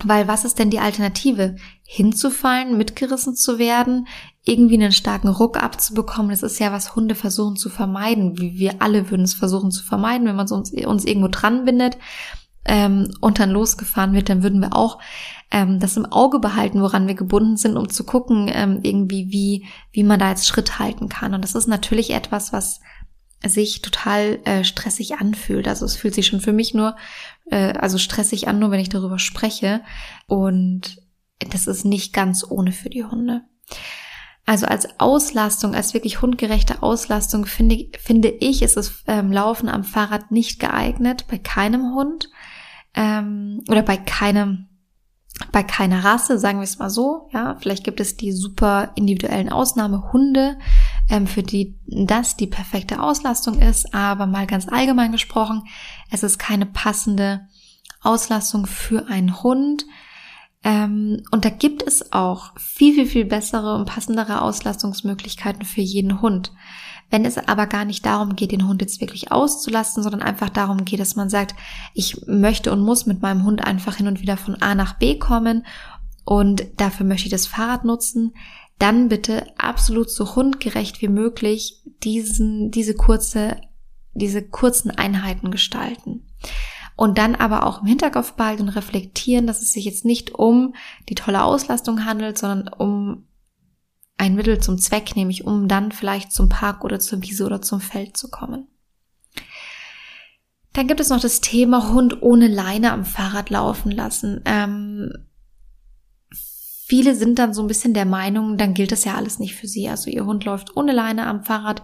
Weil 0.04 0.28
was 0.28 0.46
ist 0.46 0.60
denn 0.60 0.70
die 0.70 0.78
Alternative? 0.78 1.56
Hinzufallen, 1.82 2.78
mitgerissen 2.78 3.36
zu 3.36 3.58
werden, 3.58 4.06
irgendwie 4.44 4.76
einen 4.76 4.92
starken 4.92 5.30
Ruck 5.30 5.58
abzubekommen, 5.58 6.30
das 6.30 6.44
ist 6.44 6.60
ja, 6.60 6.72
was 6.72 6.96
Hunde 6.96 7.16
versuchen 7.16 7.56
zu 7.56 7.70
vermeiden. 7.70 8.38
Wie 8.38 8.60
wir 8.60 8.84
alle 8.84 9.10
würden 9.10 9.24
es 9.24 9.34
versuchen 9.34 9.72
zu 9.72 9.84
vermeiden, 9.84 10.28
wenn 10.28 10.36
man 10.36 10.48
uns, 10.52 10.72
uns 10.72 11.06
irgendwo 11.06 11.30
dran 11.30 11.66
bindet 11.66 11.98
ähm, 12.66 13.12
und 13.22 13.40
dann 13.40 13.52
losgefahren 13.52 14.14
wird, 14.14 14.30
dann 14.30 14.44
würden 14.44 14.62
wir 14.62 14.76
auch 14.76 15.00
ähm, 15.52 15.80
das 15.80 15.98
im 15.98 16.06
Auge 16.06 16.40
behalten, 16.40 16.82
woran 16.82 17.08
wir 17.08 17.16
gebunden 17.16 17.58
sind, 17.58 17.78
um 17.78 17.90
zu 17.90 18.04
gucken, 18.04 18.50
ähm, 18.52 18.80
irgendwie, 18.82 19.32
wie, 19.32 19.66
wie 19.92 20.04
man 20.04 20.20
da 20.20 20.30
jetzt 20.30 20.48
Schritt 20.48 20.80
halten 20.80 21.08
kann. 21.08 21.34
Und 21.34 21.44
das 21.44 21.56
ist 21.56 21.68
natürlich 21.68 22.12
etwas, 22.12 22.52
was 22.52 22.82
sich 23.46 23.82
total 23.82 24.40
äh, 24.46 24.64
stressig 24.64 25.18
anfühlt. 25.20 25.68
Also 25.68 25.86
es 25.86 25.96
fühlt 25.96 26.16
sich 26.16 26.26
schon 26.26 26.42
für 26.42 26.54
mich 26.54 26.74
nur, 26.74 26.96
äh, 27.52 27.74
also 27.74 27.98
stressig 27.98 28.48
an, 28.48 28.60
nur 28.60 28.72
wenn 28.72 28.80
ich 28.80 28.90
darüber 28.90 29.20
spreche. 29.20 29.82
Und 30.28 31.02
das 31.52 31.68
ist 31.68 31.86
nicht 31.86 32.14
ganz 32.14 32.46
ohne 32.50 32.72
für 32.72 32.90
die 32.90 33.04
Hunde. 33.04 33.44
Also 34.48 34.68
als 34.68 35.00
Auslastung, 35.00 35.74
als 35.74 35.94
wirklich 35.94 36.22
hundgerechte 36.22 36.84
Auslastung 36.84 37.46
finde, 37.46 37.90
finde 38.00 38.30
ich, 38.30 38.62
ist 38.62 38.78
das 38.78 39.04
ähm, 39.08 39.32
Laufen 39.32 39.70
am 39.70 39.84
Fahrrad 39.84 40.32
nicht 40.32 40.60
geeignet 40.60 41.26
bei 41.30 41.40
keinem 41.40 41.96
Hund 41.96 42.30
ähm, 42.96 43.64
oder 43.70 43.82
bei 43.82 43.98
keinem 43.98 44.68
bei 45.52 45.64
keiner 45.64 46.04
Rasse, 46.04 46.40
sagen 46.40 46.60
wir 46.60 46.64
es 46.64 46.80
mal 46.80 46.90
so. 46.90 47.30
Ja, 47.34 47.58
vielleicht 47.60 47.84
gibt 47.84 48.00
es 48.00 48.16
die 48.16 48.32
super 48.32 48.92
individuellen 48.96 49.52
Ausnahmehunde, 49.52 50.58
ähm, 51.10 51.28
für 51.28 51.44
die 51.44 51.78
das 51.88 52.38
die 52.38 52.48
perfekte 52.48 53.02
Auslastung 53.02 53.60
ist. 53.60 53.94
Aber 53.94 54.28
mal 54.28 54.48
ganz 54.48 54.68
allgemein 54.68 55.12
gesprochen, 55.12 55.64
es 56.10 56.24
ist 56.24 56.40
keine 56.40 56.66
passende 56.66 57.48
Auslastung 58.02 58.66
für 58.66 59.08
einen 59.08 59.44
Hund. 59.44 59.86
Ähm, 60.64 61.22
und 61.32 61.44
da 61.44 61.50
gibt 61.50 61.84
es 61.84 62.14
auch 62.14 62.58
viel, 62.58 62.96
viel, 62.96 63.06
viel 63.06 63.26
bessere 63.26 63.76
und 63.76 63.86
passendere 63.86 64.42
Auslastungsmöglichkeiten 64.42 65.64
für 65.64 65.82
jeden 65.82 66.22
Hund. 66.22 66.54
Wenn 67.12 67.24
es 67.26 67.38
aber 67.38 67.68
gar 67.68 67.86
nicht 67.86 68.06
darum 68.06 68.36
geht, 68.36 68.52
den 68.52 68.68
Hund 68.68 68.82
jetzt 68.82 69.00
wirklich 69.00 69.32
auszulasten, 69.32 70.04
sondern 70.04 70.22
einfach 70.22 70.50
darum 70.50 70.86
geht, 70.86 71.00
dass 71.00 71.16
man 71.16 71.30
sagt, 71.30 71.56
ich 71.94 72.26
möchte 72.26 72.72
und 72.72 72.82
muss 72.82 73.06
mit 73.06 73.22
meinem 73.22 73.44
Hund 73.44 73.64
einfach 73.64 73.96
hin 73.96 74.08
und 74.08 74.22
wieder 74.22 74.38
von 74.38 74.62
A 74.62 74.76
nach 74.76 74.94
B 74.98 75.18
kommen 75.18 75.66
und 76.26 76.66
dafür 76.78 77.06
möchte 77.06 77.28
ich 77.28 77.32
das 77.32 77.48
Fahrrad 77.48 77.86
nutzen, 77.86 78.34
dann 78.80 79.08
bitte 79.08 79.48
absolut 79.58 80.10
so 80.10 80.36
hundgerecht 80.36 81.02
wie 81.02 81.08
möglich 81.08 81.82
diesen, 82.04 82.72
diese 82.72 82.96
kurze, 82.96 83.62
diese 84.14 84.42
kurzen 84.42 84.92
Einheiten 84.92 85.52
gestalten. 85.52 86.28
Und 86.98 87.18
dann 87.18 87.36
aber 87.36 87.66
auch 87.66 87.82
im 87.82 87.88
Hinterkopf 87.88 88.34
behalten 88.34 88.64
und 88.64 88.70
reflektieren, 88.70 89.48
dass 89.48 89.62
es 89.62 89.72
sich 89.72 89.86
jetzt 89.86 90.06
nicht 90.06 90.34
um 90.34 90.76
die 91.10 91.16
tolle 91.16 91.44
Auslastung 91.44 92.06
handelt, 92.06 92.38
sondern 92.38 92.70
um 92.70 93.25
ein 94.18 94.36
Mittel 94.36 94.60
zum 94.60 94.78
Zweck, 94.78 95.16
nämlich 95.16 95.46
um 95.46 95.68
dann 95.68 95.92
vielleicht 95.92 96.32
zum 96.32 96.50
Park 96.50 96.84
oder 96.84 97.00
zur 97.00 97.22
Wiese 97.22 97.46
oder 97.46 97.62
zum 97.62 97.82
Feld 97.82 98.18
zu 98.18 98.30
kommen. 98.30 98.68
Dann 100.74 100.88
gibt 100.88 101.00
es 101.00 101.10
noch 101.10 101.22
das 101.22 101.42
Thema 101.42 101.94
Hund 101.94 102.22
ohne 102.22 102.48
Leine 102.48 102.92
am 102.92 103.06
Fahrrad 103.06 103.50
laufen 103.50 103.92
lassen. 103.92 104.42
Ähm, 104.46 105.12
viele 106.86 107.16
sind 107.16 107.40
dann 107.40 107.54
so 107.54 107.62
ein 107.62 107.68
bisschen 107.68 107.94
der 107.94 108.06
Meinung, 108.06 108.58
dann 108.58 108.74
gilt 108.74 108.92
das 108.92 109.06
ja 109.06 109.16
alles 109.16 109.40
nicht 109.40 109.56
für 109.56 109.68
sie. 109.68 109.88
Also 109.88 110.10
ihr 110.10 110.26
Hund 110.26 110.44
läuft 110.44 110.76
ohne 110.76 110.92
Leine 110.92 111.28
am 111.28 111.44
Fahrrad. 111.44 111.82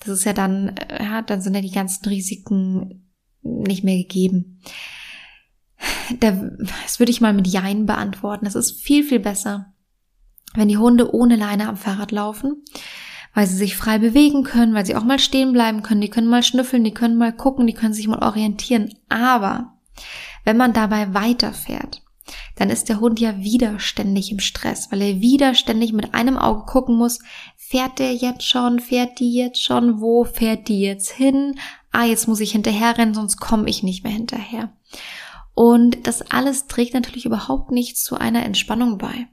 Das 0.00 0.08
ist 0.08 0.24
ja 0.24 0.32
dann, 0.32 0.68
äh, 0.76 1.04
ja, 1.04 1.22
dann 1.22 1.42
sind 1.42 1.54
ja 1.54 1.60
die 1.60 1.70
ganzen 1.70 2.06
Risiken 2.06 3.10
nicht 3.42 3.84
mehr 3.84 3.96
gegeben. 3.98 4.60
das 6.20 6.98
würde 6.98 7.10
ich 7.10 7.20
mal 7.20 7.32
mit 7.32 7.46
Jein 7.46 7.86
beantworten. 7.86 8.46
Es 8.46 8.54
ist 8.54 8.80
viel, 8.80 9.04
viel 9.04 9.20
besser, 9.20 9.69
wenn 10.54 10.68
die 10.68 10.78
Hunde 10.78 11.14
ohne 11.14 11.36
Leine 11.36 11.68
am 11.68 11.76
Fahrrad 11.76 12.12
laufen, 12.12 12.64
weil 13.34 13.46
sie 13.46 13.56
sich 13.56 13.76
frei 13.76 13.98
bewegen 13.98 14.42
können, 14.42 14.74
weil 14.74 14.86
sie 14.86 14.96
auch 14.96 15.04
mal 15.04 15.18
stehen 15.18 15.52
bleiben 15.52 15.82
können, 15.82 16.00
die 16.00 16.10
können 16.10 16.26
mal 16.26 16.42
schnüffeln, 16.42 16.84
die 16.84 16.94
können 16.94 17.16
mal 17.16 17.32
gucken, 17.32 17.66
die 17.66 17.74
können 17.74 17.94
sich 17.94 18.08
mal 18.08 18.22
orientieren. 18.22 18.94
Aber 19.08 19.74
wenn 20.44 20.56
man 20.56 20.72
dabei 20.72 21.14
weiterfährt, 21.14 22.02
dann 22.56 22.70
ist 22.70 22.88
der 22.88 23.00
Hund 23.00 23.20
ja 23.20 23.38
wieder 23.38 23.78
ständig 23.78 24.30
im 24.30 24.40
Stress, 24.40 24.90
weil 24.90 25.02
er 25.02 25.20
wieder 25.20 25.54
ständig 25.54 25.92
mit 25.92 26.14
einem 26.14 26.36
Auge 26.36 26.64
gucken 26.66 26.96
muss, 26.96 27.20
fährt 27.56 27.98
der 27.98 28.14
jetzt 28.14 28.44
schon, 28.44 28.80
fährt 28.80 29.18
die 29.18 29.32
jetzt 29.32 29.62
schon, 29.62 30.00
wo 30.00 30.24
fährt 30.24 30.68
die 30.68 30.80
jetzt 30.80 31.10
hin? 31.10 31.54
Ah, 31.92 32.04
jetzt 32.04 32.28
muss 32.28 32.40
ich 32.40 32.52
hinterherrennen, 32.52 33.14
sonst 33.14 33.38
komme 33.38 33.68
ich 33.68 33.82
nicht 33.82 34.04
mehr 34.04 34.12
hinterher. 34.12 34.72
Und 35.54 36.06
das 36.06 36.22
alles 36.30 36.66
trägt 36.66 36.94
natürlich 36.94 37.26
überhaupt 37.26 37.70
nichts 37.70 38.04
zu 38.04 38.16
einer 38.16 38.44
Entspannung 38.44 38.98
bei. 38.98 39.28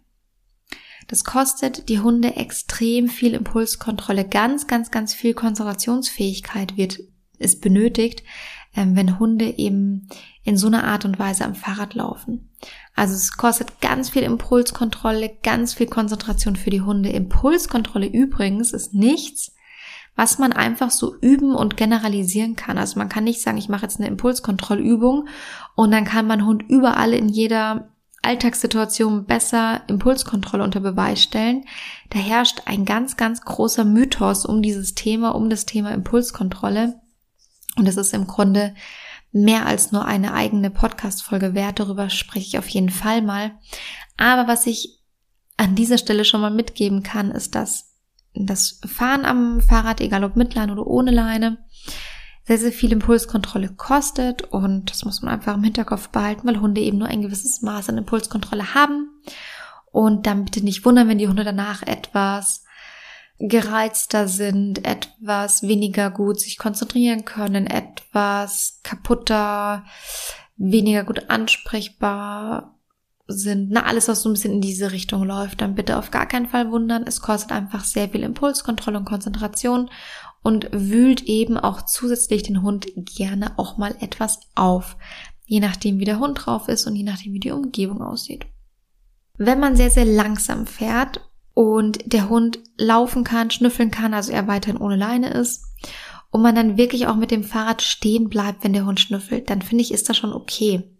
Das 1.08 1.24
kostet 1.24 1.88
die 1.90 2.00
Hunde 2.02 2.36
extrem 2.36 3.08
viel 3.08 3.34
Impulskontrolle, 3.34 4.28
ganz, 4.28 4.68
ganz, 4.68 4.92
ganz 4.92 5.14
viel 5.14 5.34
Konzentrationsfähigkeit 5.34 6.76
wird, 6.76 7.00
ist 7.40 7.62
benötigt, 7.62 8.24
ähm, 8.76 8.96
wenn 8.96 9.18
Hunde 9.18 9.58
eben 9.58 10.10
in 10.44 10.58
so 10.58 10.68
einer 10.68 10.84
Art 10.84 11.06
und 11.06 11.18
Weise 11.18 11.46
am 11.46 11.56
Fahrrad 11.56 11.94
laufen. 11.94 12.50
Also 12.96 13.14
es 13.14 13.38
kostet 13.38 13.80
ganz 13.80 14.10
viel 14.10 14.24
Impulskontrolle, 14.24 15.32
ganz 15.44 15.74
viel 15.74 15.88
Konzentration 15.88 16.56
für 16.56 16.70
die 16.70 16.82
Hunde. 16.82 17.10
Impulskontrolle 17.10 18.08
übrigens 18.08 18.74
ist 18.74 18.94
nichts, 18.94 19.54
was 20.16 20.40
man 20.40 20.52
einfach 20.52 20.92
so 20.92 21.16
üben 21.22 21.56
und 21.56 21.78
generalisieren 21.78 22.56
kann. 22.56 22.78
Also 22.78 22.98
man 22.98 23.08
kann 23.08 23.24
nicht 23.24 23.42
sagen, 23.42 23.58
ich 23.58 23.70
mache 23.70 23.84
jetzt 23.84 24.00
eine 24.00 24.08
Impulskontrollübung 24.08 25.28
und 25.76 25.92
dann 25.92 26.06
kann 26.06 26.28
mein 26.28 26.46
Hund 26.46 26.64
überall 26.68 27.14
in 27.14 27.30
jeder 27.30 27.90
Alltagssituation 28.22 29.26
besser 29.26 29.82
Impulskontrolle 29.88 30.64
unter 30.64 30.80
Beweis 30.80 31.22
stellen. 31.22 31.66
Da 32.10 32.20
herrscht 32.20 32.64
ein 32.66 32.86
ganz, 32.86 33.18
ganz 33.18 33.42
großer 33.42 33.86
Mythos 33.86 34.46
um 34.46 34.62
dieses 34.62 34.96
Thema, 34.96 35.36
um 35.36 35.50
das 35.50 35.66
Thema 35.66 35.94
Impulskontrolle. 35.94 37.00
Und 37.78 37.88
es 37.88 37.98
ist 37.98 38.14
im 38.14 38.28
Grunde 38.28 38.74
mehr 39.32 39.66
als 39.66 39.92
nur 39.92 40.06
eine 40.06 40.34
eigene 40.34 40.70
Podcast-Folge 40.70 41.54
wert. 41.54 41.80
Darüber 41.80 42.10
spreche 42.10 42.48
ich 42.48 42.58
auf 42.58 42.68
jeden 42.70 42.90
Fall 42.90 43.22
mal. 43.22 43.52
Aber 44.18 44.48
was 44.48 44.66
ich 44.66 45.00
an 45.58 45.76
dieser 45.76 45.98
Stelle 45.98 46.26
schon 46.26 46.42
mal 46.42 46.52
mitgeben 46.52 47.04
kann, 47.04 47.32
ist, 47.32 47.56
dass 47.56 47.94
das 48.34 48.80
Fahren 48.86 49.26
am 49.26 49.62
Fahrrad, 49.62 50.02
egal 50.02 50.24
ob 50.24 50.36
mit 50.36 50.54
Leine 50.54 50.72
oder 50.74 50.86
ohne 50.86 51.12
Leine, 51.12 51.58
sehr, 52.48 52.58
sehr 52.58 52.72
viel 52.72 52.94
Impulskontrolle 52.94 53.70
kostet 53.76 54.44
und 54.44 54.90
das 54.90 55.04
muss 55.04 55.22
man 55.22 55.34
einfach 55.34 55.56
im 55.56 55.64
Hinterkopf 55.64 56.08
behalten, 56.10 56.48
weil 56.48 56.62
Hunde 56.62 56.80
eben 56.80 56.98
nur 56.98 57.10
ein 57.10 57.22
gewisses 57.22 57.62
Maß 57.62 57.90
an 57.90 57.98
Impulskontrolle 57.98 58.74
haben. 58.74 59.10
Und 59.92 60.28
dann 60.28 60.46
bitte 60.46 60.64
nicht 60.64 60.86
wundern, 60.86 61.10
wenn 61.10 61.18
die 61.18 61.28
Hunde 61.28 61.44
danach 61.44 61.84
etwas 61.84 62.64
gereizter 63.40 64.28
sind, 64.28 64.86
etwas 64.86 65.64
weniger 65.64 66.10
gut 66.10 66.40
sich 66.40 66.58
konzentrieren 66.58 67.26
können, 67.26 67.68
etwas 67.68 68.80
kaputter, 68.84 69.84
weniger 70.56 71.04
gut 71.04 71.30
ansprechbar 71.30 72.78
sind. 73.28 73.72
Na, 73.72 73.84
alles, 73.84 74.08
was 74.08 74.22
so 74.22 74.30
ein 74.30 74.34
bisschen 74.34 74.54
in 74.54 74.62
diese 74.62 74.92
Richtung 74.92 75.24
läuft, 75.24 75.62
dann 75.62 75.76
bitte 75.76 75.98
auf 75.98 76.12
gar 76.12 76.26
keinen 76.26 76.48
Fall 76.48 76.72
wundern. 76.72 77.04
Es 77.06 77.22
kostet 77.22 77.52
einfach 77.52 77.84
sehr 77.84 78.10
viel 78.10 78.24
Impulskontrolle 78.24 79.00
und 79.00 79.06
Konzentration 79.06 79.90
und 80.44 80.70
wühlt 80.72 81.24
eben 81.24 81.58
auch 81.58 81.84
zusätzlich 81.84 82.44
den 82.44 82.62
Hund 82.62 82.88
gerne 82.96 83.58
auch 83.58 83.78
mal 83.78 83.96
etwas 84.00 84.40
auf. 84.56 84.98
Je 85.46 85.60
nachdem, 85.60 86.00
wie 86.00 86.06
der 86.06 86.20
Hund 86.20 86.46
drauf 86.46 86.68
ist 86.68 86.88
und 86.88 86.96
je 86.96 87.04
nachdem, 87.04 87.34
wie 87.34 87.40
die 87.40 87.52
Umgebung 87.52 88.02
aussieht. 88.02 88.46
Wenn 89.38 89.60
man 89.60 89.76
sehr, 89.76 89.90
sehr 89.90 90.06
langsam 90.06 90.66
fährt 90.66 91.22
und 91.54 92.12
der 92.12 92.30
Hund 92.30 92.60
laufen 92.78 93.24
kann, 93.24 93.52
schnüffeln 93.52 93.92
kann, 93.92 94.14
also 94.14 94.32
er 94.32 94.48
weiterhin 94.48 94.82
ohne 94.82 94.96
Leine 94.96 95.30
ist 95.32 95.64
und 96.32 96.42
man 96.42 96.56
dann 96.56 96.78
wirklich 96.78 97.08
auch 97.08 97.16
mit 97.16 97.32
dem 97.32 97.44
Fahrrad 97.44 97.82
stehen 97.82 98.30
bleibt, 98.30 98.64
wenn 98.64 98.74
der 98.74 98.86
Hund 98.86 99.00
schnüffelt, 99.00 99.50
dann 99.50 99.62
finde 99.62 99.84
ich, 99.84 99.94
ist 99.94 100.10
das 100.10 100.18
schon 100.18 100.34
okay. 100.34 100.97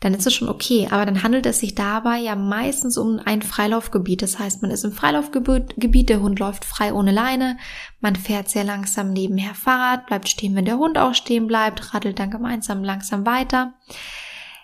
Dann 0.00 0.14
ist 0.14 0.26
es 0.26 0.34
schon 0.34 0.48
okay, 0.48 0.86
aber 0.90 1.04
dann 1.06 1.22
handelt 1.22 1.44
es 1.46 1.58
sich 1.58 1.74
dabei 1.74 2.18
ja 2.18 2.36
meistens 2.36 2.96
um 2.96 3.20
ein 3.24 3.42
Freilaufgebiet. 3.42 4.22
Das 4.22 4.38
heißt, 4.38 4.62
man 4.62 4.70
ist 4.70 4.84
im 4.84 4.92
Freilaufgebiet, 4.92 6.08
der 6.08 6.20
Hund 6.20 6.38
läuft 6.38 6.64
frei 6.64 6.92
ohne 6.92 7.10
Leine, 7.10 7.58
man 8.00 8.14
fährt 8.14 8.48
sehr 8.48 8.64
langsam 8.64 9.12
nebenher 9.12 9.54
Fahrrad, 9.54 10.06
bleibt 10.06 10.28
stehen, 10.28 10.54
wenn 10.54 10.64
der 10.64 10.78
Hund 10.78 10.98
auch 10.98 11.14
stehen 11.14 11.46
bleibt, 11.48 11.94
radelt 11.94 12.18
dann 12.18 12.30
gemeinsam 12.30 12.84
langsam 12.84 13.26
weiter. 13.26 13.74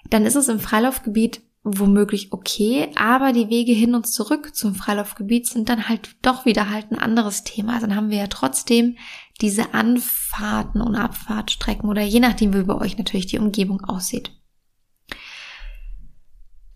Dann 0.09 0.25
ist 0.25 0.37
es 0.37 0.49
im 0.49 0.61
Freilaufgebiet 0.61 1.43
womöglich 1.65 2.31
okay, 2.31 2.91
aber 2.95 3.33
die 3.33 3.49
Wege 3.49 3.73
hin 3.73 3.95
und 3.95 4.07
zurück 4.07 4.55
zum 4.55 4.75
Freilaufgebiet 4.75 5.49
sind 5.49 5.71
dann 5.71 5.89
halt 5.89 6.15
doch 6.21 6.45
wieder 6.45 6.69
halt 6.69 6.93
ein 6.93 6.99
anderes 6.99 7.43
Thema. 7.43 7.75
Also 7.75 7.87
dann 7.87 7.97
haben 7.97 8.11
wir 8.11 8.19
ja 8.19 8.27
trotzdem 8.27 8.99
diese 9.41 9.73
Anfahrten 9.73 10.83
und 10.83 10.95
Abfahrtstrecken 10.95 11.89
oder 11.89 12.03
je 12.03 12.21
nachdem, 12.21 12.53
wie 12.55 12.63
bei 12.63 12.75
euch 12.75 12.99
natürlich 12.99 13.27
die 13.27 13.39
Umgebung 13.39 13.83
aussieht. 13.83 14.31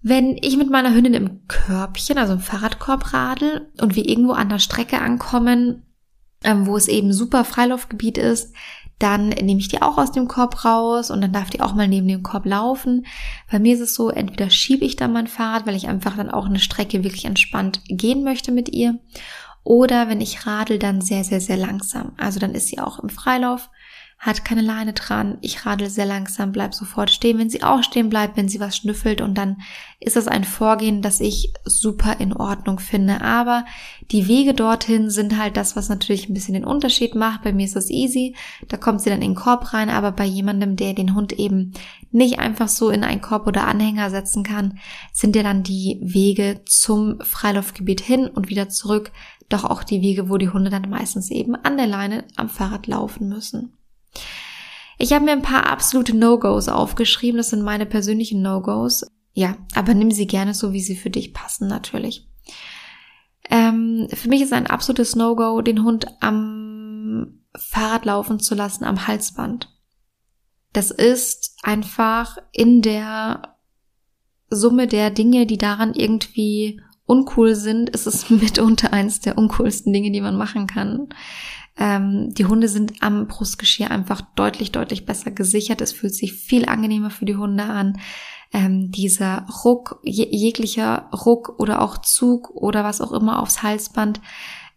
Wenn 0.00 0.36
ich 0.40 0.56
mit 0.56 0.70
meiner 0.70 0.94
Hündin 0.94 1.14
im 1.14 1.46
Körbchen, 1.48 2.18
also 2.18 2.34
im 2.34 2.40
Fahrradkorb 2.40 3.12
radel 3.12 3.70
und 3.80 3.96
wir 3.96 4.08
irgendwo 4.08 4.32
an 4.32 4.48
der 4.48 4.60
Strecke 4.60 5.00
ankommen, 5.00 5.82
ähm, 6.44 6.66
wo 6.66 6.76
es 6.76 6.88
eben 6.88 7.12
super 7.12 7.44
Freilaufgebiet 7.44 8.16
ist, 8.16 8.54
dann 8.98 9.28
nehme 9.28 9.60
ich 9.60 9.68
die 9.68 9.80
auch 9.80 9.96
aus 9.96 10.10
dem 10.10 10.26
Korb 10.26 10.64
raus 10.64 11.10
und 11.10 11.20
dann 11.20 11.32
darf 11.32 11.50
die 11.50 11.60
auch 11.60 11.74
mal 11.74 11.86
neben 11.86 12.08
dem 12.08 12.22
Korb 12.22 12.46
laufen. 12.46 13.06
Bei 13.50 13.58
mir 13.58 13.74
ist 13.74 13.80
es 13.80 13.94
so, 13.94 14.10
entweder 14.10 14.50
schiebe 14.50 14.84
ich 14.84 14.96
dann 14.96 15.12
mein 15.12 15.28
Fahrrad, 15.28 15.66
weil 15.66 15.76
ich 15.76 15.88
einfach 15.88 16.16
dann 16.16 16.30
auch 16.30 16.46
eine 16.46 16.58
Strecke 16.58 17.04
wirklich 17.04 17.24
entspannt 17.24 17.80
gehen 17.86 18.24
möchte 18.24 18.50
mit 18.50 18.68
ihr. 18.68 18.98
Oder 19.62 20.08
wenn 20.08 20.20
ich 20.20 20.46
radel, 20.46 20.78
dann 20.78 21.00
sehr, 21.00 21.24
sehr, 21.24 21.40
sehr 21.40 21.56
langsam. 21.56 22.12
Also 22.16 22.40
dann 22.40 22.54
ist 22.54 22.68
sie 22.68 22.78
auch 22.78 22.98
im 22.98 23.08
Freilauf 23.08 23.70
hat 24.18 24.44
keine 24.44 24.62
Leine 24.62 24.94
dran, 24.94 25.38
ich 25.42 25.64
radel 25.64 25.88
sehr 25.88 26.04
langsam, 26.04 26.50
bleib 26.50 26.74
sofort 26.74 27.10
stehen, 27.10 27.38
wenn 27.38 27.50
sie 27.50 27.62
auch 27.62 27.84
stehen 27.84 28.08
bleibt, 28.10 28.36
wenn 28.36 28.48
sie 28.48 28.58
was 28.58 28.76
schnüffelt 28.76 29.20
und 29.20 29.38
dann 29.38 29.58
ist 30.00 30.16
das 30.16 30.26
ein 30.26 30.42
Vorgehen, 30.42 31.02
das 31.02 31.20
ich 31.20 31.52
super 31.64 32.16
in 32.18 32.32
Ordnung 32.32 32.80
finde. 32.80 33.20
Aber 33.20 33.64
die 34.10 34.26
Wege 34.26 34.54
dorthin 34.54 35.08
sind 35.10 35.38
halt 35.38 35.56
das, 35.56 35.76
was 35.76 35.88
natürlich 35.88 36.28
ein 36.28 36.34
bisschen 36.34 36.54
den 36.54 36.64
Unterschied 36.64 37.14
macht. 37.14 37.42
Bei 37.44 37.52
mir 37.52 37.64
ist 37.64 37.76
das 37.76 37.90
easy, 37.90 38.34
da 38.66 38.76
kommt 38.76 39.02
sie 39.02 39.10
dann 39.10 39.22
in 39.22 39.30
den 39.30 39.36
Korb 39.36 39.72
rein, 39.72 39.88
aber 39.88 40.10
bei 40.10 40.24
jemandem, 40.24 40.74
der 40.74 40.94
den 40.94 41.14
Hund 41.14 41.32
eben 41.32 41.72
nicht 42.10 42.40
einfach 42.40 42.68
so 42.68 42.90
in 42.90 43.04
einen 43.04 43.20
Korb 43.20 43.46
oder 43.46 43.68
Anhänger 43.68 44.10
setzen 44.10 44.42
kann, 44.42 44.80
sind 45.12 45.36
ja 45.36 45.44
dann 45.44 45.62
die 45.62 46.00
Wege 46.02 46.62
zum 46.66 47.20
Freilaufgebiet 47.20 48.00
hin 48.00 48.26
und 48.26 48.48
wieder 48.48 48.68
zurück 48.68 49.12
doch 49.48 49.64
auch 49.64 49.82
die 49.82 50.02
Wege, 50.02 50.28
wo 50.28 50.36
die 50.36 50.50
Hunde 50.50 50.70
dann 50.70 50.90
meistens 50.90 51.30
eben 51.30 51.54
an 51.54 51.76
der 51.76 51.86
Leine 51.86 52.24
am 52.36 52.48
Fahrrad 52.48 52.86
laufen 52.86 53.28
müssen. 53.28 53.77
Ich 54.98 55.12
habe 55.12 55.24
mir 55.24 55.32
ein 55.32 55.42
paar 55.42 55.66
absolute 55.66 56.16
No-Gos 56.16 56.68
aufgeschrieben. 56.68 57.38
Das 57.38 57.50
sind 57.50 57.62
meine 57.62 57.86
persönlichen 57.86 58.42
No-Gos. 58.42 59.06
Ja, 59.32 59.56
aber 59.74 59.94
nimm 59.94 60.10
sie 60.10 60.26
gerne 60.26 60.54
so, 60.54 60.72
wie 60.72 60.80
sie 60.80 60.96
für 60.96 61.10
dich 61.10 61.32
passen, 61.32 61.68
natürlich. 61.68 62.28
Ähm, 63.48 64.08
für 64.12 64.28
mich 64.28 64.42
ist 64.42 64.52
ein 64.52 64.66
absolutes 64.66 65.14
No-Go, 65.14 65.62
den 65.62 65.84
Hund 65.84 66.06
am 66.20 67.40
Fahrrad 67.56 68.04
laufen 68.04 68.40
zu 68.40 68.54
lassen, 68.54 68.84
am 68.84 69.06
Halsband. 69.06 69.68
Das 70.72 70.90
ist 70.90 71.56
einfach 71.62 72.36
in 72.52 72.82
der 72.82 73.56
Summe 74.50 74.86
der 74.86 75.10
Dinge, 75.10 75.46
die 75.46 75.58
daran 75.58 75.94
irgendwie 75.94 76.80
uncool 77.06 77.54
sind, 77.54 77.90
ist 77.90 78.06
es 78.06 78.30
mitunter 78.30 78.92
eins 78.92 79.20
der 79.20 79.38
uncoolsten 79.38 79.92
Dinge, 79.92 80.10
die 80.10 80.20
man 80.20 80.36
machen 80.36 80.66
kann. 80.66 81.08
Ähm, 81.78 82.34
die 82.34 82.46
Hunde 82.46 82.68
sind 82.68 82.94
am 83.02 83.28
Brustgeschirr 83.28 83.90
einfach 83.90 84.20
deutlich, 84.34 84.72
deutlich 84.72 85.06
besser 85.06 85.30
gesichert. 85.30 85.80
Es 85.80 85.92
fühlt 85.92 86.14
sich 86.14 86.32
viel 86.32 86.68
angenehmer 86.68 87.10
für 87.10 87.24
die 87.24 87.36
Hunde 87.36 87.64
an. 87.64 88.00
Ähm, 88.52 88.90
dieser 88.90 89.46
Ruck, 89.64 90.00
jeglicher 90.02 91.08
Ruck 91.12 91.54
oder 91.58 91.82
auch 91.82 91.98
Zug 91.98 92.50
oder 92.50 92.82
was 92.82 93.00
auch 93.00 93.12
immer 93.12 93.40
aufs 93.40 93.62
Halsband, 93.62 94.20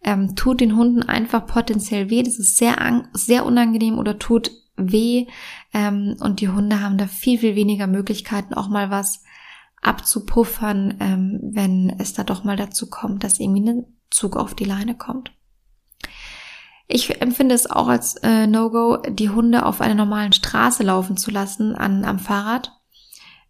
ähm, 0.04 0.36
tut 0.36 0.60
den 0.60 0.76
Hunden 0.76 1.02
einfach 1.02 1.46
potenziell 1.46 2.08
weh. 2.10 2.22
Das 2.22 2.38
ist 2.38 2.56
sehr, 2.56 2.76
sehr 3.12 3.44
unangenehm 3.46 3.98
oder 3.98 4.18
tut 4.18 4.52
weh. 4.76 5.26
Ähm, 5.72 6.16
und 6.20 6.40
die 6.40 6.48
Hunde 6.48 6.80
haben 6.80 6.98
da 6.98 7.06
viel, 7.06 7.38
viel 7.38 7.56
weniger 7.56 7.86
Möglichkeiten, 7.86 8.54
auch 8.54 8.68
mal 8.68 8.90
was 8.90 9.22
abzupuffern, 9.80 10.98
ähm, 11.00 11.40
wenn 11.42 11.96
es 11.98 12.12
da 12.12 12.22
doch 12.22 12.44
mal 12.44 12.56
dazu 12.56 12.88
kommt, 12.88 13.24
dass 13.24 13.40
irgendwie 13.40 13.68
ein 13.68 13.86
Zug 14.10 14.36
auf 14.36 14.54
die 14.54 14.64
Leine 14.64 14.94
kommt. 14.94 15.32
Ich 16.88 17.20
empfinde 17.20 17.54
es 17.54 17.70
auch 17.70 17.88
als 17.88 18.16
äh, 18.16 18.46
No-Go, 18.46 18.98
die 19.08 19.30
Hunde 19.30 19.64
auf 19.64 19.80
einer 19.80 19.94
normalen 19.94 20.32
Straße 20.32 20.82
laufen 20.82 21.16
zu 21.16 21.30
lassen 21.30 21.74
an, 21.74 22.04
am 22.04 22.18
Fahrrad. 22.18 22.72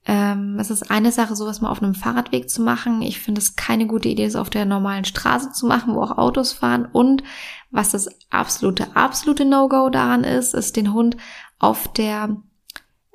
Ähm, 0.05 0.59
es 0.59 0.71
ist 0.71 0.91
eine 0.91 1.13
Sache, 1.13 1.37
sowas 1.37 1.61
mal 1.61 1.71
auf 1.71 1.83
einem 1.83 1.95
Fahrradweg 1.95 2.51
zu 2.51 2.63
machen. 2.63 3.03
Ich 3.03 3.21
finde 3.21 3.41
es 3.41 3.57
keine 3.57 3.87
gute 3.87 4.09
Idee, 4.09 4.25
es 4.25 4.37
auf 4.37 4.51
der 4.51 4.65
normalen 4.65 5.05
Straße 5.05 5.53
zu 5.53 5.67
machen, 5.67 5.95
wo 5.95 6.03
auch 6.03 6.19
Autos 6.19 6.53
fahren. 6.53 6.89
Und 6.91 7.23
was 7.71 7.91
das 7.91 8.09
absolute, 8.31 8.97
absolute 8.97 9.45
No-Go 9.45 9.91
daran 9.91 10.25
ist, 10.25 10.55
ist 10.55 10.77
den 10.77 10.93
Hund 10.93 11.17
auf 11.59 11.93
der 11.93 12.37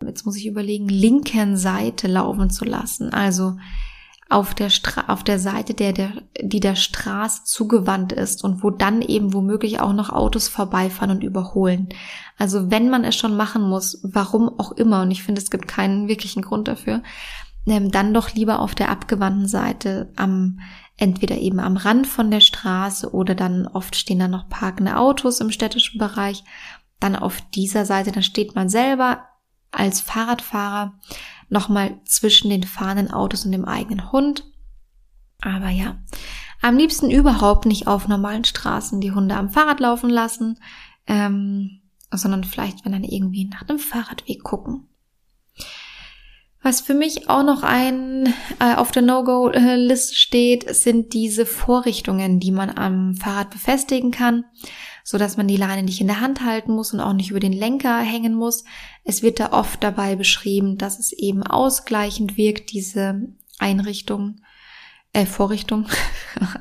jetzt 0.06 0.26
muss 0.26 0.38
ich 0.38 0.46
überlegen, 0.46 0.88
linken 0.88 1.58
Seite 1.58 2.08
laufen 2.08 2.50
zu 2.50 2.66
lassen. 2.66 3.14
Also 3.14 3.58
auf 4.30 4.54
der 4.54 4.70
Stra 4.70 5.06
auf 5.08 5.24
der 5.24 5.40
Seite, 5.40 5.74
der, 5.74 5.94
der, 5.94 6.12
die 6.42 6.60
der 6.60 6.76
Straße 6.76 7.44
zugewandt 7.46 8.12
ist 8.12 8.44
und 8.44 8.62
wo 8.64 8.70
dann 8.70 9.02
eben 9.02 9.34
womöglich 9.34 9.80
auch 9.80 9.94
noch 9.94 10.10
Autos 10.10 10.48
vorbeifahren 10.50 11.12
und 11.12 11.24
überholen. 11.24 11.90
Also 12.38 12.70
wenn 12.70 12.90
man 12.90 13.06
es 13.06 13.16
schon 13.16 13.38
machen 13.38 13.62
muss, 13.62 14.00
warum 14.04 14.60
auch 14.60 14.74
immer, 14.74 15.02
und 15.02 15.12
ich 15.12 15.24
finde, 15.24 15.42
es 15.42 15.50
gibt 15.50 15.68
keinen 15.68 16.08
wirklichen 16.08 16.42
Grund 16.42 16.68
dafür, 16.68 17.02
ähm, 17.68 17.92
dann 17.92 18.14
doch 18.14 18.34
lieber 18.34 18.60
auf 18.60 18.76
der 18.76 18.90
abgewandten 18.90 19.48
Seite 19.48 20.12
am, 20.16 20.60
entweder 20.98 21.38
eben 21.38 21.60
am 21.60 21.78
Rand 21.78 22.08
von 22.08 22.30
der 22.30 22.42
Straße 22.42 23.14
oder 23.14 23.36
dann 23.36 23.68
oft 23.68 23.96
stehen 23.96 24.20
da 24.20 24.28
noch 24.28 24.50
parkende 24.50 24.98
Autos 24.98 25.40
im 25.40 25.52
städtischen 25.52 26.00
Bereich. 26.00 26.44
Dann 27.00 27.16
auf 27.16 27.42
dieser 27.54 27.86
Seite, 27.86 28.12
dann 28.12 28.24
steht 28.24 28.56
man 28.56 28.68
selber 28.70 29.24
als 29.72 30.02
Fahrradfahrer 30.02 30.94
nochmal 31.50 32.00
zwischen 32.06 32.50
den 32.50 32.64
fahrenden 32.64 33.12
Autos 33.12 33.46
und 33.46 33.52
dem 33.52 33.66
eigenen 33.66 34.12
Hund. 34.12 34.46
Aber 35.42 35.70
ja, 35.70 35.98
am 36.62 36.78
liebsten 36.78 37.12
überhaupt 37.12 37.66
nicht 37.66 37.88
auf 37.88 38.08
normalen 38.08 38.44
Straßen 38.44 39.00
die 39.02 39.12
Hunde 39.12 39.36
am 39.36 39.50
Fahrrad 39.50 39.80
laufen 39.80 40.10
lassen, 40.10 40.60
ähm, 41.06 41.82
sondern 42.12 42.44
vielleicht, 42.44 42.84
wenn 42.86 42.92
dann 42.92 43.04
irgendwie 43.04 43.46
nach 43.46 43.68
einem 43.68 43.80
Fahrradweg 43.80 44.44
gucken. 44.44 44.88
Was 46.64 46.82
für 46.82 46.96
mich 46.96 47.30
auch 47.30 47.44
noch 47.44 47.64
ein 47.64 48.34
äh, 48.60 48.76
auf 48.76 48.92
der 48.92 49.04
No-Go-Liste 49.04 50.16
steht, 50.16 50.76
sind 50.76 51.14
diese 51.14 51.46
Vorrichtungen, 51.46 52.40
die 52.40 52.52
man 52.52 52.76
am 52.78 53.14
Fahrrad 53.16 53.52
befestigen 53.52 54.12
kann 54.12 54.44
so 55.10 55.18
dass 55.18 55.38
man 55.38 55.48
die 55.48 55.56
Leine 55.56 55.84
nicht 55.84 56.02
in 56.02 56.08
der 56.08 56.20
Hand 56.20 56.44
halten 56.44 56.74
muss 56.74 56.94
und 56.94 57.00
auch 57.00 57.14
nicht 57.14 57.32
über 57.32 57.40
den 57.40 57.54
Lenker 57.54 58.00
hängen 58.00 58.36
muss. 58.36 58.66
Es 59.06 59.24
wird 59.24 59.40
da 59.40 59.54
oft 59.54 59.82
dabei 59.82 60.18
beschrieben, 60.18 60.78
dass 60.78 61.00
es 61.00 61.14
eben 61.14 61.44
ausgleichend 61.44 62.36
wirkt, 62.36 62.74
diese 62.74 63.22
Einrichtung, 63.58 64.42
äh, 65.14 65.26
Vorrichtung. 65.26 65.88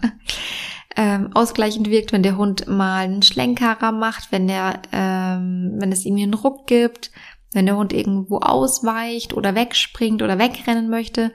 ähm, 0.96 1.32
ausgleichend 1.34 1.90
wirkt, 1.90 2.12
wenn 2.12 2.22
der 2.22 2.36
Hund 2.36 2.68
mal 2.68 2.98
einen 2.98 3.22
Schlenkerer 3.22 3.90
macht, 3.90 4.30
wenn 4.30 4.46
der, 4.46 4.80
ähm, 4.92 5.72
wenn 5.78 5.90
es 5.90 6.04
irgendwie 6.04 6.22
einen 6.22 6.34
Ruck 6.34 6.68
gibt, 6.68 7.10
wenn 7.52 7.66
der 7.66 7.76
Hund 7.76 7.92
irgendwo 7.92 8.38
ausweicht 8.38 9.34
oder 9.34 9.56
wegspringt 9.56 10.22
oder 10.22 10.38
wegrennen 10.38 10.88
möchte. 10.88 11.32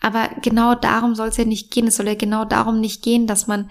Aber 0.00 0.28
genau 0.42 0.74
darum 0.74 1.14
soll 1.14 1.28
es 1.28 1.36
ja 1.36 1.44
nicht 1.44 1.70
gehen. 1.70 1.86
Es 1.86 1.94
soll 1.94 2.08
ja 2.08 2.16
genau 2.16 2.44
darum 2.44 2.80
nicht 2.80 3.04
gehen, 3.04 3.28
dass 3.28 3.46
man 3.46 3.70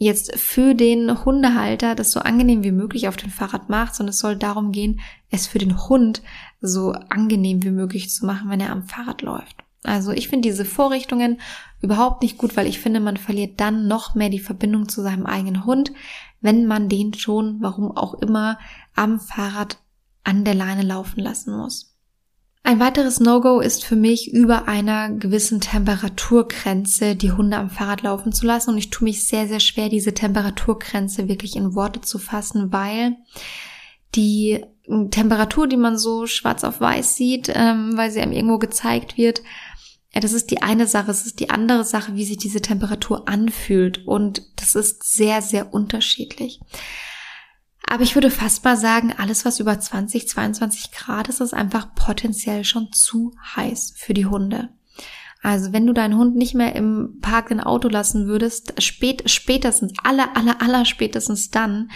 jetzt 0.00 0.34
für 0.38 0.74
den 0.74 1.26
Hundehalter 1.26 1.94
das 1.94 2.10
so 2.10 2.20
angenehm 2.20 2.64
wie 2.64 2.72
möglich 2.72 3.06
auf 3.06 3.18
dem 3.18 3.30
Fahrrad 3.30 3.68
macht, 3.68 3.94
sondern 3.94 4.10
es 4.10 4.18
soll 4.18 4.34
darum 4.34 4.72
gehen, 4.72 5.00
es 5.30 5.46
für 5.46 5.58
den 5.58 5.88
Hund 5.88 6.22
so 6.62 6.92
angenehm 7.10 7.62
wie 7.62 7.70
möglich 7.70 8.08
zu 8.08 8.24
machen, 8.24 8.48
wenn 8.48 8.60
er 8.60 8.72
am 8.72 8.84
Fahrrad 8.84 9.20
läuft. 9.20 9.56
Also 9.82 10.12
ich 10.12 10.28
finde 10.28 10.48
diese 10.48 10.64
Vorrichtungen 10.64 11.38
überhaupt 11.82 12.22
nicht 12.22 12.38
gut, 12.38 12.56
weil 12.56 12.66
ich 12.66 12.80
finde, 12.80 12.98
man 12.98 13.18
verliert 13.18 13.60
dann 13.60 13.88
noch 13.88 14.14
mehr 14.14 14.30
die 14.30 14.40
Verbindung 14.40 14.88
zu 14.88 15.02
seinem 15.02 15.26
eigenen 15.26 15.66
Hund, 15.66 15.92
wenn 16.40 16.64
man 16.64 16.88
den 16.88 17.12
schon, 17.12 17.58
warum 17.60 17.94
auch 17.94 18.14
immer, 18.14 18.58
am 18.94 19.20
Fahrrad 19.20 19.76
an 20.24 20.44
der 20.44 20.54
Leine 20.54 20.82
laufen 20.82 21.20
lassen 21.20 21.54
muss. 21.54 21.89
Ein 22.62 22.78
weiteres 22.78 23.20
No-Go 23.20 23.60
ist 23.60 23.84
für 23.84 23.96
mich, 23.96 24.32
über 24.32 24.68
einer 24.68 25.10
gewissen 25.10 25.60
Temperaturgrenze 25.60 27.16
die 27.16 27.32
Hunde 27.32 27.56
am 27.56 27.70
Fahrrad 27.70 28.02
laufen 28.02 28.32
zu 28.32 28.46
lassen. 28.46 28.70
Und 28.70 28.78
ich 28.78 28.90
tue 28.90 29.06
mich 29.06 29.26
sehr, 29.26 29.48
sehr 29.48 29.60
schwer, 29.60 29.88
diese 29.88 30.12
Temperaturgrenze 30.12 31.26
wirklich 31.26 31.56
in 31.56 31.74
Worte 31.74 32.00
zu 32.02 32.18
fassen, 32.18 32.70
weil 32.72 33.16
die 34.14 34.64
Temperatur, 35.10 35.68
die 35.68 35.76
man 35.76 35.96
so 35.96 36.26
schwarz 36.26 36.64
auf 36.64 36.80
weiß 36.80 37.16
sieht, 37.16 37.50
ähm, 37.54 37.96
weil 37.96 38.10
sie 38.10 38.20
einem 38.20 38.32
irgendwo 38.32 38.58
gezeigt 38.58 39.16
wird, 39.16 39.42
ja, 40.12 40.20
das 40.20 40.32
ist 40.32 40.50
die 40.50 40.60
eine 40.62 40.86
Sache. 40.86 41.10
Es 41.10 41.24
ist 41.24 41.38
die 41.40 41.50
andere 41.50 41.84
Sache, 41.84 42.16
wie 42.16 42.24
sich 42.24 42.36
diese 42.36 42.60
Temperatur 42.60 43.28
anfühlt. 43.28 44.06
Und 44.06 44.42
das 44.56 44.74
ist 44.74 45.04
sehr, 45.04 45.40
sehr 45.40 45.72
unterschiedlich. 45.72 46.60
Aber 47.90 48.04
ich 48.04 48.14
würde 48.14 48.30
fast 48.30 48.62
mal 48.64 48.76
sagen, 48.76 49.12
alles, 49.18 49.44
was 49.44 49.58
über 49.58 49.76
20, 49.76 50.28
22 50.28 50.92
Grad 50.92 51.28
ist, 51.28 51.40
ist 51.40 51.52
einfach 51.52 51.92
potenziell 51.96 52.62
schon 52.62 52.92
zu 52.92 53.34
heiß 53.56 53.94
für 53.96 54.14
die 54.14 54.26
Hunde. 54.26 54.68
Also 55.42 55.72
wenn 55.72 55.88
du 55.88 55.92
deinen 55.92 56.16
Hund 56.16 56.36
nicht 56.36 56.54
mehr 56.54 56.76
im 56.76 57.18
Park 57.20 57.50
ein 57.50 57.58
Auto 57.58 57.88
lassen 57.88 58.28
würdest, 58.28 58.80
spät, 58.80 59.28
spätestens, 59.28 59.92
aller, 60.04 60.36
aller, 60.36 60.62
aller 60.62 60.84
spätestens 60.84 61.50
dann, 61.50 61.90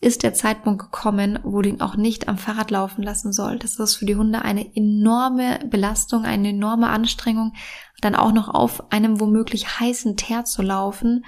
ist 0.00 0.24
der 0.24 0.34
Zeitpunkt 0.34 0.82
gekommen, 0.82 1.38
wo 1.44 1.62
du 1.62 1.68
ihn 1.68 1.80
auch 1.80 1.96
nicht 1.96 2.28
am 2.28 2.38
Fahrrad 2.38 2.72
laufen 2.72 3.02
lassen 3.02 3.32
solltest. 3.32 3.78
Das 3.78 3.90
ist 3.90 3.96
für 3.96 4.06
die 4.06 4.16
Hunde 4.16 4.42
eine 4.42 4.74
enorme 4.74 5.60
Belastung, 5.70 6.24
eine 6.24 6.48
enorme 6.48 6.88
Anstrengung, 6.88 7.52
dann 8.00 8.16
auch 8.16 8.32
noch 8.32 8.48
auf 8.48 8.92
einem 8.92 9.20
womöglich 9.20 9.80
heißen 9.80 10.16
Teer 10.16 10.44
zu 10.44 10.62
laufen. 10.62 11.24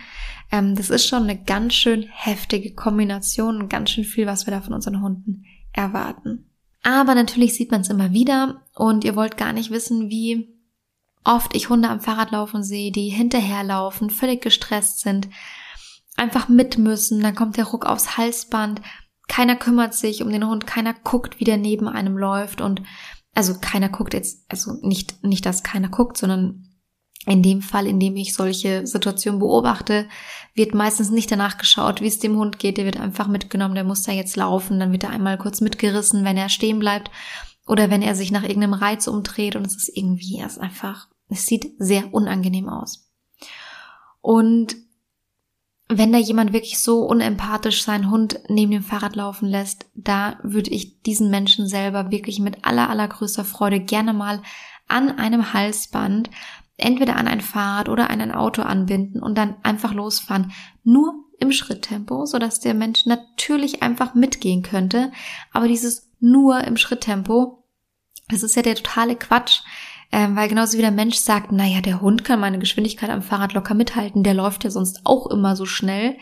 Ähm, 0.51 0.75
das 0.75 0.91
ist 0.91 1.07
schon 1.07 1.25
eine 1.25 1.43
ganz 1.43 1.75
schön 1.75 2.03
heftige 2.11 2.75
Kombination 2.75 3.61
und 3.61 3.69
ganz 3.69 3.91
schön 3.91 4.05
viel, 4.05 4.27
was 4.27 4.47
wir 4.47 4.53
da 4.53 4.61
von 4.61 4.75
unseren 4.75 5.03
Hunden 5.03 5.45
erwarten. 5.73 6.51
Aber 6.83 7.15
natürlich 7.15 7.55
sieht 7.55 7.71
man 7.71 7.83
es 7.83 7.91
immer 7.91 8.13
wieder 8.13 8.63
und 8.75 9.05
ihr 9.05 9.17
wollt 9.17 9.37
gar 9.37 9.53
nicht 9.53 9.71
wissen, 9.71 10.09
wie 10.11 10.55
oft 11.25 11.55
ich 11.55 11.69
Hunde 11.69 11.89
am 11.89 12.01
Fahrrad 12.01 12.31
laufen 12.31 12.63
sehe, 12.63 12.93
die 12.93 13.09
hinterherlaufen, 13.09 14.11
völlig 14.11 14.41
gestresst 14.41 15.01
sind, 15.01 15.29
einfach 16.17 16.49
mit 16.49 16.79
müssen, 16.79 17.21
dann 17.21 17.35
kommt 17.35 17.57
der 17.57 17.67
Ruck 17.67 17.85
aufs 17.85 18.17
Halsband, 18.17 18.81
keiner 19.29 19.57
kümmert 19.57 19.95
sich 19.95 20.23
um 20.23 20.31
den 20.31 20.47
Hund, 20.47 20.67
keiner 20.67 20.95
guckt, 20.95 21.39
wie 21.39 21.45
der 21.45 21.59
neben 21.59 21.87
einem 21.87 22.17
läuft 22.17 22.61
und 22.61 22.83
also 23.35 23.55
keiner 23.61 23.89
guckt 23.89 24.15
jetzt, 24.15 24.45
also 24.49 24.73
nicht, 24.81 25.23
nicht, 25.23 25.45
dass 25.45 25.63
keiner 25.63 25.89
guckt, 25.89 26.17
sondern 26.17 26.68
in 27.27 27.43
dem 27.43 27.63
Fall, 27.63 27.87
in 27.87 28.01
dem 28.01 28.17
ich 28.17 28.35
solche 28.35 28.87
Situationen 28.87 29.41
beobachte, 29.41 30.09
wird 30.55 30.75
meistens 30.75 31.11
nicht 31.11 31.31
danach 31.31 31.59
geschaut, 31.59 32.01
wie 32.01 32.07
es 32.07 32.19
dem 32.19 32.37
Hund 32.37 32.59
geht. 32.59 32.79
Der 32.79 32.85
wird 32.85 32.99
einfach 32.99 33.29
mitgenommen, 33.29 33.75
der 33.75 33.85
muss 33.85 34.03
da 34.03 34.13
jetzt 34.13 34.37
laufen, 34.37 34.81
dann 34.81 34.93
wird 34.93 35.05
er 35.05 35.11
einmal 35.11 35.37
kurz 35.37 35.61
mitgerissen, 35.61 36.25
wenn 36.25 36.37
er 36.37 36.49
stehen 36.49 36.79
bleibt 36.79 37.11
oder 37.67 37.91
wenn 37.91 38.03
er 38.03 38.15
sich 38.15 38.31
nach 38.31 38.43
irgendeinem 38.43 38.75
Reiz 38.75 39.07
umdreht 39.07 39.57
und 39.57 39.67
es 39.67 39.77
ist 39.77 39.95
irgendwie, 39.95 40.41
es 40.41 40.53
ist 40.53 40.59
einfach, 40.59 41.09
es 41.29 41.45
sieht 41.45 41.73
sehr 41.79 42.13
unangenehm 42.15 42.69
aus. 42.69 43.11
Und 44.21 44.77
wenn 45.91 46.13
da 46.13 46.19
jemand 46.19 46.53
wirklich 46.53 46.79
so 46.79 47.03
unempathisch 47.03 47.83
seinen 47.83 48.11
Hund 48.11 48.41
neben 48.49 48.73
dem 48.73 48.83
Fahrrad 48.83 49.17
laufen 49.17 49.49
lässt, 49.49 49.87
da 49.95 50.39
würde 50.43 50.71
ich 50.71 51.03
diesen 51.03 51.31
Menschen 51.31 51.67
selber 51.67 52.11
wirklich 52.11 52.41
mit 52.41 52.65
aller, 52.65 52.91
allergrößter 52.91 53.45
Freude 53.45 53.81
gerne 53.81 54.13
mal 54.13 54.43
an 54.87 55.19
einem 55.19 55.53
Halsband 55.53 56.31
entweder 56.79 57.17
an 57.17 57.29
ein 57.29 57.43
Fahrrad 57.43 57.89
oder 57.89 58.09
an 58.09 58.21
ein 58.21 58.33
Auto 58.33 58.63
anbinden 58.63 59.21
und 59.23 59.37
dann 59.37 59.57
einfach 59.63 59.93
losfahren. 59.93 60.53
Nur 60.85 61.13
im 61.41 61.53
Schritttempo, 61.53 62.25
so 62.25 62.39
dass 62.39 62.61
der 62.61 62.75
Mensch 62.75 63.05
natürlich 63.05 63.83
einfach 63.83 64.15
mitgehen 64.15 64.63
könnte. 64.63 65.13
Aber 65.53 65.69
dieses 65.69 66.11
nur 66.21 66.65
im 66.65 66.77
Schritttempo, 66.77 67.65
das 68.29 68.43
ist 68.43 68.57
ja 68.57 68.63
der 68.63 68.77
totale 68.77 69.17
Quatsch. 69.17 69.61
Ähm, 70.11 70.37
weil 70.37 70.49
genauso 70.49 70.79
wie 70.79 70.83
der 70.83 70.91
Mensch 70.91 71.17
sagt, 71.17 71.53
naja, 71.53 71.83
der 71.83 72.01
Hund 72.01 72.25
kann 72.25 72.41
meine 72.41 72.59
Geschwindigkeit 72.59 73.11
am 73.11 73.21
Fahrrad 73.21 73.53
locker 73.53 73.75
mithalten, 73.75 74.23
der 74.23 74.33
läuft 74.33 74.65
ja 74.65 74.71
sonst 74.71 75.03
auch 75.05 75.27
immer 75.27 75.55
so 75.55 75.67
schnell. 75.67 76.17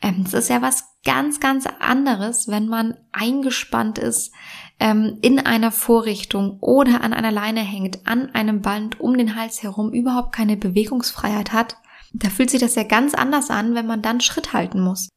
Ähm, 0.00 0.24
ist 0.24 0.48
ja 0.48 0.62
was 0.62 0.84
ganz, 1.04 1.38
ganz 1.38 1.66
anderes, 1.80 2.48
wenn 2.48 2.66
man 2.66 2.96
eingespannt 3.12 3.98
ist 3.98 4.32
ähm, 4.78 5.18
in 5.22 5.38
einer 5.38 5.72
Vorrichtung 5.72 6.58
oder 6.60 7.02
an 7.02 7.12
einer 7.12 7.32
Leine 7.32 7.60
hängt, 7.60 8.06
an 8.06 8.34
einem 8.34 8.60
Band 8.60 9.00
um 9.00 9.16
den 9.16 9.36
Hals 9.36 9.62
herum, 9.62 9.92
überhaupt 9.92 10.34
keine 10.34 10.56
Bewegungsfreiheit 10.56 11.52
hat. 11.52 11.76
Da 12.12 12.28
fühlt 12.28 12.50
sich 12.50 12.60
das 12.60 12.74
ja 12.74 12.82
ganz 12.82 13.14
anders 13.14 13.50
an, 13.50 13.74
wenn 13.74 13.86
man 13.86 14.02
dann 14.02 14.20
Schritt 14.20 14.52
halten 14.52 14.80
muss. 14.80 15.08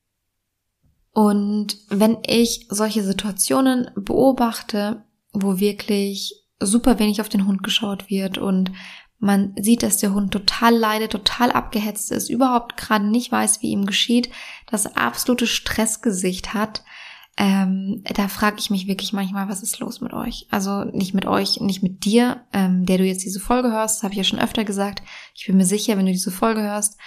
Und 1.12 1.78
wenn 1.90 2.18
ich 2.26 2.68
solche 2.70 3.04
Situationen 3.04 3.92
beobachte, 3.96 5.04
wo 5.34 5.60
wirklich 5.60 6.46
super 6.60 7.00
wenig 7.00 7.22
auf 7.22 7.30
den 7.30 7.46
Hund 7.48 7.64
geschaut 7.64 8.10
wird 8.10 8.38
und 8.38 8.72
man 9.20 9.54
sieht, 9.60 9.84
dass 9.84 9.98
der 9.98 10.14
Hund 10.14 10.32
total 10.32 10.74
leidet, 10.74 11.12
total 11.12 11.52
abgehetzt 11.52 12.12
ist, 12.12 12.30
überhaupt 12.30 12.78
gerade 12.78 13.06
nicht 13.06 13.32
weiß, 13.32 13.62
wie 13.62 13.72
ihm 13.72 13.86
geschieht, 13.86 14.30
das 14.68 14.96
absolute 14.96 15.46
Stressgesicht 15.46 16.54
hat, 16.54 16.84
ähm, 17.42 18.04
da 18.04 18.28
frage 18.28 18.58
ich 18.60 18.70
mich 18.70 18.86
wirklich 18.88 19.14
manchmal, 19.14 19.48
was 19.48 19.64
ist 19.64 19.80
los 19.80 20.02
mit 20.02 20.12
euch? 20.12 20.46
Also 20.52 20.84
nicht 20.84 21.14
mit 21.14 21.26
euch, 21.26 21.62
nicht 21.62 21.82
mit 21.82 22.04
dir, 22.04 22.42
ähm, 22.52 22.86
der 22.86 22.98
du 22.98 23.06
jetzt 23.06 23.24
diese 23.24 23.40
Folge 23.40 23.72
hörst, 23.72 24.04
habe 24.04 24.12
ich 24.12 24.18
ja 24.18 24.26
schon 24.26 24.40
öfter 24.40 24.66
gesagt. 24.66 25.02
Ich 25.34 25.48
bin 25.48 25.56
mir 25.56 25.66
sicher, 25.66 25.98
wenn 25.98 26.06
du 26.06 26.12
diese 26.12 26.32
Folge 26.32 26.62
hörst 26.62 27.00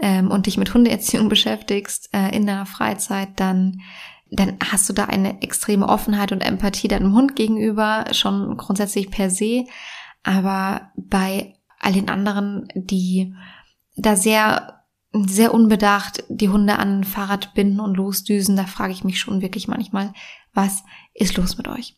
ähm, 0.00 0.30
und 0.30 0.46
dich 0.46 0.56
mit 0.56 0.72
Hundeerziehung 0.72 1.28
beschäftigst 1.28 2.10
äh, 2.12 2.34
in 2.34 2.46
deiner 2.46 2.64
Freizeit, 2.64 3.28
dann 3.36 3.80
dann 4.34 4.56
hast 4.64 4.88
du 4.88 4.94
da 4.94 5.04
eine 5.04 5.42
extreme 5.42 5.86
Offenheit 5.86 6.32
und 6.32 6.40
Empathie 6.40 6.88
deinem 6.88 7.14
Hund 7.14 7.36
gegenüber, 7.36 8.06
schon 8.12 8.56
grundsätzlich 8.56 9.10
per 9.10 9.28
se. 9.28 9.66
Aber 10.22 10.90
bei 10.96 11.56
all 11.80 11.92
den 11.92 12.08
anderen, 12.08 12.66
die 12.74 13.34
da 13.94 14.16
sehr 14.16 14.81
sehr 15.12 15.52
unbedacht 15.52 16.24
die 16.28 16.48
Hunde 16.48 16.78
an 16.78 17.00
ein 17.00 17.04
Fahrrad 17.04 17.54
binden 17.54 17.80
und 17.80 17.96
losdüsen, 17.96 18.56
da 18.56 18.64
frage 18.64 18.92
ich 18.92 19.04
mich 19.04 19.20
schon 19.20 19.42
wirklich 19.42 19.68
manchmal, 19.68 20.12
was 20.54 20.82
ist 21.14 21.36
los 21.36 21.58
mit 21.58 21.68
euch? 21.68 21.96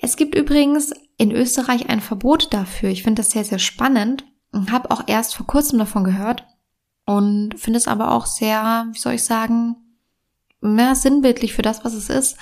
Es 0.00 0.16
gibt 0.16 0.34
übrigens 0.36 0.92
in 1.16 1.32
Österreich 1.32 1.88
ein 1.88 2.00
Verbot 2.00 2.52
dafür. 2.52 2.88
Ich 2.90 3.02
finde 3.02 3.22
das 3.22 3.32
sehr, 3.32 3.44
sehr 3.44 3.58
spannend 3.58 4.24
und 4.52 4.70
habe 4.70 4.90
auch 4.90 5.02
erst 5.06 5.34
vor 5.34 5.46
kurzem 5.46 5.78
davon 5.78 6.04
gehört 6.04 6.46
und 7.04 7.58
finde 7.58 7.78
es 7.78 7.88
aber 7.88 8.12
auch 8.12 8.26
sehr, 8.26 8.86
wie 8.92 8.98
soll 8.98 9.14
ich 9.14 9.24
sagen, 9.24 9.76
mehr 10.60 10.94
sinnbildlich 10.94 11.52
für 11.52 11.62
das, 11.62 11.84
was 11.84 11.94
es 11.94 12.10
ist. 12.10 12.36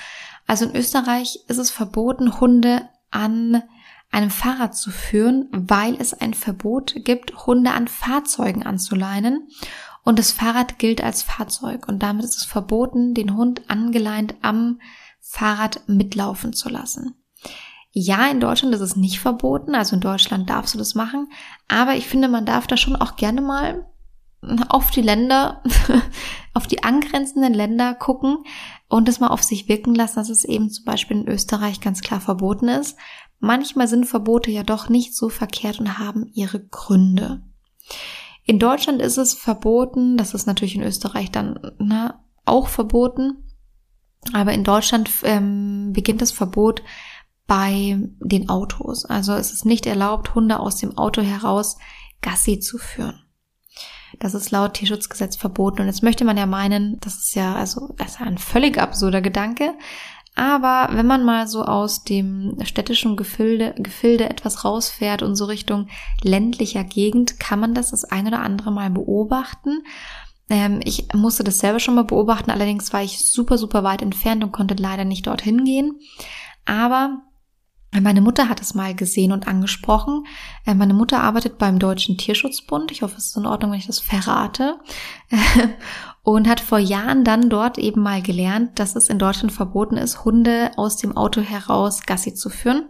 Also 0.47 0.67
in 0.67 0.77
Österreich 0.77 1.41
ist 1.49 1.59
es 1.59 1.71
verboten, 1.71 2.41
Hunde 2.41 2.89
an 3.11 3.63
einem 4.11 4.31
Fahrrad 4.31 4.77
zu 4.77 4.91
führen, 4.91 5.49
weil 5.53 5.97
es 6.01 6.15
ein 6.15 6.35
Verbot 6.35 6.95
gibt, 7.05 7.47
Hunde 7.47 7.73
an 7.73 7.89
Fahrzeugen 7.89 8.65
anzuleinen. 8.65 9.49
Und 10.05 10.19
das 10.19 10.31
Fahrrad 10.31 10.79
gilt 10.79 11.03
als 11.03 11.23
Fahrzeug 11.23 11.89
und 11.89 12.03
damit 12.03 12.25
ist 12.25 12.37
es 12.37 12.45
verboten, 12.45 13.13
den 13.13 13.37
Hund 13.37 13.63
angeleint 13.69 14.37
am 14.41 14.81
Fahrrad 15.21 15.83
mitlaufen 15.89 16.53
zu 16.53 16.69
lassen. 16.69 17.15
Ja, 17.91 18.29
in 18.29 18.41
Deutschland 18.41 18.75
ist 18.75 18.83
es 18.83 18.95
nicht 18.95 19.19
verboten, 19.21 19.75
also 19.75 19.97
in 19.97 20.01
Deutschland 20.01 20.49
darfst 20.49 20.75
du 20.75 20.79
das 20.79 20.95
machen, 20.95 21.29
aber 21.67 21.97
ich 21.97 22.07
finde, 22.07 22.29
man 22.29 22.47
darf 22.47 22.67
da 22.67 22.77
schon 22.77 22.95
auch 22.95 23.17
gerne 23.17 23.41
mal 23.41 23.87
auf 24.69 24.91
die 24.91 25.03
Länder, 25.03 25.63
auf 26.55 26.67
die 26.67 26.85
angrenzenden 26.85 27.55
Länder 27.55 27.95
gucken 27.95 28.45
und 28.89 29.09
das 29.09 29.19
mal 29.19 29.29
auf 29.29 29.43
sich 29.43 29.69
wirken 29.69 29.95
lassen, 29.95 30.17
dass 30.17 30.29
es 30.29 30.45
eben 30.45 30.71
zum 30.71 30.85
Beispiel 30.85 31.17
in 31.17 31.29
Österreich 31.29 31.81
ganz 31.81 32.03
klar 32.03 32.21
verboten 32.21 32.69
ist. 32.69 32.97
Manchmal 33.47 33.87
sind 33.87 34.07
Verbote 34.07 34.51
ja 34.51 34.65
doch 34.65 34.89
nicht 34.89 35.15
so 35.15 35.29
verkehrt 35.29 35.79
und 35.79 35.99
haben 35.99 36.29
ihre 36.33 36.59
Gründe. 36.59 37.43
In 38.43 38.59
Deutschland 38.59 39.01
ist 39.01 39.19
es 39.19 39.35
verboten, 39.35 40.17
das 40.17 40.35
ist 40.35 40.47
natürlich 40.47 40.75
in 40.75 40.83
Österreich 40.83 41.31
dann 41.31 41.61
ne, 41.79 42.15
auch 42.45 42.67
verboten, 42.67 43.45
aber 44.33 44.53
in 44.53 44.65
Deutschland 44.65 45.09
ähm, 45.23 45.93
beginnt 45.93 46.23
das 46.23 46.33
Verbot 46.33 46.83
bei 47.47 47.97
den 48.19 48.49
Autos. 48.49 49.05
Also 49.05 49.35
es 49.35 49.53
ist 49.53 49.65
nicht 49.65 49.87
erlaubt, 49.87 50.35
Hunde 50.35 50.59
aus 50.59 50.77
dem 50.79 50.99
Auto 50.99 51.23
heraus 51.23 51.79
Gassi 52.23 52.59
zu 52.59 52.79
führen. 52.79 53.23
Das 54.19 54.35
ist 54.35 54.51
laut 54.51 54.75
Tierschutzgesetz 54.75 55.37
verboten. 55.37 55.83
Und 55.83 55.87
jetzt 55.87 56.03
möchte 56.03 56.25
man 56.25 56.37
ja 56.37 56.47
meinen, 56.47 56.99
das 56.99 57.17
ist 57.19 57.35
ja 57.37 57.55
also 57.55 57.95
das 57.97 58.13
ist 58.13 58.21
ein 58.21 58.39
völlig 58.39 58.79
absurder 58.79 59.21
Gedanke. 59.21 59.75
Aber 60.37 60.91
wenn 60.93 61.07
man 61.07 61.25
mal 61.25 61.49
so 61.49 61.65
aus 61.65 62.05
dem 62.05 62.59
städtischen 62.63 63.17
Gefilde, 63.17 63.75
Gefilde 63.79 64.29
etwas 64.29 64.67
rausfährt 64.67 65.23
und 65.23 65.35
so 65.35 65.47
Richtung 65.47 65.89
ländlicher 66.23 66.85
Gegend, 66.85 67.41
kann 67.41 67.59
man 67.59 67.73
das 67.73 67.91
das 67.91 68.05
ein 68.05 68.27
oder 68.27 68.41
andere 68.41 68.71
Mal 68.71 68.91
beobachten. 68.91 69.83
Ähm, 70.51 70.81
ich 70.85 71.09
musste 71.15 71.43
das 71.43 71.59
selber 71.59 71.81
schon 71.81 71.95
mal 71.95 72.05
beobachten, 72.05 72.51
allerdings 72.51 72.93
war 72.93 73.03
ich 73.03 73.25
super, 73.31 73.57
super 73.57 73.83
weit 73.83 74.03
entfernt 74.03 74.45
und 74.45 74.53
konnte 74.53 74.75
leider 74.75 75.07
nicht 75.07 75.27
dorthin 75.27 75.65
gehen. 75.65 75.99
Aber 76.67 77.23
meine 78.01 78.21
Mutter 78.21 78.49
hat 78.49 78.61
es 78.61 78.75
mal 78.75 78.95
gesehen 78.95 79.33
und 79.33 79.49
angesprochen. 79.49 80.27
Äh, 80.67 80.75
meine 80.75 80.93
Mutter 80.93 81.23
arbeitet 81.23 81.57
beim 81.57 81.79
Deutschen 81.79 82.19
Tierschutzbund. 82.19 82.91
Ich 82.93 83.03
hoffe, 83.03 83.17
es 83.17 83.29
ist 83.29 83.37
in 83.37 83.47
Ordnung, 83.47 83.73
wenn 83.73 83.79
ich 83.79 83.87
das 83.87 84.01
verrate. 84.01 84.79
und 86.27 86.49
hat 86.49 86.59
vor 86.59 86.81
Jahren 86.81 87.23
dann 87.23 87.49
dort 87.49 87.79
eben 87.79 88.03
mal 88.03 88.21
gelernt, 88.21 88.81
dass 88.81 88.97
es 88.97 89.09
in 89.09 89.21
Deutschland 89.21 89.53
verboten 89.53 89.97
ist, 89.97 90.25
Hunde 90.25 90.73
aus 90.77 90.97
dem 90.97 91.17
Auto 91.17 91.41
heraus 91.41 92.03
Gassi 92.05 92.35
zu 92.35 92.51
führen. 92.51 92.89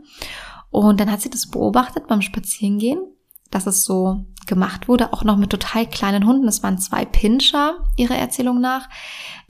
Und 0.70 1.00
dann 1.00 1.12
hat 1.12 1.20
sie 1.20 1.28
das 1.28 1.50
beobachtet 1.50 2.06
beim 2.06 2.22
Spazierengehen, 2.22 2.98
dass 3.50 3.66
es 3.66 3.84
so 3.84 4.24
gemacht 4.46 4.88
wurde, 4.88 5.12
auch 5.12 5.22
noch 5.22 5.36
mit 5.36 5.50
total 5.50 5.86
kleinen 5.86 6.26
Hunden. 6.26 6.48
Es 6.48 6.62
waren 6.62 6.78
zwei 6.78 7.04
Pinscher, 7.04 7.84
ihrer 7.98 8.16
Erzählung 8.16 8.58
nach, 8.58 8.88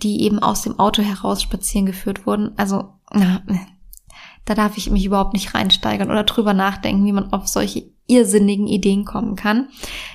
die 0.03 0.23
eben 0.23 0.41
aus 0.41 0.63
dem 0.63 0.81
Auto 0.81 1.03
heraus 1.03 1.41
spazieren 1.41 1.87
geführt 1.87 2.27
wurden. 2.27 2.55
Also, 2.57 2.95
na, 3.13 3.41
da 4.47 4.57
darf 4.57 4.77
ich 4.77 4.91
mich 4.91 5.05
überhaupt 5.05 5.33
nicht 5.33 5.55
reinsteigern 5.55 6.11
oder 6.11 6.25
drüber 6.25 6.55
nachdenken, 6.55 7.07
wie 7.07 7.13
man 7.13 7.33
auf 7.33 7.47
solche 7.47 7.85
irrsinnigen 8.09 8.67
Ideen 8.67 9.05
kommen 9.05 9.37
kann. 9.37 9.69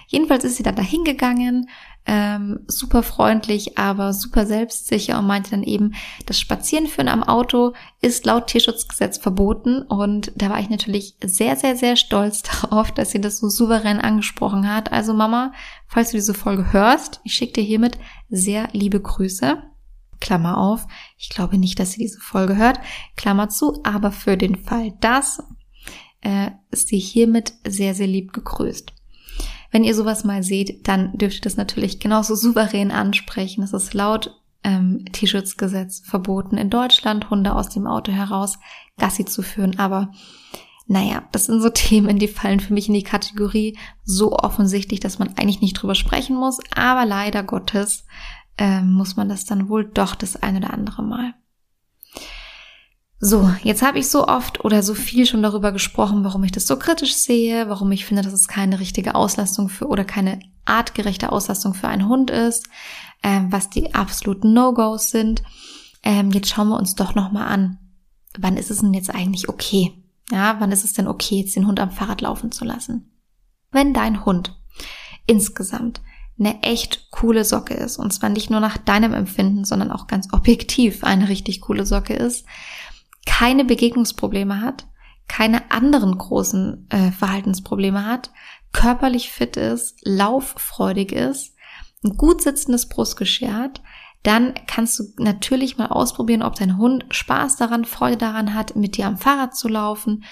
Jedenfalls 0.08 0.44
ist 0.44 0.58
sie 0.58 0.64
dann 0.64 0.76
dahin 0.76 1.04
gegangen, 1.04 1.70
ähm, 2.06 2.62
super 2.68 3.04
freundlich, 3.04 3.78
aber 3.78 4.14
super 4.14 4.46
selbstsicher 4.46 5.20
und 5.20 5.28
meinte 5.28 5.52
dann 5.52 5.64
eben, 5.64 5.94
das 6.26 6.40
Spazierenführen 6.40 7.08
am 7.08 7.24
Auto 7.24 7.74
ist 8.02 8.26
laut 8.26 8.48
Tierschutzgesetz 8.48 9.20
verboten 9.20 9.84
und 9.84 10.32
da 10.36 10.50
war 10.50 10.60
ich 10.60 10.70
natürlich 10.70 11.16
sehr, 11.24 11.56
sehr, 11.56 11.76
sehr 11.76 11.96
stolz 11.96 12.42
darauf, 12.62 12.92
dass 12.92 13.12
sie 13.12 13.22
das 13.22 13.38
so 13.38 13.50
souverän 13.50 14.00
angesprochen 14.00 14.72
hat. 14.72 14.92
Also 14.92 15.14
Mama, 15.14 15.54
falls 15.88 16.12
du 16.12 16.18
diese 16.18 16.34
Folge 16.34 16.74
hörst, 16.74 17.22
ich 17.24 17.34
schicke 17.36 17.54
dir 17.54 17.64
hiermit 17.64 17.98
sehr 18.30 18.70
liebe 18.72 19.00
Grüße. 19.00 19.62
Klammer 20.20 20.58
auf, 20.60 20.86
ich 21.18 21.30
glaube 21.30 21.58
nicht, 21.58 21.80
dass 21.80 21.94
sie 21.94 22.02
diese 22.02 22.20
Folge 22.20 22.56
hört, 22.56 22.80
Klammer 23.16 23.50
zu, 23.50 23.82
aber 23.84 24.12
für 24.12 24.38
den 24.38 24.56
Fall 24.56 24.94
das 25.02 25.42
äh, 26.22 26.52
ist 26.70 26.90
sie 26.90 27.00
hiermit 27.00 27.54
sehr, 27.68 27.96
sehr 27.96 28.08
lieb 28.08 28.32
gegrüßt. 28.32 28.94
Wenn 29.72 29.84
ihr 29.86 29.96
sowas 29.96 30.24
mal 30.24 30.44
seht, 30.44 30.88
dann 30.88 31.18
dürft 31.18 31.38
ihr 31.38 31.42
das 31.42 31.58
natürlich 31.58 32.00
genauso 32.00 32.36
souverän 32.36 32.92
ansprechen. 32.92 33.64
Es 33.64 33.74
ist 33.74 33.94
laut 33.94 34.38
ähm, 34.64 35.06
Tierschutzgesetz 35.12 36.02
verboten, 36.06 36.58
in 36.58 36.70
Deutschland 36.70 37.30
Hunde 37.30 37.56
aus 37.56 37.70
dem 37.70 37.88
Auto 37.88 38.12
heraus 38.12 38.60
Gassi 38.98 39.26
zu 39.26 39.42
führen. 39.42 39.80
Aber 39.80 40.12
naja, 40.88 41.24
das 41.32 41.46
sind 41.46 41.62
so 41.62 41.70
Themen, 41.74 42.20
die 42.20 42.28
fallen 42.28 42.60
für 42.60 42.74
mich 42.74 42.90
in 42.90 42.94
die 42.94 43.04
Kategorie 43.04 43.78
so 44.04 44.34
offensichtlich, 44.34 45.00
dass 45.00 45.20
man 45.20 45.30
eigentlich 45.38 45.62
nicht 45.62 45.74
drüber 45.74 45.96
sprechen 45.96 46.36
muss. 46.36 46.60
Aber 46.76 47.06
leider 47.06 47.44
Gottes 47.44 48.06
äh, 48.58 48.82
muss 48.82 49.16
man 49.16 49.30
das 49.30 49.46
dann 49.46 49.70
wohl 49.70 49.86
doch 49.86 50.16
das 50.16 50.36
eine 50.36 50.60
oder 50.60 50.74
andere 50.74 51.02
Mal. 51.02 51.34
So, 53.24 53.54
jetzt 53.62 53.84
habe 53.84 54.00
ich 54.00 54.10
so 54.10 54.28
oft 54.28 54.66
oder 54.66 54.82
so 54.82 54.96
viel 54.96 55.28
schon 55.28 55.44
darüber 55.44 55.72
gesprochen, 55.72 56.24
warum 56.24 56.44
ich 56.44 56.52
das 56.52 56.66
so 56.66 56.76
kritisch 56.76 57.14
sehe, 57.14 57.70
warum 57.70 57.92
ich 57.92 58.04
finde, 58.04 58.24
dass 58.24 58.34
es 58.34 58.48
keine 58.48 58.80
richtige 58.80 59.14
Auslastung 59.14 59.70
für 59.70 59.88
oder 59.88 60.04
keine 60.04 60.40
artgerechte 60.66 61.32
Auslastung 61.32 61.76
für 61.76 61.88
einen 61.88 62.10
Hund 62.10 62.32
ist, 62.32 62.68
ähm, 63.22 63.52
was 63.52 63.70
die 63.70 63.94
absoluten 63.94 64.54
No-Gos 64.54 65.12
sind. 65.12 65.44
Ähm, 66.02 66.32
jetzt 66.32 66.50
schauen 66.50 66.70
wir 66.70 66.80
uns 66.80 66.96
doch 66.96 67.14
nochmal 67.14 67.48
an, 67.48 67.78
wann 68.40 68.58
ist 68.58 68.72
es 68.72 68.80
denn 68.80 68.96
jetzt 68.96 69.14
eigentlich 69.14 69.50
okay? 69.50 69.94
Ja, 70.32 70.56
wann 70.58 70.72
ist 70.72 70.84
es 70.84 70.94
denn 70.94 71.08
okay, 71.08 71.42
jetzt 71.42 71.56
den 71.56 71.68
Hund 71.68 71.80
am 71.80 71.92
Fahrrad 71.92 72.22
laufen 72.22 72.52
zu 72.52 72.66
lassen? 72.66 73.12
Wenn 73.72 73.94
dein 73.94 74.26
Hund 74.26 74.60
insgesamt 75.28 76.02
eine 76.40 76.64
echt 76.64 77.12
coole 77.12 77.46
Socke 77.46 77.76
ist, 77.76 78.00
und 78.00 78.12
zwar 78.12 78.30
nicht 78.30 78.50
nur 78.50 78.62
nach 78.62 78.80
deinem 78.80 79.14
Empfinden, 79.14 79.64
sondern 79.64 79.92
auch 79.92 80.08
ganz 80.08 80.34
objektiv 80.34 81.04
eine 81.04 81.30
richtig 81.30 81.62
coole 81.62 81.86
Socke 81.86 82.16
ist, 82.16 82.48
keine 83.26 83.66
Begegnungsprobleme 83.66 84.62
hat, 84.62 84.88
keine 85.28 85.72
anderen 85.72 86.18
großen 86.18 86.88
äh, 86.90 87.12
Verhaltensprobleme 87.12 88.06
hat, 88.06 88.32
körperlich 88.74 89.32
fit 89.32 89.58
ist, 89.58 90.00
lauffreudig 90.04 91.12
ist, 91.12 91.56
ein 92.04 92.18
gut 92.18 92.42
sitzendes 92.42 92.90
Brustgeschirr 92.90 93.54
hat, 93.54 93.82
dann 94.24 94.54
kannst 94.68 95.00
du 95.00 95.04
natürlich 95.18 95.78
mal 95.78 95.88
ausprobieren, 95.88 96.44
ob 96.44 96.56
dein 96.56 96.78
Hund 96.78 97.06
Spaß 97.10 97.58
daran, 97.58 97.86
Freude 97.86 98.18
daran 98.18 98.54
hat, 98.54 98.76
mit 98.76 98.98
dir 98.98 99.08
am 99.08 99.18
Fahrrad 99.18 99.56
zu 99.56 99.68
laufen. 99.68 100.24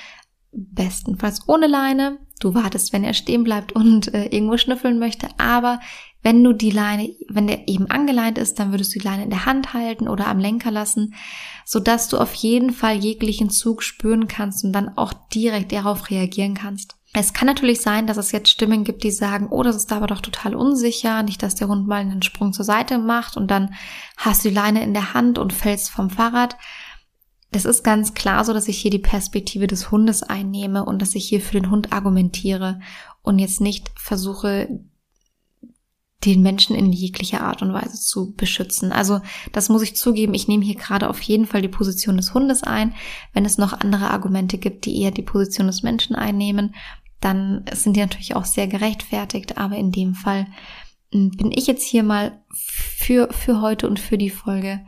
Bestenfalls 0.52 1.48
ohne 1.48 1.68
Leine. 1.68 2.18
Du 2.40 2.54
wartest, 2.54 2.94
wenn 2.94 3.04
er 3.04 3.14
stehen 3.14 3.44
bleibt 3.44 3.74
und 3.74 4.14
äh, 4.14 4.26
irgendwo 4.28 4.58
schnüffeln 4.58 4.98
möchte. 4.98 5.28
Aber 5.38 5.80
wenn 6.22 6.44
du 6.44 6.54
die 6.54 6.72
Leine, 6.72 7.16
wenn 7.30 7.48
der 7.48 7.68
eben 7.68 7.90
angeleint 7.90 8.38
ist, 8.38 8.60
dann 8.60 8.72
würdest 8.72 8.94
du 8.94 9.00
die 9.00 9.06
Leine 9.06 9.24
in 9.24 9.30
der 9.30 9.46
Hand 9.46 9.74
halten 9.74 10.08
oder 10.08 10.28
am 10.28 10.40
Lenker 10.40 10.72
lassen, 10.72 11.14
sodass 11.66 12.10
du 12.10 12.18
auf 12.18 12.34
jeden 12.34 12.72
Fall 12.72 12.96
jeglichen 12.96 13.50
Zug 13.50 13.84
spüren 13.84 14.28
kannst 14.28 14.64
und 14.64 14.74
dann 14.74 14.98
auch 14.98 15.14
direkt 15.34 15.72
darauf 15.72 16.10
reagieren 16.10 16.56
kannst. 16.56 16.96
Es 17.14 17.34
kann 17.34 17.48
natürlich 17.48 17.82
sein, 17.82 18.06
dass 18.06 18.18
es 18.18 18.32
jetzt 18.32 18.50
Stimmen 18.50 18.84
gibt, 18.84 19.04
die 19.04 19.12
sagen, 19.12 19.48
oh, 19.50 19.64
das 19.64 19.76
ist 19.76 19.92
aber 19.92 20.06
doch 20.06 20.22
total 20.22 20.54
unsicher, 20.56 21.24
nicht, 21.24 21.42
dass 21.42 21.56
der 21.56 21.68
Hund 21.68 21.88
mal 21.88 22.02
einen 22.02 22.22
Sprung 22.22 22.54
zur 22.54 22.66
Seite 22.66 23.00
macht 23.00 23.36
und 23.36 23.50
dann 23.50 23.74
hast 24.16 24.46
du 24.46 24.50
die 24.50 24.56
Leine 24.56 24.84
in 24.84 24.94
der 24.94 25.14
Hand 25.14 25.40
und 25.40 25.54
fällst 25.54 25.90
vom 25.90 26.12
Fahrrad. 26.12 26.56
Das 27.52 27.66
ist 27.66 27.84
ganz 27.84 28.14
klar 28.14 28.46
so, 28.46 28.54
dass 28.54 28.68
ich 28.68 28.78
hier 28.78 28.92
die 28.92 29.00
Perspektive 29.00 29.66
des 29.66 29.90
Hundes 29.92 30.22
einnehme 30.22 30.86
und 30.86 31.02
dass 31.02 31.16
ich 31.16 31.28
hier 31.28 31.42
für 31.42 31.60
den 31.60 31.72
Hund 31.72 31.92
argumentiere 31.92 32.80
und 33.24 33.40
jetzt 33.40 33.60
nicht 33.60 33.92
versuche, 33.96 34.82
den 36.26 36.42
Menschen 36.42 36.76
in 36.76 36.92
jeglicher 36.92 37.42
Art 37.42 37.62
und 37.62 37.74
Weise 37.74 38.00
zu 38.00 38.34
beschützen. 38.34 38.92
Also 38.92 39.22
das 39.54 39.70
muss 39.70 39.82
ich 39.82 39.96
zugeben, 39.96 40.34
ich 40.34 40.48
nehme 40.48 40.66
hier 40.66 40.76
gerade 40.76 41.10
auf 41.10 41.22
jeden 41.22 41.46
Fall 41.46 41.62
die 41.62 41.70
Position 41.70 42.18
des 42.18 42.34
Hundes 42.34 42.62
ein. 42.62 42.94
Wenn 43.34 43.46
es 43.46 43.58
noch 43.58 43.74
andere 43.74 44.12
Argumente 44.12 44.58
gibt, 44.58 44.86
die 44.86 45.02
eher 45.02 45.12
die 45.12 45.22
Position 45.22 45.68
des 45.68 45.82
Menschen 45.82 46.16
einnehmen, 46.16 46.76
dann 47.22 47.66
sind 47.74 47.96
die 47.96 48.02
natürlich 48.02 48.36
auch 48.36 48.46
sehr 48.46 48.68
gerechtfertigt. 48.68 49.58
Aber 49.58 49.78
in 49.78 49.92
dem 49.92 50.14
Fall 50.14 50.48
hm, 51.14 51.32
bin 51.32 51.52
ich 51.54 51.68
jetzt 51.68 51.88
hier 51.88 52.04
mal 52.04 52.44
für, 52.54 53.32
für 53.32 53.62
heute 53.62 53.88
und 53.88 54.00
für 54.00 54.18
die 54.18 54.30
Folge 54.30 54.82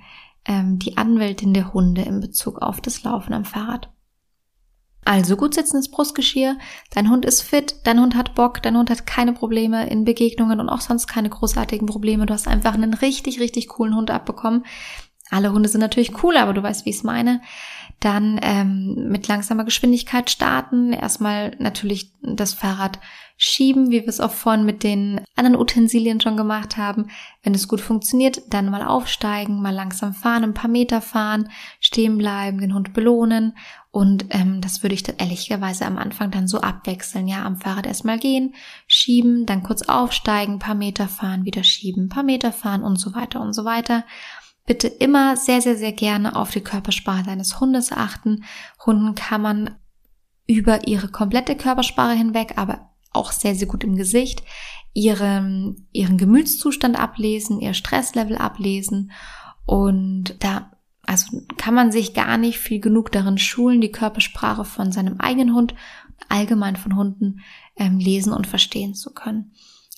ähm, 0.46 0.80
die 0.80 0.98
Anwältin 0.98 1.54
der 1.54 1.74
Hunde 1.74 2.02
in 2.02 2.20
Bezug 2.20 2.62
auf 2.62 2.82
das 2.82 3.04
Laufen 3.04 3.34
am 3.34 3.46
Fahrrad. 3.46 3.90
Also 5.04 5.36
gut 5.36 5.56
sitzendes 5.56 5.90
Brustgeschirr, 5.90 6.58
dein 6.92 7.10
Hund 7.10 7.26
ist 7.26 7.42
fit, 7.42 7.76
dein 7.86 8.00
Hund 8.00 8.16
hat 8.16 8.36
Bock, 8.36 8.62
dein 8.62 8.78
Hund 8.78 8.92
hat 8.92 9.08
keine 9.08 9.34
Probleme 9.34 9.90
in 9.90 10.06
Begegnungen 10.06 10.60
und 10.60 10.70
auch 10.70 10.82
sonst 10.82 11.08
keine 11.08 11.30
großartigen 11.30 11.88
Probleme. 11.88 12.28
Du 12.28 12.34
hast 12.34 12.48
einfach 12.48 12.76
einen 12.76 12.94
richtig, 12.94 13.40
richtig 13.40 13.68
coolen 13.68 13.96
Hund 13.96 14.12
abbekommen. 14.12 14.64
Alle 15.32 15.54
Hunde 15.54 15.70
sind 15.70 15.82
natürlich 15.82 16.24
cool, 16.24 16.36
aber 16.36 16.54
du 16.54 16.62
weißt, 16.62 16.86
wie 16.86 16.90
ich 16.90 16.98
es 16.98 17.04
meine. 17.04 17.42
Dann 18.02 18.40
ähm, 18.44 19.08
mit 19.10 19.28
langsamer 19.28 19.64
Geschwindigkeit 19.64 20.30
starten. 20.30 20.92
Erstmal 20.92 21.56
natürlich 21.60 22.12
das 22.22 22.54
Fahrrad 22.54 23.00
schieben, 23.38 23.90
wie 23.90 24.02
wir 24.02 24.08
es 24.08 24.20
auch 24.20 24.32
vorhin 24.32 24.66
mit 24.66 24.84
den 24.84 25.22
anderen 25.36 25.56
Utensilien 25.56 26.20
schon 26.20 26.38
gemacht 26.38 26.78
haben. 26.78 27.08
Wenn 27.42 27.56
es 27.56 27.68
gut 27.68 27.82
funktioniert, 27.82 28.42
dann 28.50 28.70
mal 28.70 28.84
aufsteigen, 28.84 29.62
mal 29.62 29.74
langsam 29.74 30.14
fahren, 30.14 30.44
ein 30.44 30.54
paar 30.54 30.70
Meter 30.70 31.02
fahren, 31.02 31.50
stehen 31.80 32.18
bleiben, 32.18 32.60
den 32.60 32.76
Hund 32.76 32.94
belohnen. 32.94 33.58
Und 33.90 34.26
ähm, 34.30 34.62
das 34.62 34.84
würde 34.84 34.94
ich 34.96 35.04
dann 35.04 35.18
ehrlicherweise 35.18 35.86
am 35.86 35.98
Anfang 35.98 36.30
dann 36.30 36.48
so 36.48 36.62
abwechseln. 36.62 37.28
Ja, 37.28 37.44
am 37.44 37.58
Fahrrad 37.58 37.88
erstmal 37.88 38.20
gehen, 38.20 38.54
schieben, 38.86 39.46
dann 39.46 39.64
kurz 39.64 39.82
aufsteigen, 39.82 40.60
paar 40.60 40.76
Meter 40.76 41.08
fahren, 41.08 41.46
wieder 41.46 41.64
schieben, 41.64 42.10
paar 42.10 42.24
Meter 42.24 42.52
fahren 42.52 42.84
und 42.84 42.98
so 42.98 43.16
weiter 43.16 43.42
und 43.42 43.54
so 43.54 43.66
weiter. 43.66 44.04
Bitte 44.72 44.88
immer 44.88 45.36
sehr, 45.36 45.62
sehr, 45.62 45.76
sehr 45.76 45.92
gerne 45.92 46.34
auf 46.34 46.52
die 46.52 46.62
Körpersprache 46.62 47.24
deines 47.24 47.60
Hundes 47.60 47.92
achten. 47.92 48.46
Hunden 48.86 49.16
kann 49.16 49.42
man 49.42 49.76
über 50.48 50.88
ihre 50.88 51.10
komplette 51.10 51.58
Körpersprache 51.58 52.14
hinweg, 52.14 52.54
aber 52.56 52.90
auch 53.12 53.34
sehr, 53.34 53.54
sehr 53.54 53.68
gut 53.68 53.84
im 53.84 53.98
Gesicht, 53.98 54.44
ihren, 54.94 55.90
ihren 55.92 56.18
Gemütszustand 56.18 56.98
ablesen, 56.98 57.60
ihr 57.60 57.74
Stresslevel 57.74 58.38
ablesen 58.38 59.12
und 59.66 60.36
da 60.40 60.72
also 61.04 61.42
kann 61.58 61.74
man 61.74 61.92
sich 61.92 62.14
gar 62.14 62.38
nicht 62.38 62.58
viel 62.58 62.80
genug 62.80 63.12
darin 63.12 63.40
schulen, 63.40 63.82
die 63.82 63.92
Körpersprache 63.92 64.64
von 64.64 64.94
seinem 64.94 65.20
eigenen 65.20 65.54
Hund, 65.54 65.76
allgemein 66.30 66.78
von 66.78 66.96
Hunden, 66.96 67.42
ähm, 67.76 67.98
lesen 67.98 68.32
und 68.32 68.48
verstehen 68.48 68.94
zu 68.94 69.14
können. 69.14 69.52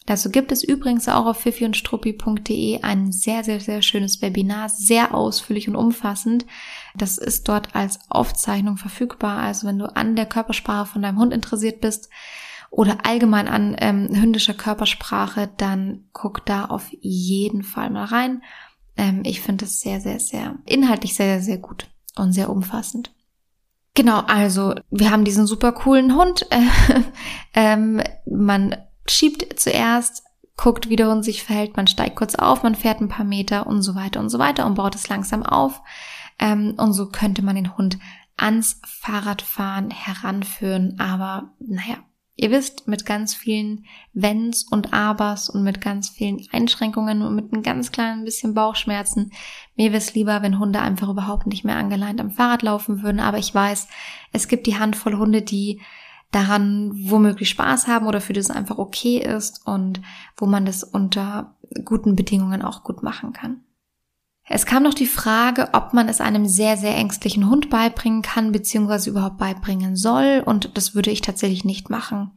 Dazu 0.05 0.29
gibt 0.29 0.51
es 0.51 0.63
übrigens 0.63 1.07
auch 1.07 1.25
auf 1.25 1.39
fifiundstruppi.de 1.39 2.81
ein 2.81 3.11
sehr, 3.11 3.43
sehr, 3.43 3.59
sehr 3.59 3.81
schönes 3.81 4.21
Webinar, 4.21 4.69
sehr 4.69 5.13
ausführlich 5.13 5.69
und 5.69 5.75
umfassend. 5.75 6.45
Das 6.95 7.17
ist 7.17 7.47
dort 7.47 7.75
als 7.75 7.99
Aufzeichnung 8.09 8.77
verfügbar. 8.77 9.37
Also 9.37 9.67
wenn 9.67 9.79
du 9.79 9.85
an 9.95 10.15
der 10.15 10.25
Körpersprache 10.25 10.87
von 10.87 11.01
deinem 11.01 11.19
Hund 11.19 11.33
interessiert 11.33 11.79
bist, 11.81 12.09
oder 12.73 13.05
allgemein 13.05 13.47
an 13.47 13.75
ähm, 13.77 14.09
hündischer 14.11 14.55
Körpersprache, 14.55 15.47
dann 15.57 16.05
guck 16.11 16.43
da 16.47 16.65
auf 16.65 16.87
jeden 17.01 17.61
Fall 17.61 17.91
mal 17.91 18.05
rein. 18.05 18.41
Ähm, 18.97 19.21
ich 19.25 19.41
finde 19.41 19.65
es 19.65 19.79
sehr, 19.79 20.01
sehr, 20.01 20.19
sehr 20.19 20.55
inhaltlich 20.65 21.13
sehr, 21.13 21.35
sehr, 21.35 21.41
sehr 21.43 21.57
gut 21.59 21.87
und 22.15 22.33
sehr 22.33 22.49
umfassend. 22.49 23.13
Genau, 23.93 24.21
also 24.21 24.73
wir 24.89 25.11
haben 25.11 25.23
diesen 25.23 25.45
super 25.45 25.71
coolen 25.71 26.15
Hund. 26.15 26.47
ähm, 27.53 28.01
man 28.25 28.75
schiebt 29.07 29.59
zuerst, 29.59 30.23
guckt, 30.55 30.89
wie 30.89 30.95
der 30.95 31.09
Hund 31.09 31.25
sich 31.25 31.43
verhält, 31.43 31.75
man 31.75 31.87
steigt 31.87 32.15
kurz 32.15 32.35
auf, 32.35 32.63
man 32.63 32.75
fährt 32.75 33.01
ein 33.01 33.09
paar 33.09 33.25
Meter 33.25 33.67
und 33.67 33.81
so 33.81 33.95
weiter 33.95 34.19
und 34.19 34.29
so 34.29 34.39
weiter 34.39 34.65
und 34.65 34.75
baut 34.75 34.95
es 34.95 35.09
langsam 35.09 35.43
auf. 35.43 35.81
Ähm, 36.39 36.75
und 36.77 36.93
so 36.93 37.09
könnte 37.09 37.43
man 37.43 37.55
den 37.55 37.75
Hund 37.77 37.97
ans 38.37 38.81
Fahrradfahren 38.85 39.91
heranführen. 39.91 40.99
Aber 40.99 41.53
naja, 41.59 41.97
Ihr 42.35 42.49
wisst, 42.49 42.87
mit 42.87 43.05
ganz 43.05 43.35
vielen 43.35 43.85
Wenns 44.13 44.63
und 44.63 44.91
Abers 44.91 45.49
und 45.49 45.63
mit 45.63 45.81
ganz 45.81 46.09
vielen 46.09 46.43
Einschränkungen 46.51 47.21
und 47.21 47.35
mit 47.35 47.53
einem 47.53 47.61
ganz 47.61 47.91
kleinen 47.91 48.25
bisschen 48.25 48.55
Bauchschmerzen. 48.55 49.31
Mir 49.75 49.91
wäre 49.91 49.99
es 49.99 50.15
lieber, 50.15 50.41
wenn 50.41 50.57
Hunde 50.57 50.81
einfach 50.81 51.09
überhaupt 51.09 51.45
nicht 51.45 51.63
mehr 51.63 51.75
angeleint 51.75 52.19
am 52.19 52.31
Fahrrad 52.31 52.63
laufen 52.63 53.03
würden. 53.03 53.19
Aber 53.19 53.37
ich 53.37 53.53
weiß, 53.53 53.87
es 54.31 54.47
gibt 54.47 54.65
die 54.65 54.79
Handvoll 54.79 55.15
Hunde, 55.15 55.43
die 55.43 55.81
daran 56.33 56.91
womöglich 56.95 57.49
Spaß 57.49 57.87
haben 57.87 58.07
oder 58.07 58.19
für 58.19 58.33
das 58.33 58.49
einfach 58.49 58.77
okay 58.77 59.17
ist 59.17 59.65
und 59.65 60.01
wo 60.35 60.45
man 60.45 60.65
das 60.65 60.83
unter 60.83 61.55
guten 61.85 62.15
Bedingungen 62.15 62.61
auch 62.61 62.83
gut 62.83 63.03
machen 63.03 63.33
kann. 63.33 63.63
Es 64.45 64.65
kam 64.65 64.83
noch 64.83 64.93
die 64.93 65.07
Frage, 65.07 65.69
ob 65.73 65.93
man 65.93 66.09
es 66.09 66.19
einem 66.19 66.45
sehr, 66.47 66.75
sehr 66.75 66.97
ängstlichen 66.97 67.49
Hund 67.49 67.69
beibringen 67.69 68.21
kann, 68.21 68.51
beziehungsweise 68.51 69.09
überhaupt 69.09 69.37
beibringen 69.37 69.95
soll. 69.95 70.43
Und 70.45 70.77
das 70.77 70.95
würde 70.95 71.11
ich 71.11 71.21
tatsächlich 71.21 71.63
nicht 71.63 71.89
machen. 71.89 72.31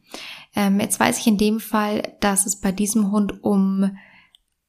Ähm, 0.55 0.79
jetzt 0.79 1.01
weiß 1.01 1.19
ich 1.19 1.27
in 1.27 1.37
dem 1.37 1.59
Fall, 1.59 2.15
dass 2.21 2.47
es 2.47 2.61
bei 2.61 2.71
diesem 2.71 3.11
Hund 3.11 3.43
um, 3.43 3.97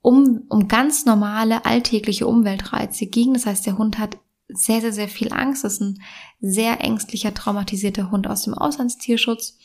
um, 0.01 0.45
um 0.49 0.67
ganz 0.67 1.05
normale 1.05 1.63
alltägliche 1.63 2.25
Umweltreize 2.25 3.05
ging. 3.05 3.35
Das 3.35 3.45
heißt, 3.45 3.67
der 3.67 3.77
Hund 3.77 3.99
hat 3.99 4.17
sehr, 4.49 4.81
sehr, 4.81 4.93
sehr 4.93 5.07
viel 5.07 5.33
Angst. 5.33 5.63
Das 5.63 5.73
ist 5.73 5.81
ein 5.81 6.03
sehr 6.39 6.81
ängstlicher, 6.81 7.33
traumatisierter 7.33 8.11
Hund 8.11 8.27
aus 8.27 8.43
dem 8.43 8.53
Auslandstierschutz, 8.53 9.57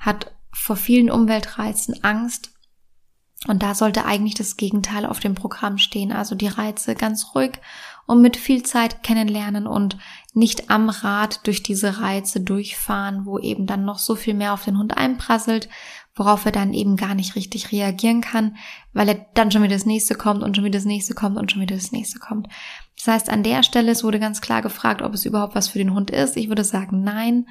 hat 0.00 0.32
vor 0.52 0.76
vielen 0.76 1.10
Umweltreizen 1.10 2.02
Angst 2.02 2.50
und 3.46 3.62
da 3.62 3.74
sollte 3.74 4.04
eigentlich 4.04 4.34
das 4.34 4.56
Gegenteil 4.56 5.06
auf 5.06 5.20
dem 5.20 5.34
Programm 5.34 5.78
stehen, 5.78 6.10
also 6.10 6.34
die 6.34 6.48
Reize 6.48 6.94
ganz 6.94 7.34
ruhig 7.34 7.52
und 8.06 8.22
mit 8.22 8.36
viel 8.36 8.62
Zeit 8.62 9.02
kennenlernen 9.02 9.66
und 9.66 9.98
nicht 10.32 10.70
am 10.70 10.88
Rad 10.88 11.46
durch 11.46 11.62
diese 11.62 12.00
Reize 12.00 12.40
durchfahren, 12.40 13.26
wo 13.26 13.38
eben 13.38 13.66
dann 13.66 13.84
noch 13.84 13.98
so 13.98 14.14
viel 14.14 14.34
mehr 14.34 14.52
auf 14.52 14.64
den 14.64 14.78
Hund 14.78 14.96
einprasselt, 14.96 15.68
worauf 16.14 16.46
er 16.46 16.52
dann 16.52 16.72
eben 16.72 16.96
gar 16.96 17.14
nicht 17.14 17.36
richtig 17.36 17.72
reagieren 17.72 18.22
kann, 18.22 18.56
weil 18.94 19.08
er 19.10 19.26
dann 19.34 19.50
schon 19.52 19.62
wieder 19.62 19.74
das 19.74 19.86
nächste 19.86 20.14
kommt 20.14 20.42
und 20.42 20.56
schon 20.56 20.64
wieder 20.64 20.78
das 20.78 20.86
nächste 20.86 21.14
kommt 21.14 21.36
und 21.36 21.52
schon 21.52 21.60
wieder 21.60 21.76
das 21.76 21.92
nächste 21.92 22.18
kommt. 22.18 22.48
Das 23.06 23.14
heißt, 23.14 23.30
an 23.30 23.44
der 23.44 23.62
Stelle, 23.62 23.92
es 23.92 24.02
wurde 24.02 24.18
ganz 24.18 24.40
klar 24.40 24.62
gefragt, 24.62 25.00
ob 25.00 25.14
es 25.14 25.24
überhaupt 25.24 25.54
was 25.54 25.68
für 25.68 25.78
den 25.78 25.94
Hund 25.94 26.10
ist. 26.10 26.36
Ich 26.36 26.48
würde 26.48 26.64
sagen, 26.64 27.04
nein. 27.04 27.46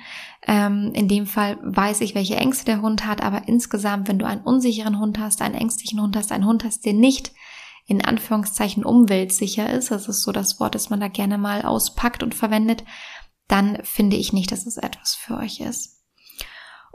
Ähm, 0.46 0.92
in 0.94 1.08
dem 1.08 1.26
Fall 1.26 1.58
weiß 1.62 2.02
ich, 2.02 2.14
welche 2.14 2.36
Ängste 2.36 2.66
der 2.66 2.82
Hund 2.82 3.08
hat, 3.08 3.24
aber 3.24 3.48
insgesamt, 3.48 4.10
wenn 4.10 4.20
du 4.20 4.28
einen 4.28 4.42
unsicheren 4.42 5.00
Hund 5.00 5.18
hast, 5.18 5.42
einen 5.42 5.56
ängstlichen 5.56 6.02
Hund 6.02 6.18
hast, 6.18 6.34
einen 6.34 6.46
Hund 6.46 6.66
hast, 6.66 6.86
der 6.86 6.92
nicht 6.92 7.32
in 7.88 8.04
Anführungszeichen 8.04 8.84
umweltsicher 8.84 9.70
ist, 9.72 9.92
das 9.92 10.10
ist 10.10 10.24
so 10.24 10.34
das 10.34 10.60
Wort, 10.60 10.76
das 10.76 10.90
man 10.90 11.00
da 11.00 11.08
gerne 11.08 11.38
mal 11.38 11.62
auspackt 11.62 12.22
und 12.22 12.36
verwendet, 12.36 12.84
dann 13.48 13.78
finde 13.84 14.18
ich 14.18 14.34
nicht, 14.34 14.52
dass 14.52 14.66
es 14.66 14.76
etwas 14.76 15.16
für 15.16 15.38
euch 15.38 15.62
ist. 15.62 16.04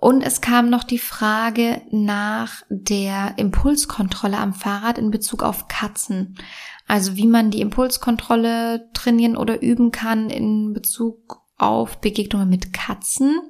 Und 0.01 0.23
es 0.23 0.41
kam 0.41 0.71
noch 0.71 0.83
die 0.83 0.99
Frage 0.99 1.83
nach 1.91 2.63
der 2.71 3.35
Impulskontrolle 3.37 4.39
am 4.39 4.55
Fahrrad 4.55 4.97
in 4.97 5.11
Bezug 5.11 5.43
auf 5.43 5.69
Katzen. 5.69 6.39
Also 6.87 7.17
wie 7.17 7.27
man 7.27 7.51
die 7.51 7.61
Impulskontrolle 7.61 8.89
trainieren 8.95 9.37
oder 9.37 9.61
üben 9.61 9.93
kann 9.93 10.31
in 10.31 10.73
Bezug 10.73 11.43
auf 11.59 12.01
Begegnungen 12.01 12.49
mit 12.49 12.73
Katzen 12.73 13.41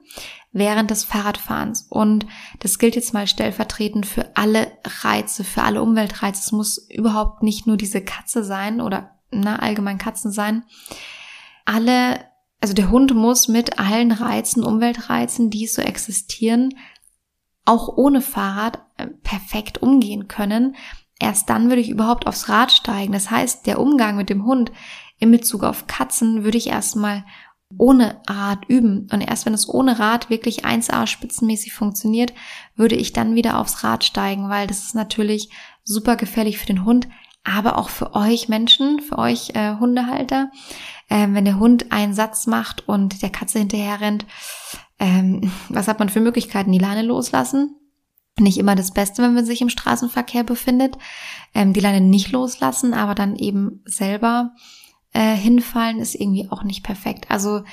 während 0.50 0.90
des 0.90 1.04
Fahrradfahrens. 1.04 1.86
Und 1.88 2.26
das 2.58 2.80
gilt 2.80 2.96
jetzt 2.96 3.14
mal 3.14 3.28
stellvertretend 3.28 4.04
für 4.04 4.36
alle 4.36 4.72
Reize, 5.02 5.44
für 5.44 5.62
alle 5.62 5.80
Umweltreize. 5.80 6.40
Es 6.40 6.50
muss 6.50 6.78
überhaupt 6.90 7.44
nicht 7.44 7.68
nur 7.68 7.76
diese 7.76 8.02
Katze 8.02 8.42
sein 8.42 8.80
oder 8.80 9.20
na, 9.30 9.60
allgemein 9.60 9.98
Katzen 9.98 10.32
sein. 10.32 10.64
Alle 11.64 12.18
also 12.60 12.74
der 12.74 12.90
Hund 12.90 13.14
muss 13.14 13.48
mit 13.48 13.78
allen 13.78 14.12
Reizen, 14.12 14.62
Umweltreizen, 14.62 15.50
die 15.50 15.66
so 15.66 15.80
existieren, 15.82 16.74
auch 17.64 17.88
ohne 17.96 18.20
Fahrrad 18.20 18.82
äh, 18.96 19.06
perfekt 19.06 19.82
umgehen 19.82 20.28
können. 20.28 20.76
Erst 21.18 21.50
dann 21.50 21.68
würde 21.68 21.80
ich 21.80 21.90
überhaupt 21.90 22.26
aufs 22.26 22.48
Rad 22.48 22.72
steigen. 22.72 23.12
Das 23.12 23.30
heißt, 23.30 23.66
der 23.66 23.78
Umgang 23.78 24.16
mit 24.16 24.30
dem 24.30 24.44
Hund 24.44 24.72
in 25.18 25.30
Bezug 25.30 25.64
auf 25.64 25.86
Katzen 25.86 26.44
würde 26.44 26.58
ich 26.58 26.68
erstmal 26.68 27.24
ohne 27.78 28.20
Rad 28.26 28.64
üben. 28.68 29.08
Und 29.12 29.20
erst 29.20 29.46
wenn 29.46 29.54
es 29.54 29.68
ohne 29.68 29.98
Rad 29.98 30.28
wirklich 30.28 30.64
1A 30.64 31.06
spitzenmäßig 31.06 31.72
funktioniert, 31.72 32.32
würde 32.74 32.96
ich 32.96 33.12
dann 33.12 33.34
wieder 33.34 33.58
aufs 33.58 33.84
Rad 33.84 34.04
steigen, 34.04 34.48
weil 34.48 34.66
das 34.66 34.84
ist 34.84 34.94
natürlich 34.94 35.50
super 35.84 36.16
gefährlich 36.16 36.58
für 36.58 36.66
den 36.66 36.84
Hund, 36.84 37.08
aber 37.44 37.78
auch 37.78 37.88
für 37.88 38.14
euch 38.14 38.48
Menschen, 38.48 39.00
für 39.00 39.18
euch 39.18 39.50
äh, 39.54 39.76
Hundehalter 39.78 40.50
ähm, 41.10 41.34
wenn 41.34 41.44
der 41.44 41.58
Hund 41.58 41.90
einen 41.90 42.14
Satz 42.14 42.46
macht 42.46 42.88
und 42.88 43.20
der 43.20 43.30
Katze 43.30 43.58
hinterher 43.58 44.00
rennt, 44.00 44.24
ähm, 44.98 45.50
was 45.68 45.88
hat 45.88 45.98
man 45.98 46.08
für 46.08 46.20
Möglichkeiten? 46.20 46.72
Die 46.72 46.78
Leine 46.78 47.02
loslassen. 47.02 47.76
Nicht 48.38 48.58
immer 48.58 48.76
das 48.76 48.92
Beste, 48.92 49.22
wenn 49.22 49.34
man 49.34 49.44
sich 49.44 49.60
im 49.60 49.68
Straßenverkehr 49.68 50.44
befindet. 50.44 50.96
Ähm, 51.52 51.72
die 51.72 51.80
Leine 51.80 52.00
nicht 52.00 52.30
loslassen, 52.30 52.94
aber 52.94 53.14
dann 53.14 53.36
eben 53.36 53.82
selber 53.84 54.54
äh, 55.12 55.34
hinfallen, 55.34 55.98
ist 55.98 56.14
irgendwie 56.14 56.48
auch 56.48 56.62
nicht 56.62 56.84
perfekt. 56.84 57.30
Also 57.30 57.64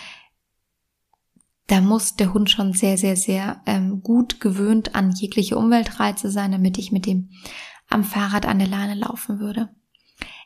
da 1.67 1.79
muss 1.79 2.15
der 2.15 2.33
Hund 2.33 2.49
schon 2.49 2.73
sehr, 2.73 2.97
sehr, 2.97 3.15
sehr 3.15 3.61
ähm, 3.65 4.01
gut 4.01 4.39
gewöhnt 4.39 4.95
an 4.95 5.11
jegliche 5.11 5.57
Umweltreize 5.57 6.31
sein, 6.31 6.51
damit 6.51 6.77
ich 6.77 6.91
mit 6.91 7.05
dem 7.05 7.29
am 7.89 8.03
Fahrrad 8.03 8.45
an 8.45 8.59
der 8.59 8.67
Leine 8.67 8.95
laufen 8.95 9.39
würde. 9.39 9.69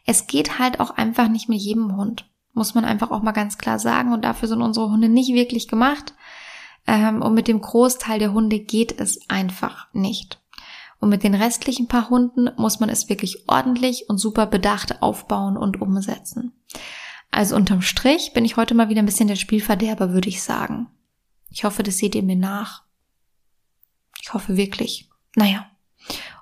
Es 0.05 0.27
geht 0.27 0.59
halt 0.59 0.79
auch 0.79 0.91
einfach 0.91 1.27
nicht 1.27 1.49
mit 1.49 1.59
jedem 1.59 1.95
Hund. 1.95 2.29
Muss 2.53 2.75
man 2.75 2.85
einfach 2.85 3.11
auch 3.11 3.21
mal 3.21 3.31
ganz 3.31 3.57
klar 3.57 3.79
sagen. 3.79 4.13
Und 4.13 4.25
dafür 4.25 4.47
sind 4.47 4.61
unsere 4.61 4.89
Hunde 4.89 5.09
nicht 5.09 5.33
wirklich 5.33 5.67
gemacht. 5.67 6.13
Ähm, 6.87 7.21
und 7.21 7.33
mit 7.33 7.47
dem 7.47 7.61
Großteil 7.61 8.19
der 8.19 8.33
Hunde 8.33 8.59
geht 8.59 8.99
es 8.99 9.29
einfach 9.29 9.87
nicht. 9.93 10.41
Und 10.99 11.09
mit 11.09 11.23
den 11.23 11.33
restlichen 11.33 11.87
paar 11.87 12.09
Hunden 12.09 12.49
muss 12.57 12.79
man 12.79 12.89
es 12.89 13.09
wirklich 13.09 13.47
ordentlich 13.47 14.09
und 14.09 14.17
super 14.17 14.45
bedacht 14.45 15.01
aufbauen 15.01 15.57
und 15.57 15.81
umsetzen. 15.81 16.53
Also 17.31 17.55
unterm 17.55 17.81
Strich 17.81 18.33
bin 18.33 18.45
ich 18.45 18.57
heute 18.57 18.75
mal 18.75 18.89
wieder 18.89 19.01
ein 19.01 19.05
bisschen 19.05 19.27
der 19.27 19.35
Spielverderber, 19.35 20.11
würde 20.11 20.29
ich 20.29 20.43
sagen. 20.43 20.87
Ich 21.49 21.63
hoffe, 21.63 21.81
das 21.81 21.97
seht 21.97 22.13
ihr 22.13 22.23
mir 22.23 22.35
nach. 22.35 22.83
Ich 24.21 24.33
hoffe 24.33 24.57
wirklich. 24.57 25.09
Naja. 25.35 25.65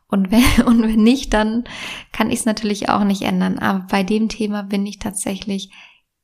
Und 0.09 0.31
wenn, 0.31 0.65
und 0.65 0.83
wenn 0.83 1.03
nicht, 1.03 1.33
dann 1.33 1.63
kann 2.11 2.29
ich 2.29 2.39
es 2.39 2.45
natürlich 2.45 2.89
auch 2.89 3.03
nicht 3.03 3.21
ändern. 3.21 3.59
Aber 3.59 3.87
bei 3.89 4.03
dem 4.03 4.27
Thema 4.27 4.63
bin 4.63 4.85
ich 4.85 4.99
tatsächlich 4.99 5.71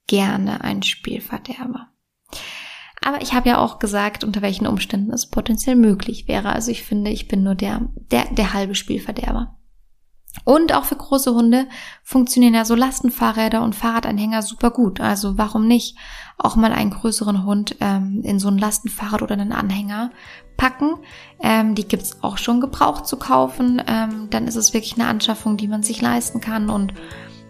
gerne 0.07 0.61
ein 0.61 0.83
Spielverderber. 0.83 1.87
Aber 3.03 3.21
ich 3.21 3.33
habe 3.33 3.49
ja 3.49 3.59
auch 3.59 3.79
gesagt, 3.79 4.23
unter 4.23 4.41
welchen 4.41 4.65
Umständen 4.65 5.11
es 5.13 5.29
potenziell 5.29 5.75
möglich 5.75 6.27
wäre. 6.27 6.49
Also 6.49 6.71
ich 6.71 6.83
finde, 6.83 7.11
ich 7.11 7.27
bin 7.27 7.43
nur 7.43 7.55
der, 7.55 7.81
der, 8.11 8.25
der 8.31 8.53
halbe 8.53 8.73
Spielverderber. 8.73 9.55
Und 10.43 10.73
auch 10.73 10.83
für 10.83 10.97
große 10.97 11.33
Hunde 11.33 11.67
funktionieren 12.03 12.55
ja 12.55 12.65
so 12.65 12.75
Lastenfahrräder 12.75 13.63
und 13.63 13.75
Fahrradanhänger 13.75 14.41
super 14.41 14.71
gut. 14.71 14.99
Also 14.99 15.37
warum 15.37 15.67
nicht 15.67 15.97
auch 16.37 16.55
mal 16.55 16.73
einen 16.73 16.91
größeren 16.91 17.45
Hund 17.45 17.77
ähm, 17.79 18.21
in 18.23 18.39
so 18.39 18.49
ein 18.49 18.57
Lastenfahrrad 18.57 19.21
oder 19.21 19.33
einen 19.33 19.53
Anhänger 19.53 20.11
packen? 20.57 20.95
Ähm, 21.41 21.75
die 21.75 21.87
gibt's 21.87 22.17
auch 22.21 22.37
schon 22.37 22.61
gebraucht 22.61 23.07
zu 23.07 23.17
kaufen. 23.17 23.81
Ähm, 23.87 24.27
dann 24.29 24.47
ist 24.47 24.55
es 24.55 24.73
wirklich 24.73 24.95
eine 24.95 25.07
Anschaffung, 25.07 25.57
die 25.57 25.67
man 25.67 25.83
sich 25.83 26.01
leisten 26.01 26.41
kann 26.41 26.69
und 26.69 26.93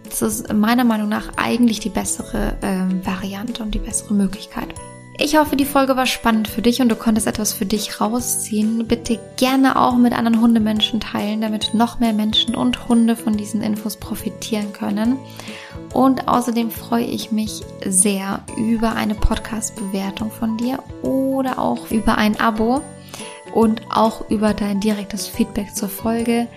das 0.04 0.22
ist 0.22 0.52
meiner 0.52 0.84
Meinung 0.84 1.08
nach 1.08 1.32
eigentlich 1.36 1.80
die 1.80 1.88
bessere 1.88 2.56
ähm, 2.62 3.04
Variante 3.04 3.62
und 3.62 3.74
die 3.74 3.80
bessere 3.80 4.14
Möglichkeit. 4.14 4.72
Ich 5.18 5.38
hoffe, 5.38 5.56
die 5.56 5.64
Folge 5.64 5.96
war 5.96 6.04
spannend 6.04 6.46
für 6.46 6.60
dich 6.60 6.82
und 6.82 6.90
du 6.90 6.94
konntest 6.94 7.26
etwas 7.26 7.54
für 7.54 7.64
dich 7.64 8.02
rausziehen. 8.02 8.86
Bitte 8.86 9.18
gerne 9.36 9.80
auch 9.80 9.96
mit 9.96 10.12
anderen 10.12 10.42
Hundemenschen 10.42 11.00
teilen, 11.00 11.40
damit 11.40 11.72
noch 11.72 11.98
mehr 12.00 12.12
Menschen 12.12 12.54
und 12.54 12.88
Hunde 12.88 13.16
von 13.16 13.34
diesen 13.34 13.62
Infos 13.62 13.96
profitieren 13.96 14.74
können. 14.74 15.16
Und 15.94 16.28
außerdem 16.28 16.70
freue 16.70 17.06
ich 17.06 17.32
mich 17.32 17.62
sehr 17.82 18.44
über 18.58 18.94
eine 18.94 19.14
Podcast-Bewertung 19.14 20.30
von 20.30 20.58
dir 20.58 20.80
oder 21.02 21.58
auch 21.58 21.90
über 21.90 22.18
ein 22.18 22.38
Abo 22.38 22.82
und 23.54 23.82
auch 23.90 24.28
über 24.30 24.54
dein 24.54 24.80
direktes 24.80 25.26
Feedback 25.26 25.74
zur 25.74 25.88
Folge 25.88 26.48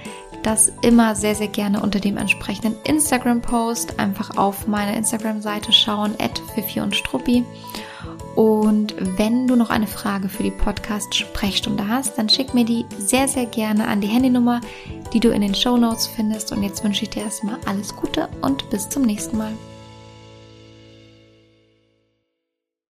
das 0.44 0.72
immer 0.82 1.16
sehr, 1.16 1.36
sehr 1.36 1.48
gerne 1.48 1.82
unter 1.82 2.00
dem 2.00 2.18
entsprechenden 2.18 2.76
Instagram-Post. 2.84 4.00
Einfach 4.00 4.38
auf 4.38 4.68
meine 4.68 4.96
Instagram-Seite 4.96 5.72
schauen, 5.72 6.16
at 6.20 6.42
Fifi 6.54 6.80
und 6.80 6.96
Struppi. 6.96 7.44
Und 8.36 8.96
wenn 9.18 9.48
du 9.48 9.56
noch 9.56 9.70
eine 9.70 9.88
Frage 9.88 10.30
für 10.30 10.44
die 10.44 10.52
Podcast-Sprechstunde 10.52 11.88
hast, 11.88 12.18
dann 12.18 12.30
schick 12.30 12.54
mir 12.54 12.64
die 12.64 12.86
sehr, 12.98 13.28
sehr 13.28 13.46
gerne 13.46 13.88
an 13.88 14.02
die 14.02 14.08
Handynummer, 14.08 14.62
die 15.14 15.20
du 15.20 15.30
in 15.30 15.42
den 15.42 15.56
Show 15.56 15.78
Notes 15.78 16.08
findest. 16.08 16.52
Und 16.52 16.64
jetzt 16.64 16.84
wünsche 16.84 17.04
ich 17.04 17.10
dir 17.10 17.24
erstmal 17.24 17.58
alles 17.66 17.96
Gute 17.96 18.30
und 18.42 18.70
bis 18.70 18.88
zum 18.88 19.04
nächsten 19.04 19.38
Mal. 19.38 19.52